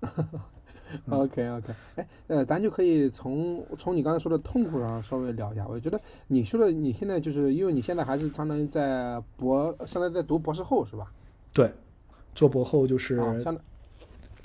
[1.10, 5.66] OK OK，哎，呃，咱就可以从从你刚才说的痛苦上稍微聊一下。
[5.66, 11.12] 我觉得你说的你现在就是因为你现在还是相当于在博，相当于在读博士后是吧？
[11.52, 11.72] 对，
[12.36, 13.16] 做博后就是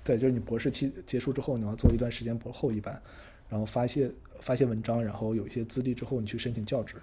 [0.04, 3.00] 对，就是你博士期结束之后，你要做一段时间博后一般，
[3.48, 6.96] 然后发一些发一些文章，然后有一些资历之后，你去申请教职。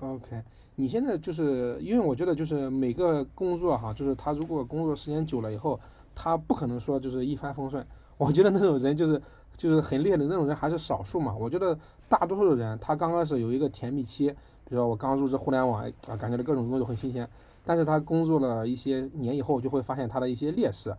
[0.00, 0.42] OK，
[0.74, 5.80] 你现在就是因为我觉得就是每个工作哈，就是他如果工作时间久了以后，
[6.14, 7.84] 他不可能说就是一帆风顺。
[8.18, 9.20] 我觉得那种人就是
[9.56, 11.34] 就是很厉害的那种人还是少数嘛。
[11.36, 11.76] 我觉得
[12.08, 17.28] 大多数的人他刚开始有一个甜蜜期，比如说我刚入职互联网啊，感觉到各种工作很新鲜，
[17.64, 20.94] 但是他工作了一些年以后，就会发现他的一些劣势。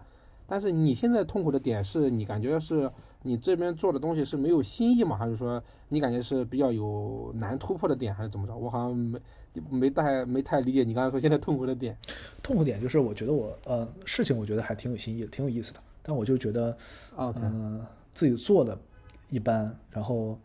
[0.46, 2.92] 但是你现在痛苦的点是你感觉是
[3.22, 5.18] 你这边做的东西是没有新意吗？
[5.18, 8.56] 还是说你感觉是比较有难突破的点，还是怎么着？
[8.56, 9.20] 我好像没
[9.70, 11.98] 没太没太理解你刚才说现在痛苦的点。
[12.42, 16.76] 痛苦点就是我觉得我呃事情我觉得还挺有新意的，挺有意思的，但我就觉得
[17.18, 18.78] 嗯、自己做的
[19.30, 20.38] 一般，然后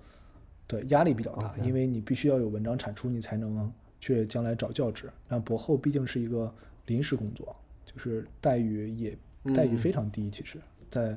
[0.67, 5.11] 对压力比较大因为你必须要有文章产出，你才能去将来找教职。
[5.29, 6.53] 那博后毕竟是一个
[6.87, 9.17] 临时工作，就是待遇也
[9.55, 10.59] 待遇嗯非常低，其实，
[10.91, 11.17] 在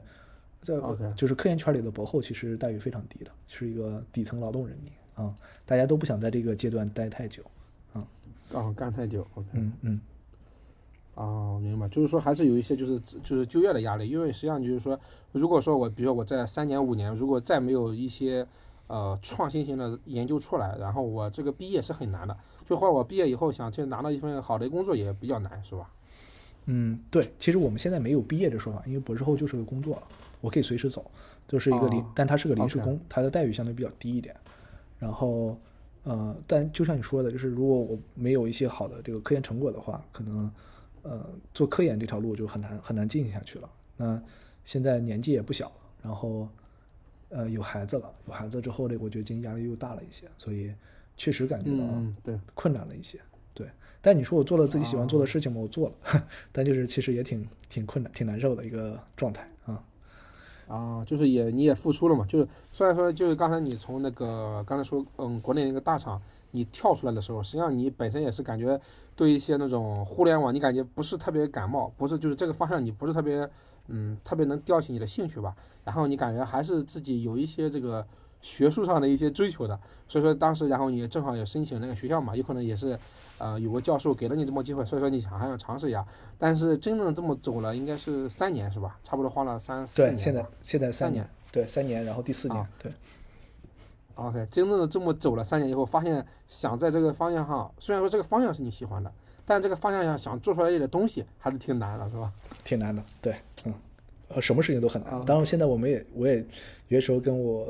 [0.61, 0.75] 在
[1.15, 5.33] 就是科研圈里的博后，其实待遇非常低的，是一个底层劳动人民啊、
[5.65, 7.43] 大家都不想在这个阶段待太久
[7.93, 8.01] 啊。
[8.53, 10.01] 哦，干太久，OK，嗯嗯，
[11.15, 11.87] 哦，明白。
[11.89, 14.99] 就是说还是有一些就是就是就业的压力，因为实际上就是说，
[15.31, 18.47] 如果说我比如说我在三年五年，如果再没有一些
[18.87, 22.35] 呃创新型的研究出来，然后我这个毕业是很难的，
[22.65, 25.89] 就或者我毕业以后想去拿到一份好的工作也比较难，是吧？
[26.65, 30.03] 嗯，对，其实我们现在没有毕业的说法，因为博士后就是个工作了，
[30.41, 31.09] 我可以随时走，
[31.47, 34.35] 就是一个临，哦但他是个临时工，他的待遇相对比较低一点。
[34.99, 35.59] 然后，
[36.03, 40.51] 呃，但就像你说的，就是如果我没有一些好的这个科研成果的话，可能，
[41.01, 43.69] 呃，做科研这条路就很难很难进行下去了。
[43.97, 44.21] 那
[44.63, 46.47] 现在年纪也不小了，然后，
[47.29, 50.71] 呃，有孩子了，有孩子之后呢，我觉得经济压力又大了一些，所以
[51.17, 53.17] 确实感觉到困难了一些。
[53.17, 53.23] 对，
[54.01, 55.61] 但你说我做了自己喜欢做的事情吗？
[55.61, 59.83] 我做了， 但就是其实也挺挺困难、挺难受的一个状态啊。
[60.67, 66.21] 啊，就是也你也付出了嘛，就是虽然说就是刚才你从那个刚才说嗯国内那个大厂
[66.51, 68.79] 你跳出来的时候，实际上你本身也是感觉
[69.15, 73.47] 对一些那种互联网你感觉不是特别感冒，不是就是这个方向你不是特别
[73.87, 75.53] 嗯特别能吊起你的兴趣吧，
[75.83, 78.07] 然后你感觉还是自己有一些这个
[78.41, 82.97] 学术上的一些追求的，所以说当时然后你正好也申请那个学校嘛，有可能也是
[83.37, 86.05] 呃有个教授给了你这么机会，所以说你想还想尝试一下，
[86.37, 88.99] 但是真正这么走了应该是三年是吧？
[89.03, 92.69] 差不多花了三四年对，现在现在三三年，对，三年，然后第四年，啊。
[92.81, 92.91] 对
[94.15, 99.11] ，OK，真正的这么走了三年以后，发现想在这个方向上，虽然说这个方向是你喜欢的，
[99.45, 102.31] 但这个方向上想做出来一点东西还是挺难的，是吧？
[102.63, 103.35] 挺难的，对，
[103.65, 103.73] 嗯，
[104.29, 105.13] 呃，什么事情都很难。
[105.13, 105.23] 啊。
[105.25, 106.37] 当然，现在我们也，我也
[106.89, 107.65] 有些时候跟我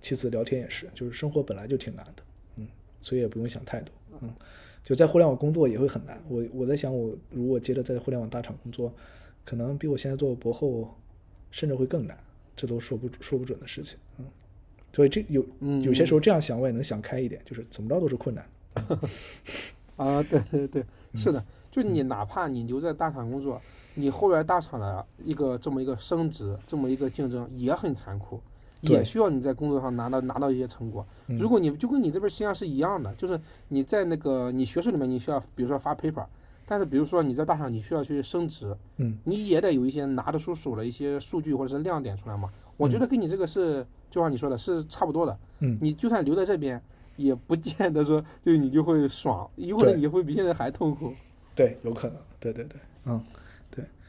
[0.00, 2.22] 妻子聊天也是，就是生活本来就挺难的，
[2.56, 2.66] 嗯，
[3.00, 4.32] 所以也不用想太多，嗯，
[4.82, 6.20] 就在互联网工作也会很难。
[6.28, 8.92] 我我在想，我如果接着在互联网大厂工作，
[9.44, 10.94] 可能比我现在做博后
[11.50, 12.18] 甚至会更难，
[12.56, 14.24] 这都说不说不准的事情，嗯，
[14.92, 18.46] 所以这有嗯有些时候这样想，我也能想开一点，就是怎么着都是困难。
[19.96, 23.60] 啊，对对对，是的，就你哪怕你留在大厂工作，
[23.94, 28.40] 你后边大厂的一个这么一个升职，这么一个竞争也很残酷，
[28.80, 31.06] 也需要你在工作上拿到拿到一些成果。
[31.28, 31.38] 嗯。
[31.38, 33.38] 如果你就跟你这边实际上是一样的，就是
[33.68, 36.24] 你在那个你学术里面你需要，比如说发 paper，
[36.66, 42.50] 但是比如说你在大厂你需要去升职，嗯，你也得有一些拿得出手的一些数据或者是亮点出来嘛。
[42.76, 45.38] 我觉得跟你这个是，就像你说的，是差不多的。
[45.58, 45.76] 嗯。
[45.80, 46.80] 你就算留在这边，
[47.16, 51.12] 也不见得说就你就会爽，有可能你会比现在还痛苦。
[51.54, 53.20] 对，有可能，对对对，嗯，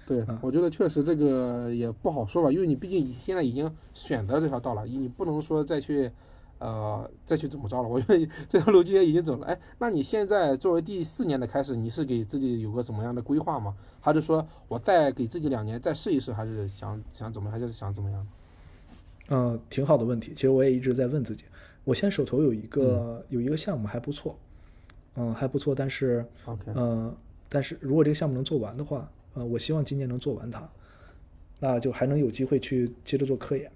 [0.05, 6.11] 对，嗯我觉得确实这个也不好说吧，因为你毕竟现在已经选择这条道了，你不能说再去，
[6.59, 7.87] 呃，再去怎么着了。
[7.87, 13.75] 我觉得这条路今天已经走了，哎，那你现在作为第四年的开始，你是给自己有个怎么样的规划吗？
[13.99, 18.27] 还是说我再给自己两年再试一试，还是想想怎么，还是想怎么样？
[19.29, 20.33] 嗯，挺好的问题。
[20.35, 21.45] 其实我也一直在问自己，
[21.85, 24.35] 我现在手头有一个、有一个项目还不错，
[25.15, 26.25] 嗯，还不错，但是
[26.73, 27.15] 呃，
[27.47, 30.69] 但是如果这个项目能做完的话，呃，我希望今年能做完它，
[31.59, 33.71] 那就还能有机会去接着做科研。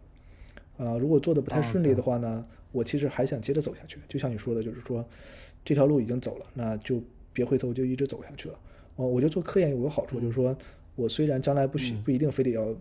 [0.77, 3.98] 啊、如果做的不太顺利的话呢，我其实还想接着走下去。
[4.10, 5.06] 就像你说的，就是说
[5.64, 7.02] 这条路已经走了，那就
[7.32, 8.60] 别回头，就一直走下去了。
[8.98, 10.56] 哦，我觉得做科研有个好处，就是说
[10.95, 12.76] 我虽然将来不许不一定非得要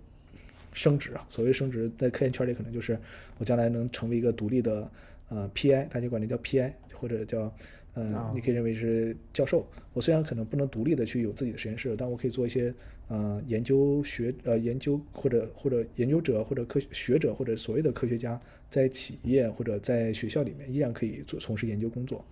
[0.73, 2.99] 升职啊，所谓升职在科研圈里可能就是
[3.39, 4.91] 我将来能成为一个独立的
[5.29, 7.55] 呃 PI，大家管这叫 PI 或者叫
[7.95, 9.67] 呃啊，你可以认为是教授。
[9.93, 12.75] 我虽然可能不能独立的去有自己的实验室，但我可以做一些
[13.09, 22.25] 呃研究学呃研究或者或者研究者或者科学者或者所谓的科学家，在企业或者在学校里面依然可以做从事研究工作。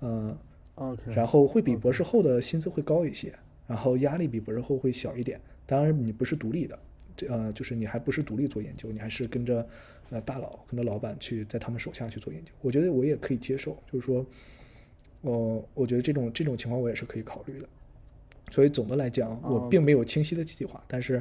[0.00, 0.36] 呃
[0.76, 3.32] ，OK，然后会比博士后的薪资会高一些，
[3.66, 5.40] 然后压力比博士后会小一点。
[5.66, 6.78] 当然，你不是独立的，
[7.16, 9.66] 这呃，就是你还不是独立做研究，你还是跟着
[10.10, 12.52] 呃大佬、跟着老板去在他们手下去做研究。
[12.60, 14.24] 我觉得我也可以接受，就是说，
[15.24, 17.68] 呃，我觉得这种这种情况我也是可以考虑的。
[18.50, 21.20] 所以总的来讲，我哦并没有清晰的计划，但是，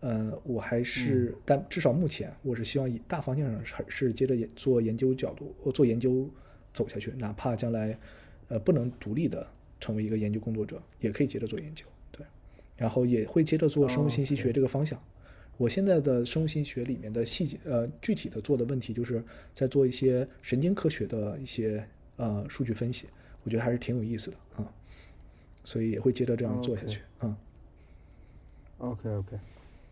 [0.00, 6.28] 呃，我还是，但至少目前我是希望以大方向上是是接着研做研究角度，呃做研究
[6.72, 7.96] 走下去，哪怕将来，
[8.48, 9.46] 呃，不能独立的
[9.78, 12.24] 成为一个研究工作者，也可以接着做研究，对，
[12.76, 15.00] 然后也会接着做生物信息学这个方向。
[15.58, 19.22] 我现在的生物信息学里面的细节，呃，具体的做的问题就是
[19.54, 23.06] 在做一些神经科学的一些呃数据分析，
[23.44, 24.64] 我觉得还是挺有意思的啊、
[25.64, 27.36] 所以也会接着这样做下去，啊。
[28.78, 29.38] OK OK，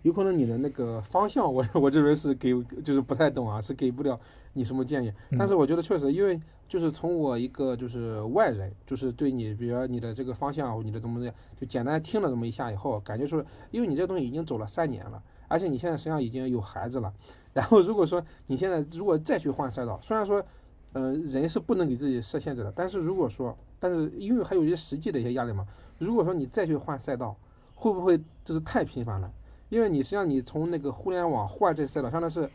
[0.02, 2.51] 有可能你的那个方向我，我这边是给
[2.82, 4.18] 就是不太懂啊，是给不了
[4.55, 5.12] 你什么建议。
[5.39, 17.12] 但是我觉得确实，因为就是从我一个就是外人，就是对你，比如说你的这个方向，你的怎么怎么样，就简单听了这么一下以后，感觉说，因为你这个东西已经走了三年了，而且你现在实际上已经有孩子了。
[17.55, 20.44] 然后如果说你现在如果再去换赛道，虽然说，
[20.93, 25.67] 呃，人是不能给自己设限制的，但是如果说，但是因为还有一些实际的一些压力嘛，
[25.99, 27.37] 如果说你再去换赛道，
[27.75, 29.31] 会不会就是太频繁了？
[29.69, 32.51] 因为你实际上你从那个互联网换这赛道，相当是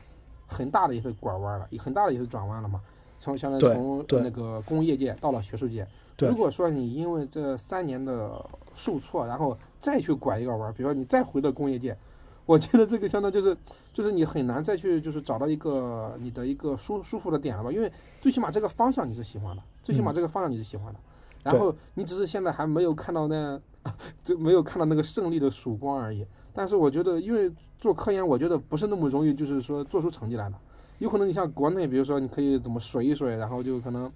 [0.46, 2.82] 很大的一次拐弯了，很大的一次转弯了嘛。
[3.18, 5.88] 从相当于从那个工业界到了学术界。
[6.20, 8.46] 如果说你因为这三年的
[8.76, 11.98] 受挫，然后再去拐一个弯儿，比如说你再回到工业界，
[12.46, 13.56] 我觉得这个相当就是
[13.92, 17.72] 就是你很难再去就是找到一个你的一个舒舒服的点了吧？
[17.72, 17.92] 因为
[18.22, 21.00] 最起码这个方向你是喜欢的，最起码这个方向你是喜欢的，
[21.44, 23.60] 然后你只是现在还没有看到那
[24.24, 26.26] 就没有看到那个胜利的曙光而已。
[26.54, 30.56] 但是我觉得，因为做科研，我觉得不是那么容易，就是说做出成绩来的。
[31.00, 34.10] 有可能你像国内，比如说你可以怎么水一水，然后就可能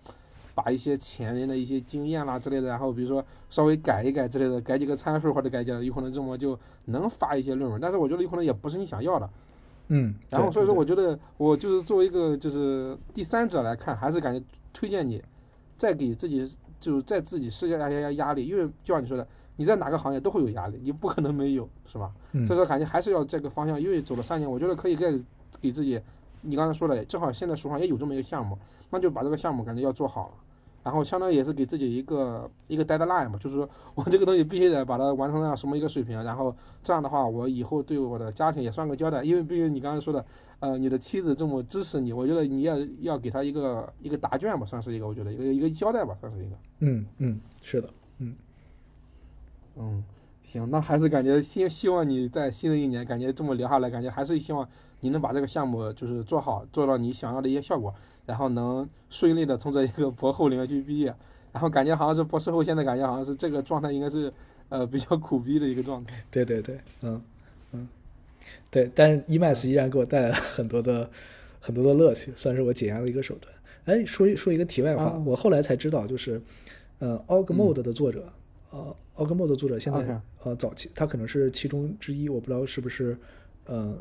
[0.62, 7.80] 把一些前人的一些经验啦之类的，然后比如说稍微改一改之类的，改几个参数或者改几个，有可能这么就能发一些论文。
[7.80, 9.30] 但是我觉得有可能也不是你想要的。
[9.88, 15.24] 嗯，然后所以说我觉得我就是作为一个就是第三者来看，还是感觉推荐你
[15.78, 16.46] 再给自己
[16.80, 19.26] 就是在自己施加一下压力，因为就像你说的，
[19.56, 22.12] 你在哪个行业都会有压力，你不可能没有，是吧？
[22.34, 25.12] 嗯所以说感觉还是要这个方向，因为走了三年，我觉得可以再
[25.62, 26.00] 给自己，
[26.42, 28.58] 你刚才说的，正好现在手上也有这么一个项目，
[28.92, 30.34] 那就把这个项目感觉要做好了。
[30.84, 39.24] 然后相当于也是给自己一个一个 deadline 嘛，就是说 我这个东西必须得把它完成到什么一个水平，然后这样的话，我以后对我的家庭也算个交代。
[39.24, 40.26] 因为毕竟你刚才说的，
[40.60, 46.56] 呃，你的妻子这么支持你，我觉得你也要给她一个一个答卷吧，算是一个，我觉得一个一个交代吧，算是一个。
[46.80, 47.90] 嗯嗯，是的，
[48.20, 48.36] 嗯
[49.78, 50.04] 嗯，
[50.50, 54.68] 行，那还是感觉希希望你在新的一年，感觉这么聊下来，感觉还是希望
[55.02, 57.94] 你能把这个项目就是做好，做到你想要的一些效果，
[58.26, 61.14] 然后能顺利的从这一个博后里面去毕业，
[61.52, 64.34] 然后感觉好像是博士后，现在感觉好像是这个状态应该是
[64.70, 66.16] 呃比较苦逼的一个状态。
[66.32, 67.22] 对对对，嗯
[67.74, 67.88] 嗯，
[68.72, 71.08] 对，但是 Emacs 依然给我带来了很多的
[71.60, 73.54] 很多的乐趣，算是我解压的一个手段。
[73.86, 76.42] 哎，说一说一个题外话，啊我后来才知道，就是
[76.98, 78.34] 呃，Org Mode 的作者，
[78.72, 83.18] 呃奥格莫的作者现在呃早期他可能是其中之一，我不知道是不是
[83.66, 83.98] 呃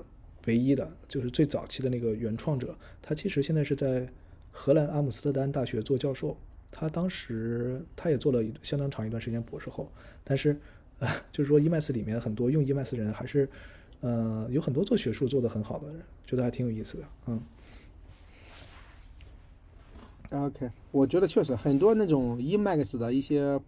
[0.46, 2.76] 唯一的，就是最早期的那个原创者。
[3.02, 4.08] 他其实现在是在
[4.50, 6.36] 荷兰阿姆斯特丹大学做教授。
[6.70, 9.90] 他当时他也做了一相当长一段时间博士后，
[10.22, 10.54] 但是
[10.98, 13.48] 呃，就是说 Emacs 里面很多用 Emacs 人还是
[14.02, 17.04] 呃有很多做学术做得很好的人，觉得还挺有意思的。
[17.26, 17.42] 嗯
[20.30, 23.58] OK，我觉得确实很多那种 Emacs 的一些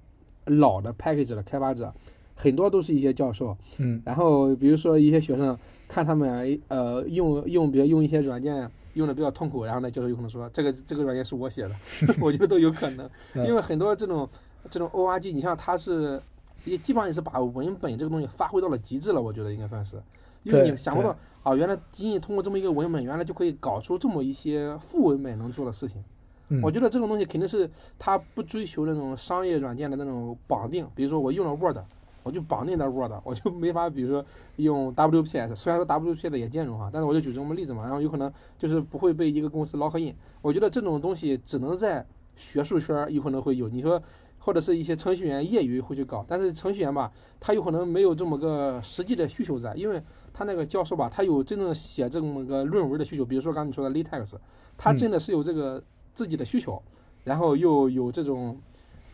[0.46, 1.92] 老的 package 的开发者，
[2.34, 3.56] 很多都是一些教授。
[3.78, 5.56] 嗯然后比如说一些学生
[5.88, 11.74] 看他们呃用用比如用一些软件用的比较痛苦，然后呢教授有可能说这个这个软件是我写的，
[12.20, 14.28] 我觉得都有可能， 嗯因为很多这种
[14.68, 16.20] 这种 ORG，你像它是
[16.64, 19.96] 也基本上也是把文本这个东西发挥到了极致了，我觉得应该算是，
[20.42, 26.02] 因为你想不到啊，原来仅仅通过这么一个文本，原来就可以搞出这么一些副文本能做的事情。
[26.50, 27.68] 嗯，我觉得这种东西肯定是
[27.98, 31.78] 他不追求那种商业软件的那种绑定，比如说我用了 Word，
[32.22, 34.24] 我就绑定在 Word，我就没法比如说
[34.56, 40.14] 用 WPS，虽然说 WPS 也兼容哈，但是我就举这么例子嘛，然后有可能就是不会被一个公司 lock in。
[40.42, 42.04] 我觉得这种东西只能在
[42.36, 44.02] 学术圈儿有可能会有，你说
[44.38, 50.02] 或者是一些程序员业余会去搞，但是程序员吧，他有可能没有这么个实际的需求在，因为
[50.32, 54.34] 他那个教授吧，他有真正写这么个论文的需求，比如说刚才你说的 LaTeX，
[54.76, 55.82] 他真的是有这个
[56.20, 56.82] 自己的需求，
[57.24, 58.54] 然后又有这种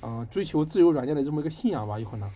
[0.01, 2.29] 嗯、呃追求自由软件的这么一个信仰吧，有可能。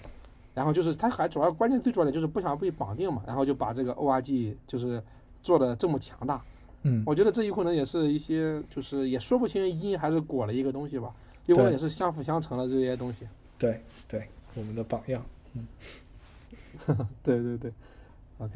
[0.55, 5.03] 然后就是他还主要关键最主要的就是不想被绑定嘛，然后就把这个 ORG 就是
[5.43, 6.41] 做的这么强大。
[6.83, 11.13] 嗯我觉得这有可能也是一些就是也说不清因还是果的一个东西吧，
[11.47, 13.27] 有可能也是相辅相成的这些东西。
[13.59, 15.21] 对对，我们的榜样。
[15.55, 15.67] 嗯
[17.25, 17.73] 对对对
[18.39, 18.53] ，OK，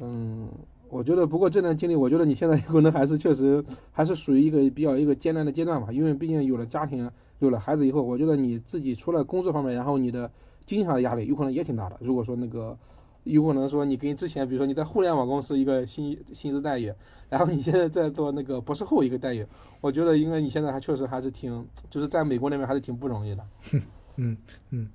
[0.00, 0.48] 嗯，
[0.88, 7.10] 我觉得不过这段经历，我觉得你现在有 可能还是确实还是属于一个比较一个艰难的阶段吧，因为毕竟有了家庭，
[7.40, 10.30] 有了孩子以后，我觉得你自己除了工作方面，然后你的
[10.64, 11.96] 经济上的压力有可能也挺大的。
[12.00, 12.78] 如果说那个。
[13.26, 16.94] 有可能说你跟之前，比如说你在互联网公司一个薪薪资待遇，
[17.28, 19.44] 然后你现在在做那个博士后一个待遇，
[19.80, 23.44] 我觉得应该你现在还确实还是挺，就是在美国那边还是挺不容易的。
[24.14, 24.36] 嗯
[24.70, 24.88] 嗯，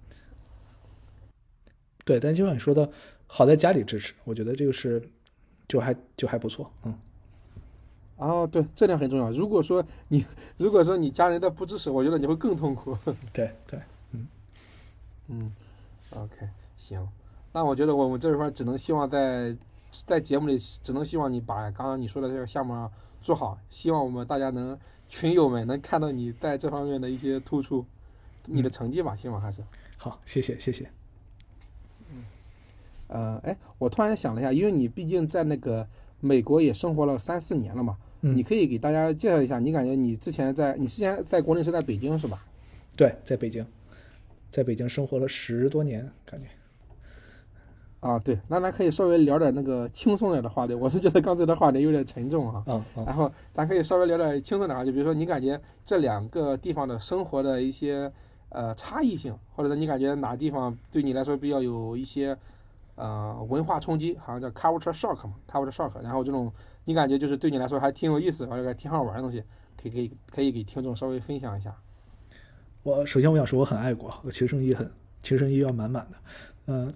[2.05, 2.89] 对，但就像你说的，
[3.27, 5.03] 好在家里支持，我觉得这个是
[5.71, 6.69] 就还就还不错。
[6.83, 6.93] 嗯
[8.17, 9.31] 哦，对，这点很重要。
[9.31, 10.25] 如果说你，
[10.57, 12.95] 如果说你家人的不支持，我觉得你会更痛苦。
[13.31, 13.79] 对对，
[14.11, 14.27] 嗯
[15.29, 15.51] 嗯
[16.11, 17.07] ，OK，行，
[17.53, 19.57] 那我觉得我们这一块儿只能希望在
[20.05, 22.91] 在节目里，只能希望你把刚刚你说的这个项目啊
[23.21, 24.77] 做好，希望我们大家能
[25.07, 27.85] 群友们能看到你在这方面的一些突出，
[28.45, 29.63] 你的成绩吧，希望还是。
[29.97, 31.00] 好，谢谢谢谢。
[33.11, 35.85] 呃，哎，我突然想了一下，因为你毕竟在那个
[36.19, 42.43] 美国也生活了三四年了嘛，嗯你可以给大家介绍一下，你感觉你之前在你之前在国内是在北京是吧？
[42.95, 43.65] 对，在北京，
[44.49, 46.47] 在北京生活了十多年，感觉。
[48.01, 50.73] 啊，对，那咱可以稍微聊点那个轻松点的话题。
[50.73, 52.63] 我是觉得刚才的话题有点沉重啊。
[52.65, 58.11] 嗯嗯然后咱可以稍微聊点轻松点的话题，比如说你感觉这两个地方的生活的一些
[58.49, 62.35] 呃差异性，或者是你感觉哪地方对你来说比较有一些
[62.95, 66.01] 呃文化冲击，好像叫 culture shock 嘛，culture shock。
[66.01, 66.51] 然后这种
[66.85, 69.43] 你感觉就是对你来说还挺有意思，而且挺好玩的东西，
[69.81, 71.75] 可以可以可以给听众稍微分享一下。
[72.83, 74.89] 我首先我想说我很爱国，我求生欲很
[75.21, 76.17] 求生欲要满满的，
[76.65, 76.93] 嗯、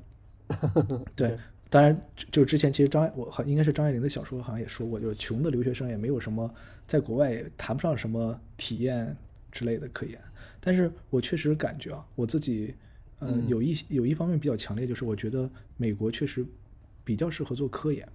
[1.16, 1.40] 对对，
[1.70, 6.50] 当然就就之前其实张爱我好应该是张爱玲的小说好像也说过，就是穷的留学生也没有什么
[6.88, 9.16] 在国外也谈不上什么体验
[9.52, 10.20] 之类的可言，
[10.60, 12.76] 但是我确实感觉啊，我自己
[13.20, 16.46] 呃嗯有一有一方面比较强烈，就是我觉得美国确实
[17.04, 18.08] 比较适合做科研。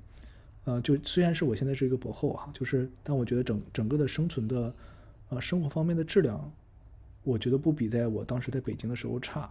[0.65, 4.75] 呃，就虽然是我现在是一个博后啊，就是但我觉得整整个的生存的
[5.31, 6.53] 呃生活方面的质量，
[7.23, 9.51] 我觉得不比在我当时在北京的时候差。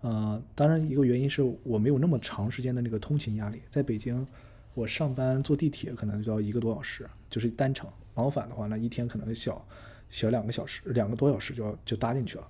[0.00, 4.26] 呃，当然一个原因是我没有那么长时间的那个通勤压力，在北京
[4.74, 9.66] 我上班坐地铁可能就要一个多小时，就是单程，往返的话那一天可能小
[10.08, 12.48] 小两个小时，两个多小时就要就搭进去了。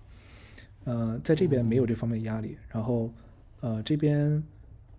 [0.86, 3.12] 呃，在这边没有这方面压力，然后
[3.60, 4.40] 呃这边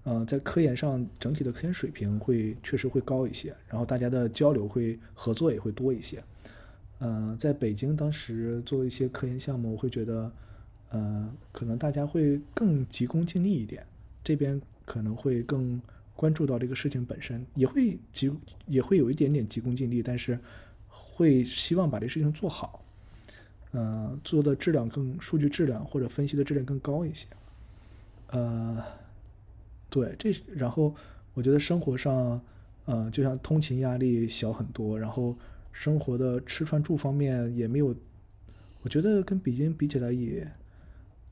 [0.03, 6.21] 呃在科研上整体的科研水平会确实会高一些，然后大家的交流会合作也会多一些。
[6.99, 10.29] 呃，在北京当时做一些科研项目，我会觉得
[10.89, 13.85] 呃可能大家会更急功近利一点，
[14.23, 15.81] 这边可能会更
[16.15, 18.29] 关注到这个事情本身，也会急
[18.65, 20.37] 也会有一点点急功近利，但是
[20.89, 22.83] 会希望把这事情做好。
[23.71, 27.27] 呃，做的质量更数据质量或者分析的质量更高一些。
[28.27, 28.83] 呃，
[29.89, 30.95] 对，这然后
[31.33, 32.41] 我觉得生活上，
[32.85, 35.37] 呃，就像通勤压力小很多，然后
[35.71, 37.95] 生活的吃穿住方面也没有，
[38.81, 40.49] 我觉得跟北京比起来也，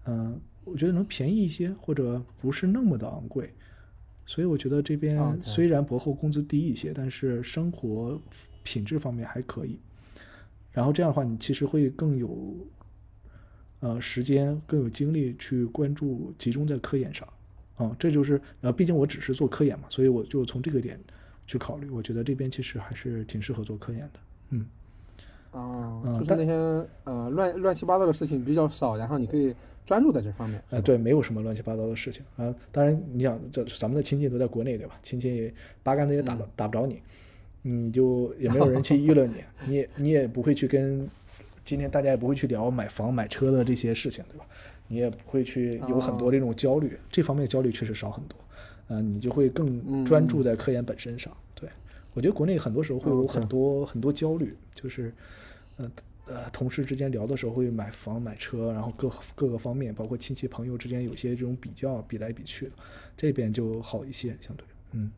[0.05, 3.53] 嗯、我觉得能便宜一些，或者不是那么的昂贵。
[4.27, 8.19] 所以我觉得这边虽然博后工资低一些，但是生活
[8.63, 9.79] 品质方面还可以。
[10.76, 12.53] 然后这样的话，你其实会更有，
[13.80, 17.27] 呃，时间更有精力去关注集中在科研上，
[17.77, 20.99] 啊、这就是呃，毕竟我只是做科研嘛，所以我就从这个点
[21.47, 24.19] 去考虑，我觉得这边其实还是挺适合做科研的，
[24.49, 24.68] 嗯，
[25.52, 26.52] 啊，嗯就是那些
[27.06, 30.61] 呃乱乱七八糟的事情比较少，然后你可以专注在这方面。
[30.69, 32.22] 是呃，对，没有什么乱七八糟的事情。
[32.35, 34.99] 啊、当然，你想，这咱们的亲戚都在国内，对吧？
[35.02, 35.53] 亲戚
[35.84, 37.02] 八竿子也打打不着你，
[37.67, 41.09] 你就也没有人去议论你，你也你也不会去跟
[41.65, 44.45] 今天大家也不会去聊买房买车的这些事情，对吧？
[44.87, 48.37] 你也不会去有很多哦这种焦虑，这方面的焦虑确实少很多，
[48.89, 51.35] 嗯、你就会更专注在科研本身上。
[51.55, 51.67] 对
[52.13, 55.11] 我觉得国内很多时候会有很多、很多焦虑，就是
[55.77, 55.91] 呃
[56.27, 62.73] 呃，同事之间聊的时候会买房买车，然后各各个方面，包括亲戚朋友之间有些这种比较，比来比去的，
[63.17, 65.11] 这边就好一些，相对，嗯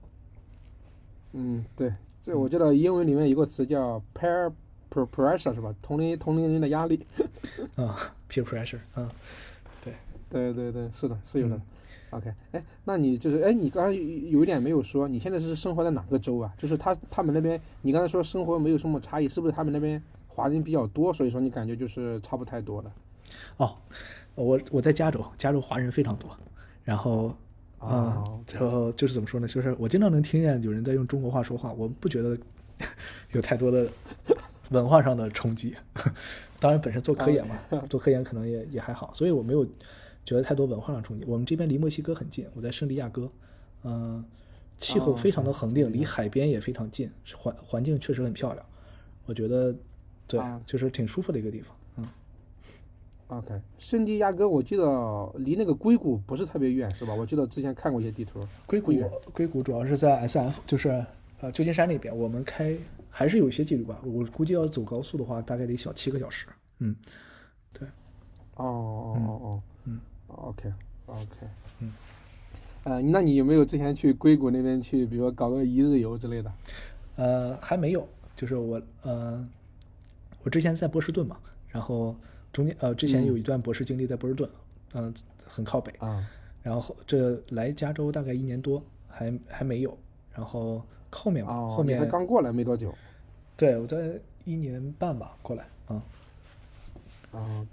[1.34, 1.94] 嗯，对，
[2.28, 4.52] 这我记得英文里面有个词叫 peer
[4.92, 5.74] pr- pressure 是吧？
[5.82, 7.00] 同龄同龄人的压力。
[7.78, 7.98] 啊
[8.30, 9.10] ，peer pressure，啊，
[9.82, 9.94] 对
[10.30, 11.56] 对对对，是的，是有的。
[11.56, 11.62] 嗯
[12.10, 16.54] OK，哎，那你就是哎，你刚才有有一点没有说，你现在是生活在哪个州啊？
[16.58, 22.92] 就是他他们那边，你刚才说生活没有什么差异，是不是他们那边华人比较多，所以说你感觉就是差不太多的？
[23.58, 23.76] 哦，
[24.36, 26.30] 我我在加州，加州华人非常多，
[26.84, 27.34] 然后
[27.80, 29.48] 啊、哦然后就是怎么说呢？
[29.48, 32.38] 就是我经常能听见有人在用中国话说话，我不觉得
[33.34, 33.88] 有太多的
[34.72, 35.76] 文化上的冲击。
[36.60, 37.60] 当然，本身做科研嘛，
[37.90, 39.66] 做科研可能也也还好，所以我没有
[40.26, 41.26] 觉得太多文化上冲击。
[41.28, 43.30] 我们这边离墨西哥很近，我在圣地亚哥，
[43.84, 44.24] 嗯、
[44.80, 48.66] 气候哦非常的恒定，离海边也非常近，环环境确实很漂亮，
[49.26, 49.76] 我觉得
[50.26, 51.76] 对啊，就是挺舒服的一个地方。
[53.30, 57.14] 嗯，OK，圣地亚哥我记得离那个硅谷不是特别远，是吧？
[57.14, 58.40] 我记得之前看过一些地图。
[58.66, 58.94] 硅谷
[59.34, 60.90] 硅谷主要是在 SF，就是
[61.42, 62.76] 呃旧金山那边，我们开
[63.10, 64.00] 还是有一些距离吧。
[64.04, 66.48] 我估计要走高速的话，大概得小七个小时。
[66.80, 66.96] 嗯，
[67.74, 67.88] 对
[68.56, 70.72] 哦哦哦哦，嗯，OK
[71.08, 71.48] OK，
[71.80, 71.94] 嗯，
[72.84, 76.52] 呃，那你有没有之前去硅谷那边去，比如说搞个一日游之类的？
[77.18, 79.48] 呃，还没有，就是我呃，
[80.44, 81.38] 我之前在波士顿嘛，
[81.70, 82.16] 然后
[82.52, 84.50] 中间呃之前有一段博士经历在波士顿，
[84.94, 85.14] 嗯、
[85.46, 86.28] 很靠北，啊，
[86.64, 89.98] 然后这来加州大概一年多，还还没有，
[90.34, 92.94] 然后后面吧，哦，后面才刚过来没多久。
[93.56, 96.02] 对我在一年半吧过来，啊、
[97.32, 97.68] OK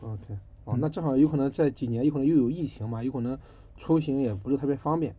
[0.00, 3.38] OK，哦，那正好有可能这几年有可能又有疫情嘛，有可能
[3.76, 5.14] 出行也不是特别方便。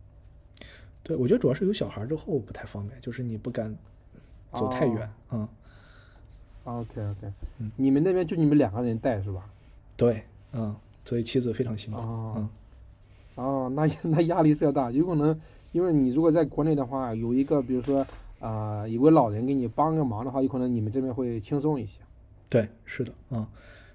[1.02, 3.76] 对，我觉得主要是有小孩之后不太方便，就是你不敢
[4.52, 5.12] 走太远。
[5.30, 5.48] 嗯，
[6.64, 9.50] OK OK，嗯你们那边就你们两个人带是吧？
[9.96, 10.22] 对，
[10.52, 10.74] 嗯，
[11.04, 11.98] 所以妻子非常辛苦。
[11.98, 12.48] 哦嗯
[13.34, 15.38] 哦，那 那压力是要大，有可能
[15.72, 18.06] 因为你如果在国内的话，有一个比如说
[18.40, 22.00] 啊、有个老人给你帮个忙的话，有可能你们这边会轻松一些。
[22.48, 23.46] 对，是的，嗯，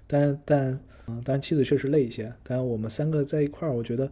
[0.06, 2.32] 但但嗯，但妻子确实累一些。
[2.42, 4.10] 但我们三个在一块儿，我觉得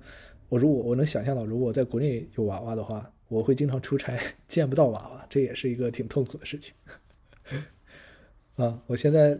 [0.48, 4.16] 我如果我能想象到，如果我在国内有娃娃的话，我会经常出差，
[4.46, 6.72] 见不到娃娃，这也是一个挺痛苦的事情。
[8.56, 9.38] 啊，我现在，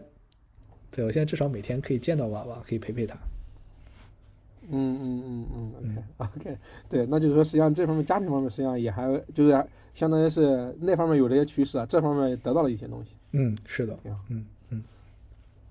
[0.91, 3.15] 对我现在至少每天可以见到娃娃，可以陪陪他。
[4.69, 6.57] 嗯嗯嗯嗯，OK OK，
[6.89, 13.15] 对，那就是说，实际上这方面家庭方面，实际上也还就是相当于是那方面有这些趋势啊，这方面也得到了一些东西。
[13.31, 14.83] 嗯，是的，挺好嗯嗯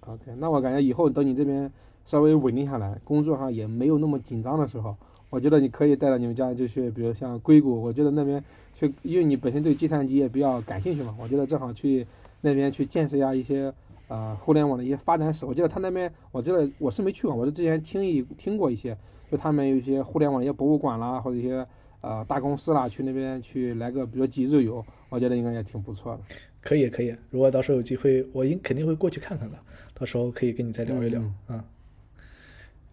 [0.01, 1.71] OK，那我感觉以后等你这边
[2.05, 4.97] 稍微稳定下来，工作上也没有那么紧张的时候，
[5.29, 8.43] 我觉得你可以带着你们家就去，比如像硅谷，我觉得那边
[8.73, 12.07] 去，因为你本身对计算机也比较感兴趣嘛，我觉得正好去
[12.47, 13.73] 那边去见识一下一些
[14.09, 15.45] 呃互联网的一些发展史。
[15.45, 18.97] 我记得他那边，我记得我是没去过，我是之前听一听过一些，
[19.31, 21.67] 就他们有一些互联网的一些博物馆啦，或者一些
[22.01, 26.23] 呃大公司啦，去那边去来个比如说几日游，我觉得应该也挺不错的。
[26.61, 27.15] 可以可以。
[27.31, 29.59] 如果到时候有机会，我应肯定会过去看看的。
[29.95, 31.21] 到时候可以跟你再聊一聊。
[31.21, 31.65] 嗯嗯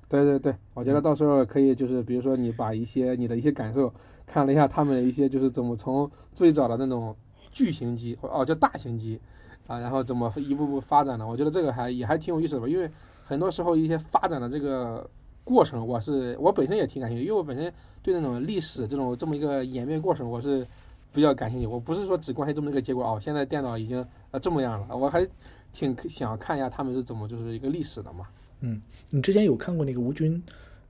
[0.10, 3.92] 对对对，我觉得到时候可以就是，比如说你把一些你的一些感受，
[4.28, 7.16] 看了一下他们的一些就是怎么从最早的那种
[7.50, 9.20] 巨型机或哦叫大型机
[9.68, 12.90] 啊，然后怎么一步步发展的，我觉得这个还也还挺有意思的吧，因为
[13.24, 15.10] 很多时候一些发展的这个
[15.44, 17.72] 过程，我是我本身也挺感兴趣，因为我本身
[18.02, 20.66] 对那种历史这种这么一个演变过程，我是
[21.14, 21.68] 比较感兴趣。
[21.68, 25.26] 我不是说只关心这么一个结果哦，现在电脑已经呃这么样了，我还
[25.72, 28.28] 挺想看一下他们是怎么就是一个历史的嘛。
[28.62, 30.42] 嗯，你之前有看过那个吴军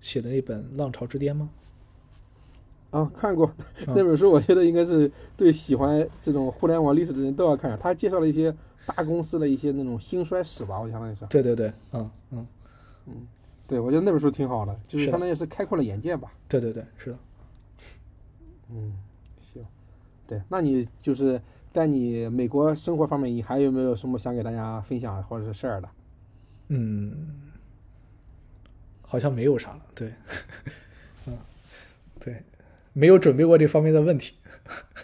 [0.02, 1.50] 写的那本《浪潮之巅》吗？
[2.94, 3.52] 啊，看过
[3.88, 7.78] 嗯那本书，我觉得应该是对喜欢这种互联网历史的人都要看。
[7.80, 8.56] 他介绍了一些
[8.86, 11.26] 大公司的一些那种兴衰史吧，我相当于是。
[11.26, 12.48] 对对对，嗯嗯
[13.08, 13.28] 嗯，
[13.66, 16.32] 对，我觉得那本书挺好的，就是相当于是开阔了眼界吧。
[16.48, 17.18] 对对对，是的。
[18.70, 18.94] 嗯，
[19.40, 19.66] 行，
[20.28, 21.42] 对，那你就是
[21.72, 25.90] 在你美国生活方面，你还有没有什么想给大家分享或者是事儿的？
[26.68, 27.42] 嗯，
[29.02, 29.82] 好像没有啥了。
[29.96, 30.14] 对，
[32.94, 34.36] 没有准备过这方面的问题，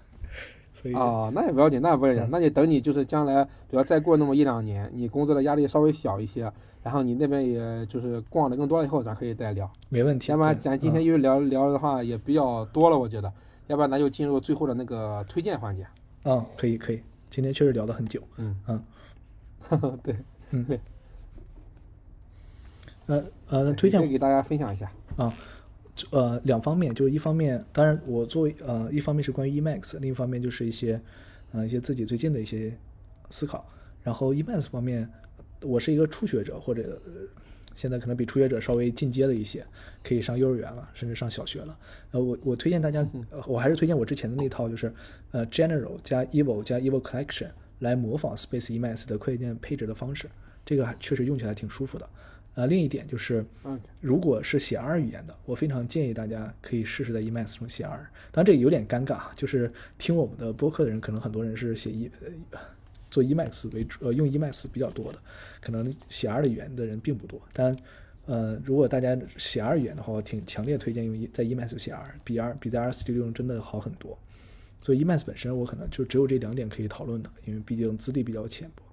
[0.73, 6.51] 所以哦，那也不要紧，那也不要紧嗯，那你等你就是将来，比如再过那么一两年，你工作的压力稍微小一些，
[6.83, 9.69] 然后你那边也就是逛的更多了以后，咱可以再聊。
[9.89, 10.31] 没问题。
[10.31, 13.31] 要不然咱今天嗯因为聊聊的话也比较多了，我觉得，
[13.67, 15.85] 要不然咱就进入最后的那个推荐环节。
[16.25, 18.21] 嗯，可以可以，今天确实聊了很久。
[18.37, 18.55] 嗯
[19.71, 20.15] 嗯，对，
[23.07, 24.89] 呃呃，那推荐给大家分享一下。
[26.11, 31.01] 呃两方面，就是一方面，当然我作为呃一方面是关于 Emacs，另一方面就是一些
[31.51, 32.73] 呃一些自己最近的一些
[33.29, 33.67] 思考。
[34.03, 35.09] 然后 Emacs 方面，
[35.61, 37.11] 我是一个初学者，或者、呃
[37.75, 39.65] 现在可能比初学者稍微进阶了一些，
[40.03, 41.79] 可以上幼儿园了，甚至上小学了。
[42.11, 44.93] 呃，我我推荐大家，呃我还是推荐我之前的那套，就是
[45.31, 47.47] 呃 General 加 Evil 加 Evil Collection
[47.79, 50.29] 来模仿 Space Emacs 的快件配置的方式，
[50.65, 52.09] 这个还确实用起来挺舒服的。
[52.55, 58.09] 呃，另一点就是，嗯如果是写 R 语言的，我非常建议大家可以试试在 Emacs 中写 R。
[58.31, 62.11] 当然这个有点尴尬，就是听我们的播客的人，可能很多人是写 E
[62.51, 62.59] 呃
[63.09, 65.19] 做 Emacs 为主，呃用 Emacs 比较多的，
[65.61, 67.41] 可能写 R 的语言的人并不多。
[67.53, 67.75] 但
[68.25, 74.17] 呃，如果大家写 R 语言的话，我挺强烈推荐用 E- 在 Emacs 写 R，比 R 比在 R Studio 用真的好很多。
[74.81, 78.83] 所以 Emacs 本身我可能就只有这两点可以讨论的，因为毕竟资历比较浅薄。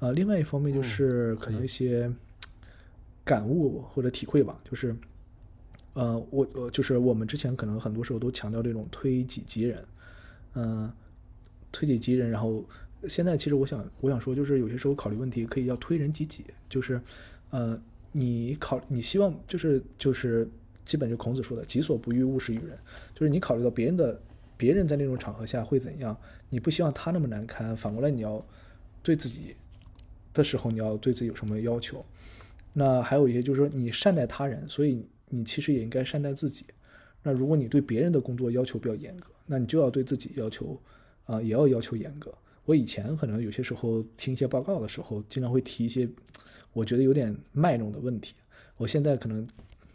[0.00, 2.12] 呃，另外一方面就是可能一些
[3.24, 4.94] 感悟或者体会吧，就是，
[5.94, 9.84] 呃，我呃就是我们之前可能很多时候都强调这种推己及人，
[10.54, 10.92] 嗯、
[11.72, 12.64] 推己及人，然后
[13.08, 17.00] 现在其实我想我想说，就是有些时候考虑问题可以要推人及己，就是，
[17.50, 17.80] 呃，
[18.12, 20.46] 你考你希望就是就是
[20.84, 22.78] 基本就孔子说的“己所不欲，勿施于人”，
[23.14, 24.20] 就是你考虑到别人的
[24.56, 26.14] 别人在那种场合下会怎样，
[26.50, 28.44] 你不希望他那么难堪，反过来你要
[29.02, 29.56] 对自己
[30.34, 32.04] 的时候，你要对自己有什么要求？
[32.74, 36.66] 那还有一些就是说，你善待他人，所以你其实也应该善待自己。
[37.22, 40.78] 那如果你对别人的工作要求比较严格，那你就要对自己要求
[41.24, 42.30] 啊、也要要求严格。
[42.66, 46.08] 我以前可能有些时候听一些报告的时候，经常会提一些
[46.72, 48.34] 我觉得有点卖弄的问题。
[48.76, 49.46] 我现在可能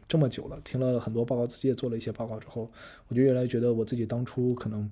[0.07, 2.71] 这么久了，听了很多报告，自己也做了一些报告之后，
[3.09, 4.91] 我就越来越觉得我自己当初可能，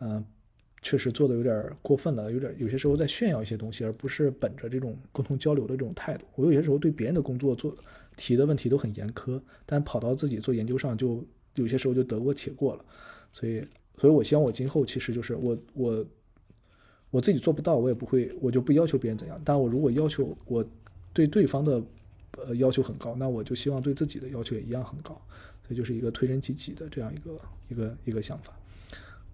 [0.00, 0.24] 嗯、
[0.82, 6.24] 确实做的有点过分了，有点有些时候在炫耀一些东西，而不是本着这种沟通交流的这种态度。
[6.36, 7.76] 我有些时候对别人的工作做
[8.16, 11.24] 提的问题都很严苛，但跑到自己做研究上就
[11.54, 12.84] 有些时候就得过且过了。
[13.32, 13.62] 所以，
[13.98, 16.06] 所以我希望我今后其实就是我我
[17.10, 19.40] 我自己做不到，我也不会，我就不要求别人怎样。
[19.44, 20.64] 但我如果要求我
[21.12, 21.82] 对对方的
[22.38, 25.20] 呃要求很高，那我就希望对自己的要求也一样很高。
[25.68, 27.36] 这就是一个推人及己的这样一个
[27.68, 28.52] 一个一个想法。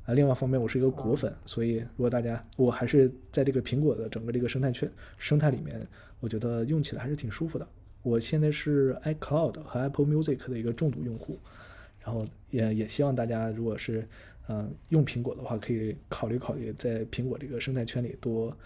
[0.06, 5.86] 啊，另外一方面，我是一个果粉，所以如果大家，我还是在这个苹果的整个这个生态圈生态里面，
[6.20, 7.66] 我觉得用起来还是挺舒服的。
[8.02, 11.36] 我现在是 iCloud 和 Apple Music 的一个重度用户，
[12.04, 14.08] 然后也也希望大家如果是
[14.46, 18.56] 嗯用苹果的话，可以考虑考虑在苹果这个生态圈里多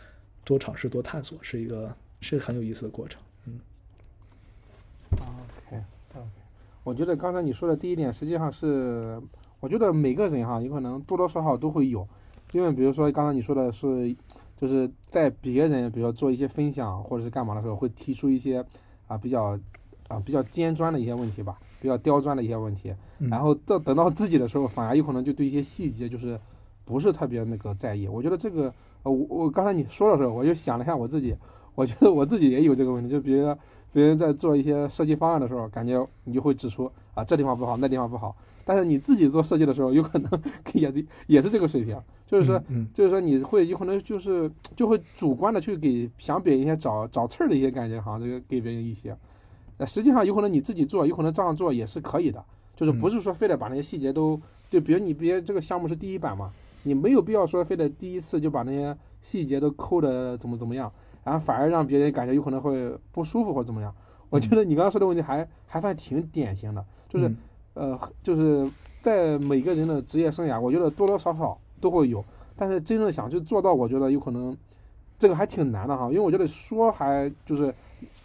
[0.45, 1.91] 多尝试、多探索，是一个
[2.21, 3.19] 是很有意思的过程。
[3.47, 3.59] 嗯
[5.13, 6.29] ，OK OK，
[6.85, 9.19] 我觉得刚才你说的第一点，实际上是
[9.61, 12.07] 我觉得每个人哈，有可能多多少少都会有，
[12.53, 14.17] 因为比如说刚才你说的是，
[14.57, 18.65] 就是在别人比如说做一些分享或者是干嘛的时候，会提出一些
[19.07, 19.59] 啊比较
[20.09, 26.41] 啊比较尖钻的一些问题吧，比较刁钻的一些问题，嗯然后到等到自己的时候，反而有可能就对一些细节就是
[26.85, 28.09] 不是特别那个在意。
[28.09, 28.73] 我觉得这个，
[29.03, 31.37] 呃，我我刚才你说的时候，我就想了一下我自己，
[31.75, 33.59] 我觉得我自己也有这个问题，就比如说
[33.93, 38.35] 别人在做一些设计方案的时候，感觉你就会指出啊这地方不好，那地方不好，
[38.65, 40.31] 但是你自己做设计的时候，有可能
[40.75, 40.93] 也
[41.27, 42.63] 也是这个水平，就是说。
[42.69, 49.17] 嗯就是说你会有可能就是就会主观的去给想给一些找找刺儿的一些感觉，好像这个给别人一些，
[49.79, 52.45] 呃，实际上有可能你自己做，有可能这样做也是可以的，
[52.77, 54.39] 就是不是说非得把那些细节都，
[54.69, 56.51] 就比如你别这个项目是第一版嘛，
[56.83, 60.91] 你没有必要说非得第一次就把那些细节都抠的怎么怎么样，
[61.25, 63.95] 然后反而让别人感觉有可能会不舒服或者怎么样。
[64.29, 67.29] 我觉得你刚刚说的问题还还算挺典型的，就是
[67.75, 68.71] 嗯呃，就是
[69.01, 72.25] 在每个人的职业生涯，我觉得多多少少都会有，
[72.57, 74.57] 但是真正想去做到，我觉得有可能
[75.19, 77.75] 这个还挺难的哈，因为我觉得说还就是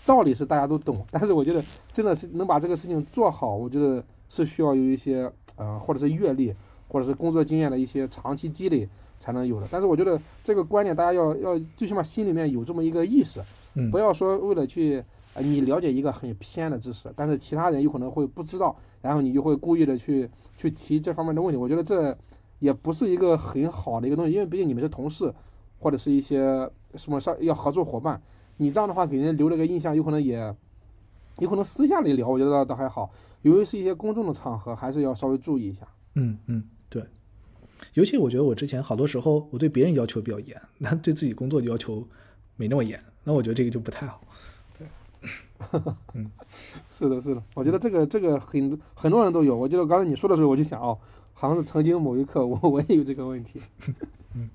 [0.06, 6.54] 道理是大家都懂，但是我觉得真的是能把这个事情做好，我觉得是需要有一些呃，或者是阅历，
[6.88, 8.88] 或者是工作经验的一些长期积累
[9.18, 9.68] 才能有的。
[9.72, 13.42] 但是我觉得这个观念大家要要最起码心里面有这么一个意识，
[13.76, 15.04] 嗯不要说为了去
[15.34, 21.58] 呃你了解一个很偏的知识，但是其他人有可能会不知道，然后你就会故意的去去提这方面的问题。
[21.58, 22.18] 我觉得这
[22.60, 25.34] 也不是一个很好的一个东西，因为毕竟你们是同事，
[25.80, 28.22] 或者是一些什么上要合作伙伴，
[28.58, 30.56] 你这样的话给人留了个印象，有可能也
[31.40, 33.10] 有可能私下里聊，我觉得倒倒还好，
[33.42, 35.86] 由于是一些公众的场合，还是要稍微注意一下。
[36.14, 36.75] 嗯嗯，对。
[37.94, 42.06] 尤其我觉得我之前好多时候我对别人要求比较严，那对自己工作的要求
[42.56, 44.22] 没那么严，那我觉得这个就不太好。
[44.78, 44.88] 对
[46.90, 49.56] 是的，是的，我觉得这个这个很很多人都有。
[49.56, 50.98] 我觉得刚才你说的时候，我就想哦，
[51.34, 53.60] 好像是曾经某一刻我我也有这个问题。
[54.36, 54.50] 嗯，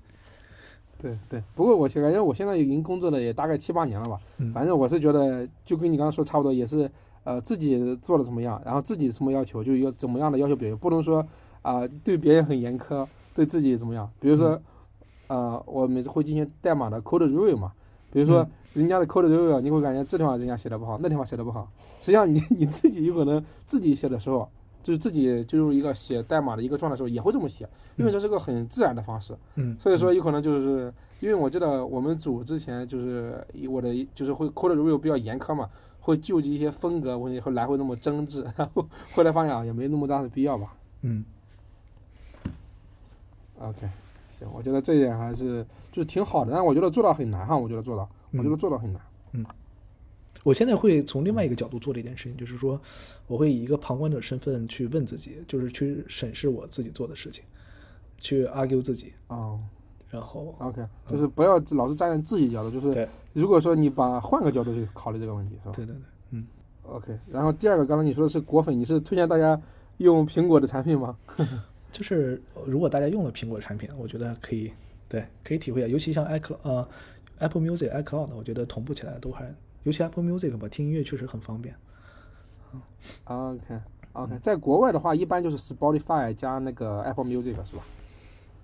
[0.99, 1.43] 对对。
[1.55, 6.89] 不过我感觉我现在已经工作了也大概七八年了吧，嗯反正我是觉得就跟你刚刚说差不多，也是
[7.23, 11.25] 呃自己做的怎么样，然后自己什么要求就要怎么样的要求别人，不能说
[11.61, 14.09] 啊、对别人很严苛，对自己怎么样。
[14.19, 14.59] 比如说，
[15.27, 17.71] 呃，我每次会进行代码的 code review 嘛，
[18.11, 21.69] 比如说嗯人家的 code review，你会感觉这地方人家写的不好，那地方写的不好。
[21.99, 24.49] 实际上你 你自己有可能自己写的时候，
[24.81, 29.37] 就是自己进入一个写代码的一个状态的时候，也会这么写，因为这是个很自然的方式。
[29.55, 35.69] 嗯，所以说有可能就是因为我记得我们组之前就是我的就是会 code review 比较严苛嘛，
[35.99, 40.73] 会纠集一些风格问题，会来回那么争执，然后 后来发现啊也没那么大的必要吧。
[41.03, 41.23] 嗯
[43.61, 43.87] OK，
[44.37, 49.01] 行，我觉得这一点还是就是挺好的，但是我觉得做到很难哈，我觉得做到，我觉得做到很难。
[49.33, 49.45] 嗯
[50.43, 52.81] 我现在会从另外一个角度做这件事情，就是说，
[53.27, 57.43] 我会以一个旁观者身份去问自己，就是去审视我自己做的事情，
[58.17, 59.59] 去 argue 自己，哦
[60.09, 66.01] 然后，OK，就是不要老是站在自己角度，就是对如果说你把换个角度去考虑这个问题，是吧对对对，
[66.31, 66.47] 嗯
[66.87, 69.61] ，？OK，然后第二个，刚才你说的是果粉，你是推荐大家
[69.97, 71.15] 用苹果的产品吗？
[71.91, 74.71] 就是呃如果大家用了苹果产品，我觉得可以，
[75.09, 76.87] 对，可以体会一下，尤其像 iCloud 呃
[77.39, 79.53] Apple Music、iCloud，我觉得同步起来都还，
[79.83, 81.75] 尤其 Apple Music 吧，听音乐确实很方便。
[83.25, 83.79] OK
[84.13, 87.83] OK，在国外的话，一般就是 Spotify 加那个 Apple Music 是吧？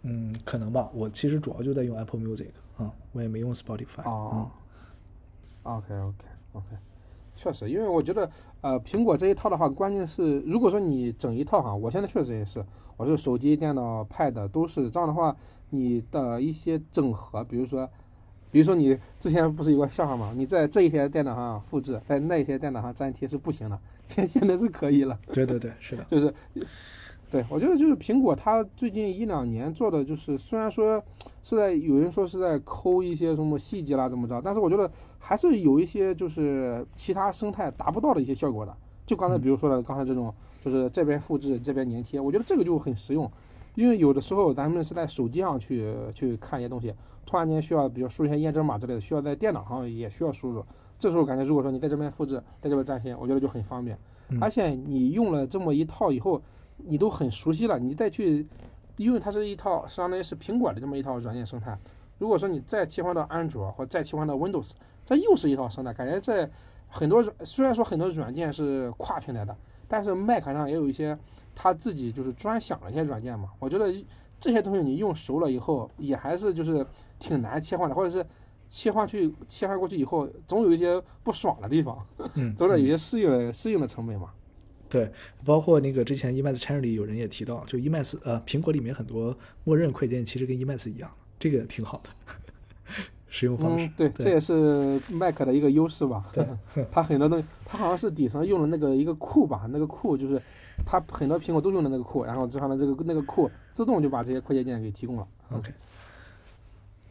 [0.03, 0.89] 嗯，可能吧。
[0.93, 2.49] 我其实主要就在用 Apple Music
[2.79, 4.03] 嗯、我也没用 Spotify。
[4.03, 4.49] 哦
[5.63, 6.65] ，OK OK OK，
[7.37, 12.65] 确实，因为我觉得呃，苹果这一套的话，关键是如果说你整一套哈，我现在确实也是，
[12.97, 15.33] 我是手机、电脑、Pad 都是这样的话，
[15.69, 17.89] 你的一些整合，比如说。
[18.49, 20.33] 比如说你之前不是有个笑话吗？
[20.33, 23.77] 你在这一台电脑上复制，在那一台电脑上粘贴是不行的，
[24.07, 25.19] 现 现在是可以了。
[25.27, 26.03] 嗯，对对对，是的。
[26.05, 26.33] 就是，
[27.29, 31.03] 对我觉得就是苹果，它最近一两年做的就是，虽然说
[31.43, 34.89] 是在有人说是在抠一些什么细节啦怎么着，但是我觉得
[35.19, 38.75] 还是有一些就是其他生态达不到的一些效果的。
[39.05, 43.29] 就刚才比如说的，刚才这种就是这边复制这边粘贴，我觉得这个就很实用。
[43.75, 46.93] 因为有的时候咱们是在手机上去去看一些东西，
[47.25, 50.65] 突然间需要，比如输一些验证码之类的，需要在电脑上也需要输入。
[50.97, 53.97] 这时候感觉，如果说你在这边复制，在这边粘贴，我觉得就很方便。
[54.29, 56.41] 嗯而且你用了这么一套以后，
[56.77, 58.47] 你都很熟悉了，你再去，
[58.95, 61.77] 因为它是一套相当于是苹果的这么一套软件生态。
[62.17, 64.71] 如果说你再切换到安卓或再切换到 Windows，
[65.05, 66.49] 这又是一套生态，感觉这
[66.87, 69.55] 很多虽然说很多软件是跨平台的，
[69.87, 71.17] 但是 Mac 上也有一些
[71.53, 73.49] 他自己就是专享的一些软件嘛。
[73.59, 73.93] 我觉得
[74.39, 76.85] 这些东西你用熟了以后，也还是就是
[77.19, 78.25] 挺难切换的，或者是
[78.67, 84.29] 切换去切换过去以后，总有一些不爽的地方，嗯，总得有一些适应的适应的成本嘛。
[84.89, 85.11] 对，
[85.45, 91.09] 包括那个之前 Emacs channel 里有人也提到，就 Emacs 呃，苹果里面很多默认快捷键其实跟 Emacs 一样，
[91.39, 92.09] 这个挺好的，
[93.27, 93.85] 使用方式。
[93.85, 96.25] 嗯，对，对这也是 Mac 的一个优势吧。
[96.31, 96.47] 对，
[96.89, 100.41] 它很多东西，它好像是底层用了那个一个库吧，那个库就是
[100.85, 105.27] 它很多苹果都用的那个库，然后之后呢，这个那个库自动就把这些快捷键给提供了。
[105.51, 105.71] OK，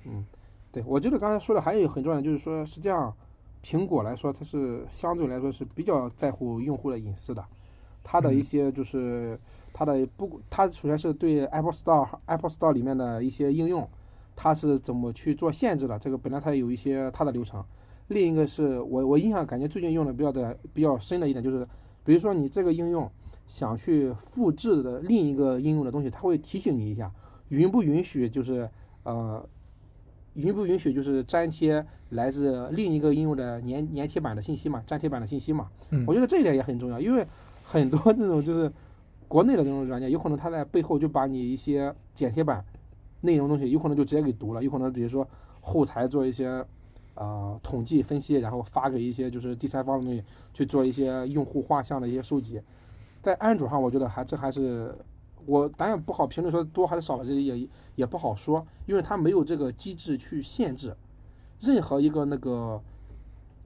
[0.04, 0.24] 嗯
[0.72, 3.14] 对，我觉得刚才说的还有很重要的，就是说实际上
[3.62, 7.44] 苹果来说，它是相对来说是比较在乎用户的隐私的。
[8.08, 9.36] 它的一些就是
[9.72, 13.88] 它的不，它首先是对 Apple Store Apple Store 里面的一些应用，
[14.36, 15.98] 它是怎么去做限制的？
[15.98, 17.64] 这个本来它有一些它的流程。
[18.06, 21.66] 另一个是我我印象感觉最近用的比较的比较深的一点就是，
[22.04, 23.10] 比如说你这个应用
[23.48, 27.10] 想去复制的另一个应用的东西，它会提醒你一下，
[27.48, 28.70] 允不允许就是
[29.02, 29.44] 呃
[30.34, 35.68] 允不允许就是粘贴来自另一个应用的粘粘贴板的信息嘛，粘贴板的信息嘛。
[35.90, 37.26] 嗯我觉得这一点也很重要，因为
[37.68, 38.72] 很多这种就是
[39.26, 42.64] 国内的这种软件，有可能它在背后就把你一些剪贴板
[43.22, 45.26] 内容东西，有可能就直接给读了，有可能比如说
[45.60, 46.64] 后台做一些
[47.14, 50.22] 呃统计分析，然后发给一些就是第三方的东西
[50.54, 52.60] 去做一些用户画像的一些收集。
[53.20, 54.96] 在安卓上，我觉得还这还是
[55.44, 60.96] 我当然不好评论说多还是少，这也也不好说，因为它没有这个机制去限制
[61.58, 62.80] 任何一个那个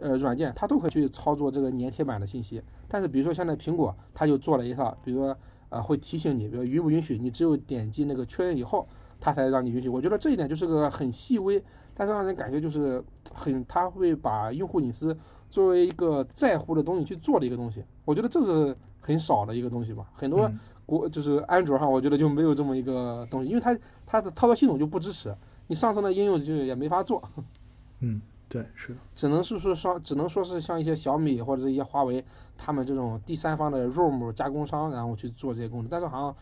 [0.00, 2.62] 呃软件，它都可以去操作这个粘贴板的信息。
[2.88, 5.36] 但是比如说现在苹果，它就做了一套，比如说
[5.68, 8.88] 呃会提醒你，比如允不允许，你只有点击那个确认以后，
[9.20, 9.88] 它才让你允许。
[9.88, 11.62] 我觉得这一点就是个很细微，
[11.94, 13.02] 但是让人感觉就是
[13.32, 15.16] 很，它会把用户隐私
[15.48, 17.84] 作为一个在乎的东西去做的一个东西。
[18.04, 20.48] 我觉得这是很少的一个东西吧，很多。
[20.48, 20.58] 嗯
[20.90, 25.32] 国就是安卓上，我觉得就没有这么一个东西，因为它它的操作系统就不支持，
[25.68, 27.22] 你上升的应用就也没法做，
[28.02, 28.20] 嗯，
[28.50, 32.22] 对，是的，只能是说说，只能说是像一些小米或者是一些华为，
[32.58, 35.88] 他们这种第三方的 ROM 加工商，然后去做这些功能。
[35.88, 36.36] 但是好像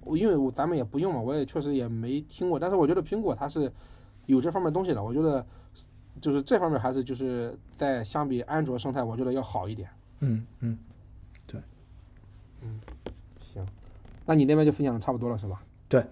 [0.00, 2.58] 我因为我咱们也不用嘛，我也确实也没听过。
[2.58, 3.70] 但是我觉得苹果它是
[4.24, 5.44] 有这方面东西的，我觉得
[6.18, 9.86] 就是这方面还是就是在相比安卓生态，我觉得要好一点。
[10.20, 10.78] 嗯嗯，
[11.46, 11.60] 对
[12.62, 12.80] 嗯，
[13.38, 13.66] 行，
[14.24, 15.62] 那你那边就分享的差不多了是吧？
[15.90, 16.02] 对。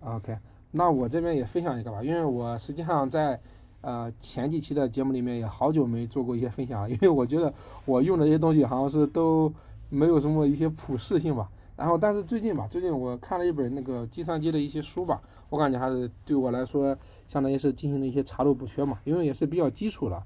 [0.00, 0.38] OK，
[0.70, 3.38] 那我这边也分享一个吧，因为我实际上在
[3.80, 7.52] 呃前几期的节目里面也好久没做过一些分享了， 因为我觉得
[7.84, 9.52] 我用的这些东西好像是都
[9.88, 11.48] 没有什么一些普适性吧。
[11.76, 16.96] 然后，但是最近吧，最近我看了一本那个计算机的一些书吧，我感觉还是对我来说，
[17.28, 20.20] 相当于是进行了一些查漏补缺嘛，因为也是比较基础了，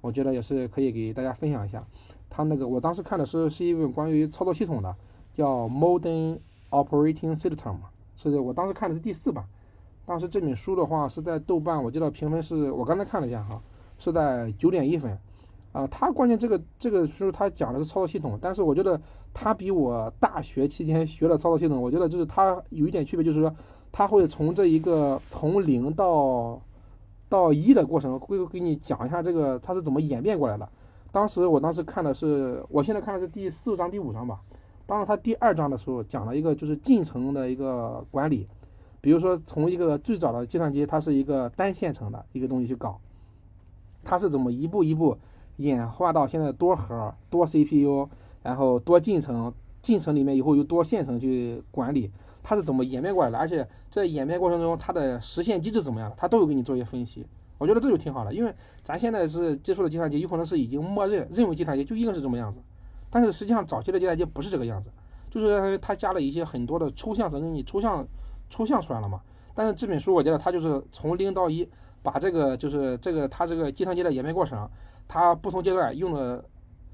[0.00, 1.80] 我觉得也是可以给大家分享一下。
[2.28, 4.96] 他那个我当时看的是是一本关于操作系统的，
[5.32, 9.44] 叫 Modern Operating System 嘛，是我当时看的是第四版。
[10.06, 13.60] 当时这本书的话是在豆瓣，我记得评分是我刚才看了一下哈，
[13.98, 15.18] 是在九点一分。
[15.72, 18.98] 啊，它关键这个这个书它讲的是操作系统，但是我觉得
[19.34, 23.54] 它比我大学期间学的操作系统，我觉得就是它有一点区别，就是说
[23.92, 26.58] 它会从这一个从零到
[27.28, 30.66] 到一的过程，会给你讲一下这个它是怎么演变过来的。
[31.12, 34.40] 当时我当时看的是，我现在看的是第四章、第五章吧。
[34.86, 38.46] 当时它第二章的时候讲了一个就是进程的一个管理，
[39.06, 43.00] 比如说从一个最早的计算机，它是一个单线程的一个东西去搞，
[44.02, 45.16] 它是怎么一步一步
[45.58, 48.08] 演化到现在多核、多 CPU，
[48.42, 52.10] 然后多进程，进程里面以后有多线程去管理，
[52.42, 53.38] 它是怎么演变过来的？
[53.38, 57.24] 而且在演变过程中，它的实现机制怎么样，它都有给你做一些分析。
[57.58, 58.52] 我觉得这就挺好的，因为
[58.82, 62.58] 咱现在是接触的计算机，有可能是已经默认认为计算机就应该是这么样子，
[63.08, 64.90] 但是实际上早期的计算机不是这个样子，
[65.30, 68.04] 就是它加了一些很多的抽象层给你抽象
[68.50, 69.20] 抽象出来了嘛。
[69.54, 71.68] 但是这本书我觉得它就是从零到一，
[72.02, 74.68] 把这个就是这个它这个计算机的演变过程，
[75.08, 76.44] 它不同阶段用的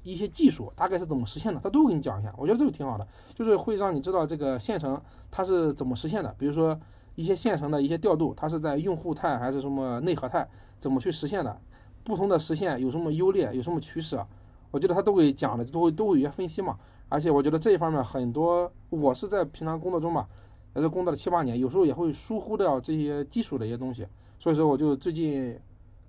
[0.03, 2.33] 一些技术大概是怎么实现的，它都给你讲一下。
[2.37, 6.79] 我觉得这个挺好的，就是会让你知道这个线程它是怎么实现的，比如说。
[7.15, 10.49] 一些线程的一些调度，它是在用户态还是什么内核态，
[10.79, 11.55] 怎么去实现的？
[12.03, 14.25] 不同的实现有什么优劣，有什么取舍？
[14.71, 16.75] 我觉得他都会讲的，都会都会有些分析嘛。
[17.09, 20.27] 而且我觉得这一方面很多，我是在平常工作中吧，
[20.73, 24.07] 在这工作了七八年，有时候也会疏忽掉这些基础的一些东西。
[24.39, 25.57] 所以说，我就最近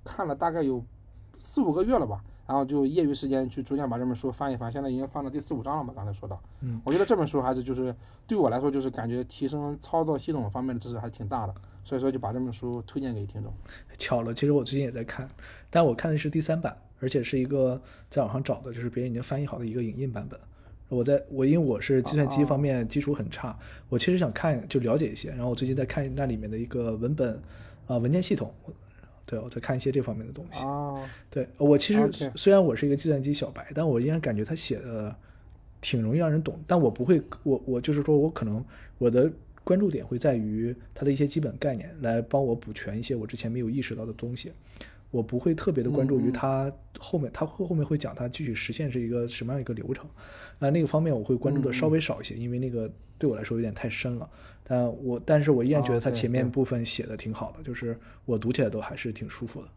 [0.02, 0.82] 看了大概有
[1.38, 5.92] 四五个月了吧，然后就业余时间去逐渐把这本书翻一翻，现在已经翻到第四五章了嘛。
[5.94, 7.94] 刚才说到，嗯，我觉得这本书还是就是
[8.26, 11.54] 对我来说，就是感觉提升操作系统方面的知识还挺大的，
[11.84, 13.52] 所以说就把这本书推荐给听众。
[13.98, 15.28] 巧了，其实我最近也在看，
[15.70, 17.80] 但我看的是第三版，而且是一个
[18.10, 20.40] 在网上找的，就是别人已经翻译好的一个影印版本。
[20.94, 23.58] 我在我因为我是计算机方面基础很差，
[23.88, 27.40] 我其实想看就了解一些，然后我最近在看那里面的一个文本
[27.86, 28.52] 啊、文件系统，
[29.26, 30.62] 对我在看一些这方面的东西。
[30.62, 35.14] 哦，对我其实虽然我是一个计算机小白，但我依然感觉他写的
[35.80, 36.58] 挺容易让人懂。
[36.66, 38.64] 但我不会，我我就是说我可能
[38.98, 39.30] 我的
[39.62, 44.52] 关注点会在于它的一些基本概念，来帮我补全一些我之前没有意识到的东西。
[45.14, 46.32] 我不会特别的关注于嗯嗯。
[46.32, 50.04] 它后面，他后后面会讲他具体实现是一个什么样一个流程，
[50.58, 54.28] 啊、那个方面我会关注的嗯稍微少一些，因为那个对我来说有点太深了。
[54.66, 59.68] 但我但是我依然觉得哦对它前面部分写的挺好的，就是我读起来都还是挺舒服的。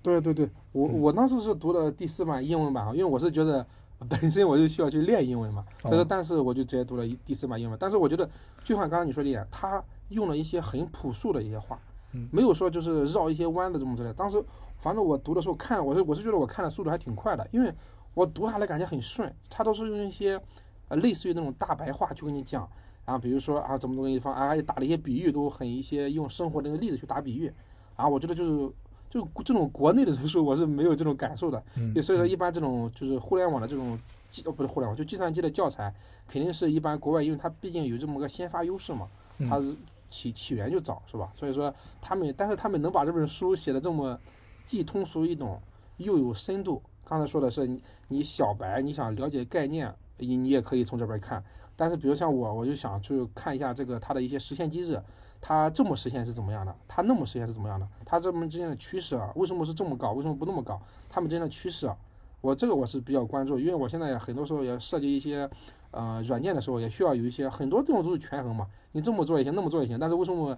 [0.00, 3.66] 对对对，我我当时是读的第四版英文版啊，因为我是觉得
[4.08, 7.76] 本身我就需要去练英文嘛，所以说哦但是我就直接读了第四版英文。
[7.80, 8.28] 但是我觉得，
[8.62, 11.78] 就像刚刚你说的一样，他用了一些很朴素的一些话，
[12.18, 14.14] 嗯没有说就是绕一些弯的这么之类的。
[14.14, 14.42] 当时
[14.78, 17.72] 反正我读的时候看，我是我是觉得我看的速度还挺快的，因为
[18.14, 20.40] 我读下来感觉很顺，他都是用一些
[20.88, 22.68] 呃类似于那种大白话去跟你讲。
[23.06, 27.50] 然后比如说啊，怎么怎么一方啊，打了一些比喻，都很一些用生活那个例子去打比喻。
[27.96, 28.72] 啊，我觉得就是
[29.08, 31.62] 就这种国内的书，我是没有这种感受的。
[31.76, 35.90] 嗯所以说，一般这种就是互联网的这种计，哦不是互联网，就计算机的教材，
[36.26, 39.08] 肯定是一般国外，因为它毕竟有这么个先发优势嘛，
[39.38, 39.74] 嗯它是
[40.08, 41.32] 起起源就早，是吧？
[41.34, 44.18] 所以说他们，但是他们能把这本书写的这么
[44.64, 45.60] 既通俗易懂，
[45.98, 46.82] 又有深度。
[47.04, 47.66] 刚才说的是
[48.08, 51.42] 你小白，你想了解概念，你你也可以从这边看。
[51.74, 55.00] 但是比如像我，我就想去看一下这个它的一些实现机制，
[55.40, 61.96] 它这么实现是怎么样的，它那么实现是怎么样的，它这么之间的趋势啊，为什么是这么高，为什么不那么高，它们之间的趋势啊，
[62.40, 65.48] 我这个我是比较关注，因为我现在很多时候也设计一些
[65.90, 70.56] 呃软件的时候，也需要有一些很多这种都是权衡嘛，你这么做也行，那么做也行，但是为什么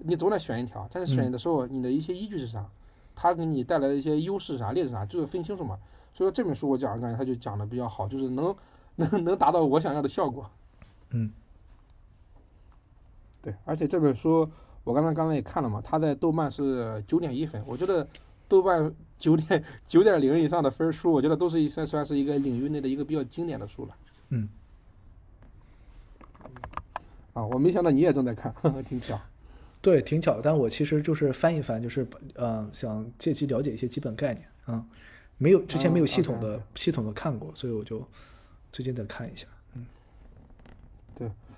[0.00, 0.86] 你总得选一条？
[0.90, 2.68] 但是选的时候，你的一些依据是啥？
[3.14, 5.78] 它给你带来的一些优势是啥、劣势啥，就是分清楚嘛。
[6.12, 8.54] 所以说这本书我讲，感觉它就讲的比较好，就是能
[8.96, 10.50] 能能达到我想要的效果。
[11.10, 11.32] 嗯，
[13.40, 14.48] 对，而且这本书
[14.82, 18.06] 我刚才刚才也看了嘛，它在豆瓣是九点一分，我觉得
[18.54, 23.96] 豆瓣九点 九点零以上的分书，我觉得都是一算算是一个领域内的一个比较经典的书了。
[24.28, 24.48] 嗯，
[27.32, 29.20] 啊，我没想到你也正在看，呵 呵挺巧。
[29.82, 30.40] 对，挺巧。
[30.40, 34.86] 但我其实就是翻一翻，就是呃，想借机了解一些基本概念啊、
[35.36, 38.06] 没有之前没有哦系统的、系统的看过，所以我就
[38.70, 39.48] 最近在看一下。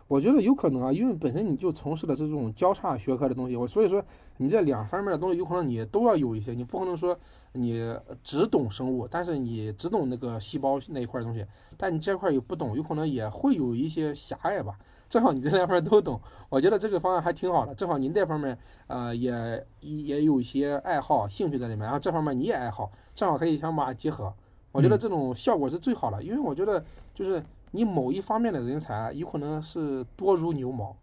[0.09, 4.01] 我觉得有可能啊，因为本身你就从事的是这种交叉学科的东西，我所以说
[4.37, 7.19] 你这两方面的东西有可能你都要有一些，你不可能说
[7.53, 7.93] 你
[8.23, 11.45] 只懂生物，但是你只懂那个细胞那一块的东西，
[11.77, 14.79] 但你这块又不懂，有可能也会有一些狭隘吧。
[15.09, 17.75] 正好你这两方面都懂，我觉得这个方案还挺好的。
[17.75, 18.57] 正好您这方面
[18.87, 24.33] 呃也也有一些爱好、兴趣在里面，然后这方面你也爱好，正好可以想把它结合。
[24.73, 26.85] 我觉得这种效果是最好的，因为我觉得
[27.15, 27.43] 就是
[27.73, 30.97] 你某一方面的人才有可能是多如牛毛，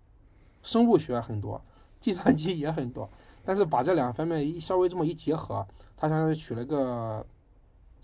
[0.62, 1.62] 生物学很多，
[2.00, 3.10] 计算机也很多，
[3.44, 5.66] 但是把这两方面一稍微这么一结合，
[5.96, 7.26] 它相当于取了个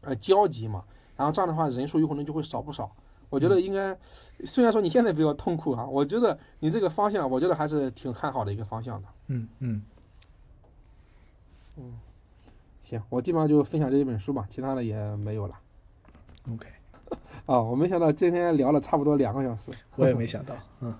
[0.01, 0.83] 呃交集嘛，
[1.15, 2.91] 然后这样的话人数有可能就会少不少。
[3.29, 3.95] 我觉得应该，
[4.43, 9.07] 虽然说你现在比较痛苦啊，我觉得你这个方向，我觉得还是挺看好的一个方向的。
[9.27, 9.83] 嗯嗯，
[12.81, 15.59] 行，我基本上就分享这一本书吧，其他的也没有了。
[16.51, 16.67] OK，
[17.45, 19.71] 啊，我没想到今天聊了差不多两个小时。
[19.95, 20.93] 我也没想到，嗯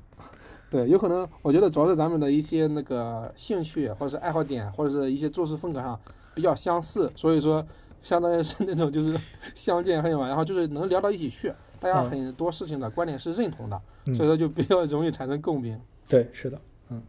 [0.70, 5.98] 对，有可能，我觉得主要是咱们的一些那个兴趣或者是爱好点，或者是一些做事风格上
[6.34, 7.62] 比较相似，所以说
[8.00, 9.14] 相当于是那种就是
[9.54, 15.78] 相见恨晚，然后就是能聊到一起去，大家嗯很多事情的观点是认同的，嗯所以说就比较容易产生共鸣。
[16.08, 16.58] 对，是的，
[16.88, 17.02] 嗯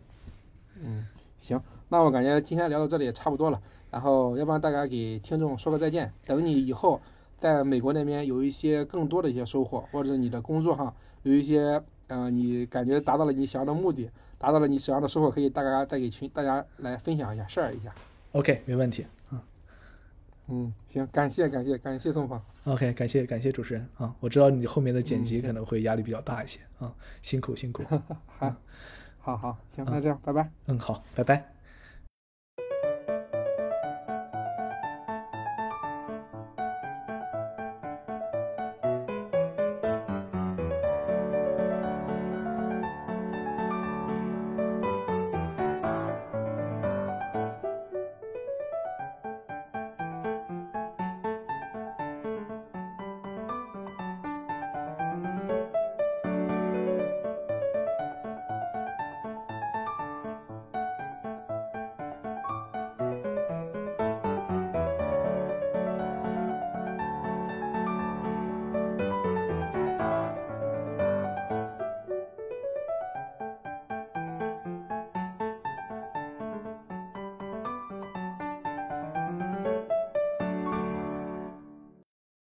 [0.81, 1.07] 嗯，
[1.37, 6.99] 行，那我感觉今天聊到这里也差不多了，然后要不然大家给听众说个再见，等你以后
[7.43, 17.93] 在美国那边有一些更多的一些收获，或者是你的工作上有一些呃你感觉达到了你想要的目的，达到了你想要的收获，可以大家再给群大家来分享一下，share 一下。
[18.31, 19.05] OK，没问题。
[20.47, 27.83] 嗯，行，感谢感谢感谢宋芳，OK，感谢感谢主持人啊，我知道你后面的剪辑可能会压力比较大一些啊，辛苦辛苦。
[28.39, 28.55] 好，
[29.19, 30.49] 好好，行，那这样，拜拜。
[30.67, 31.52] 嗯，好，拜拜。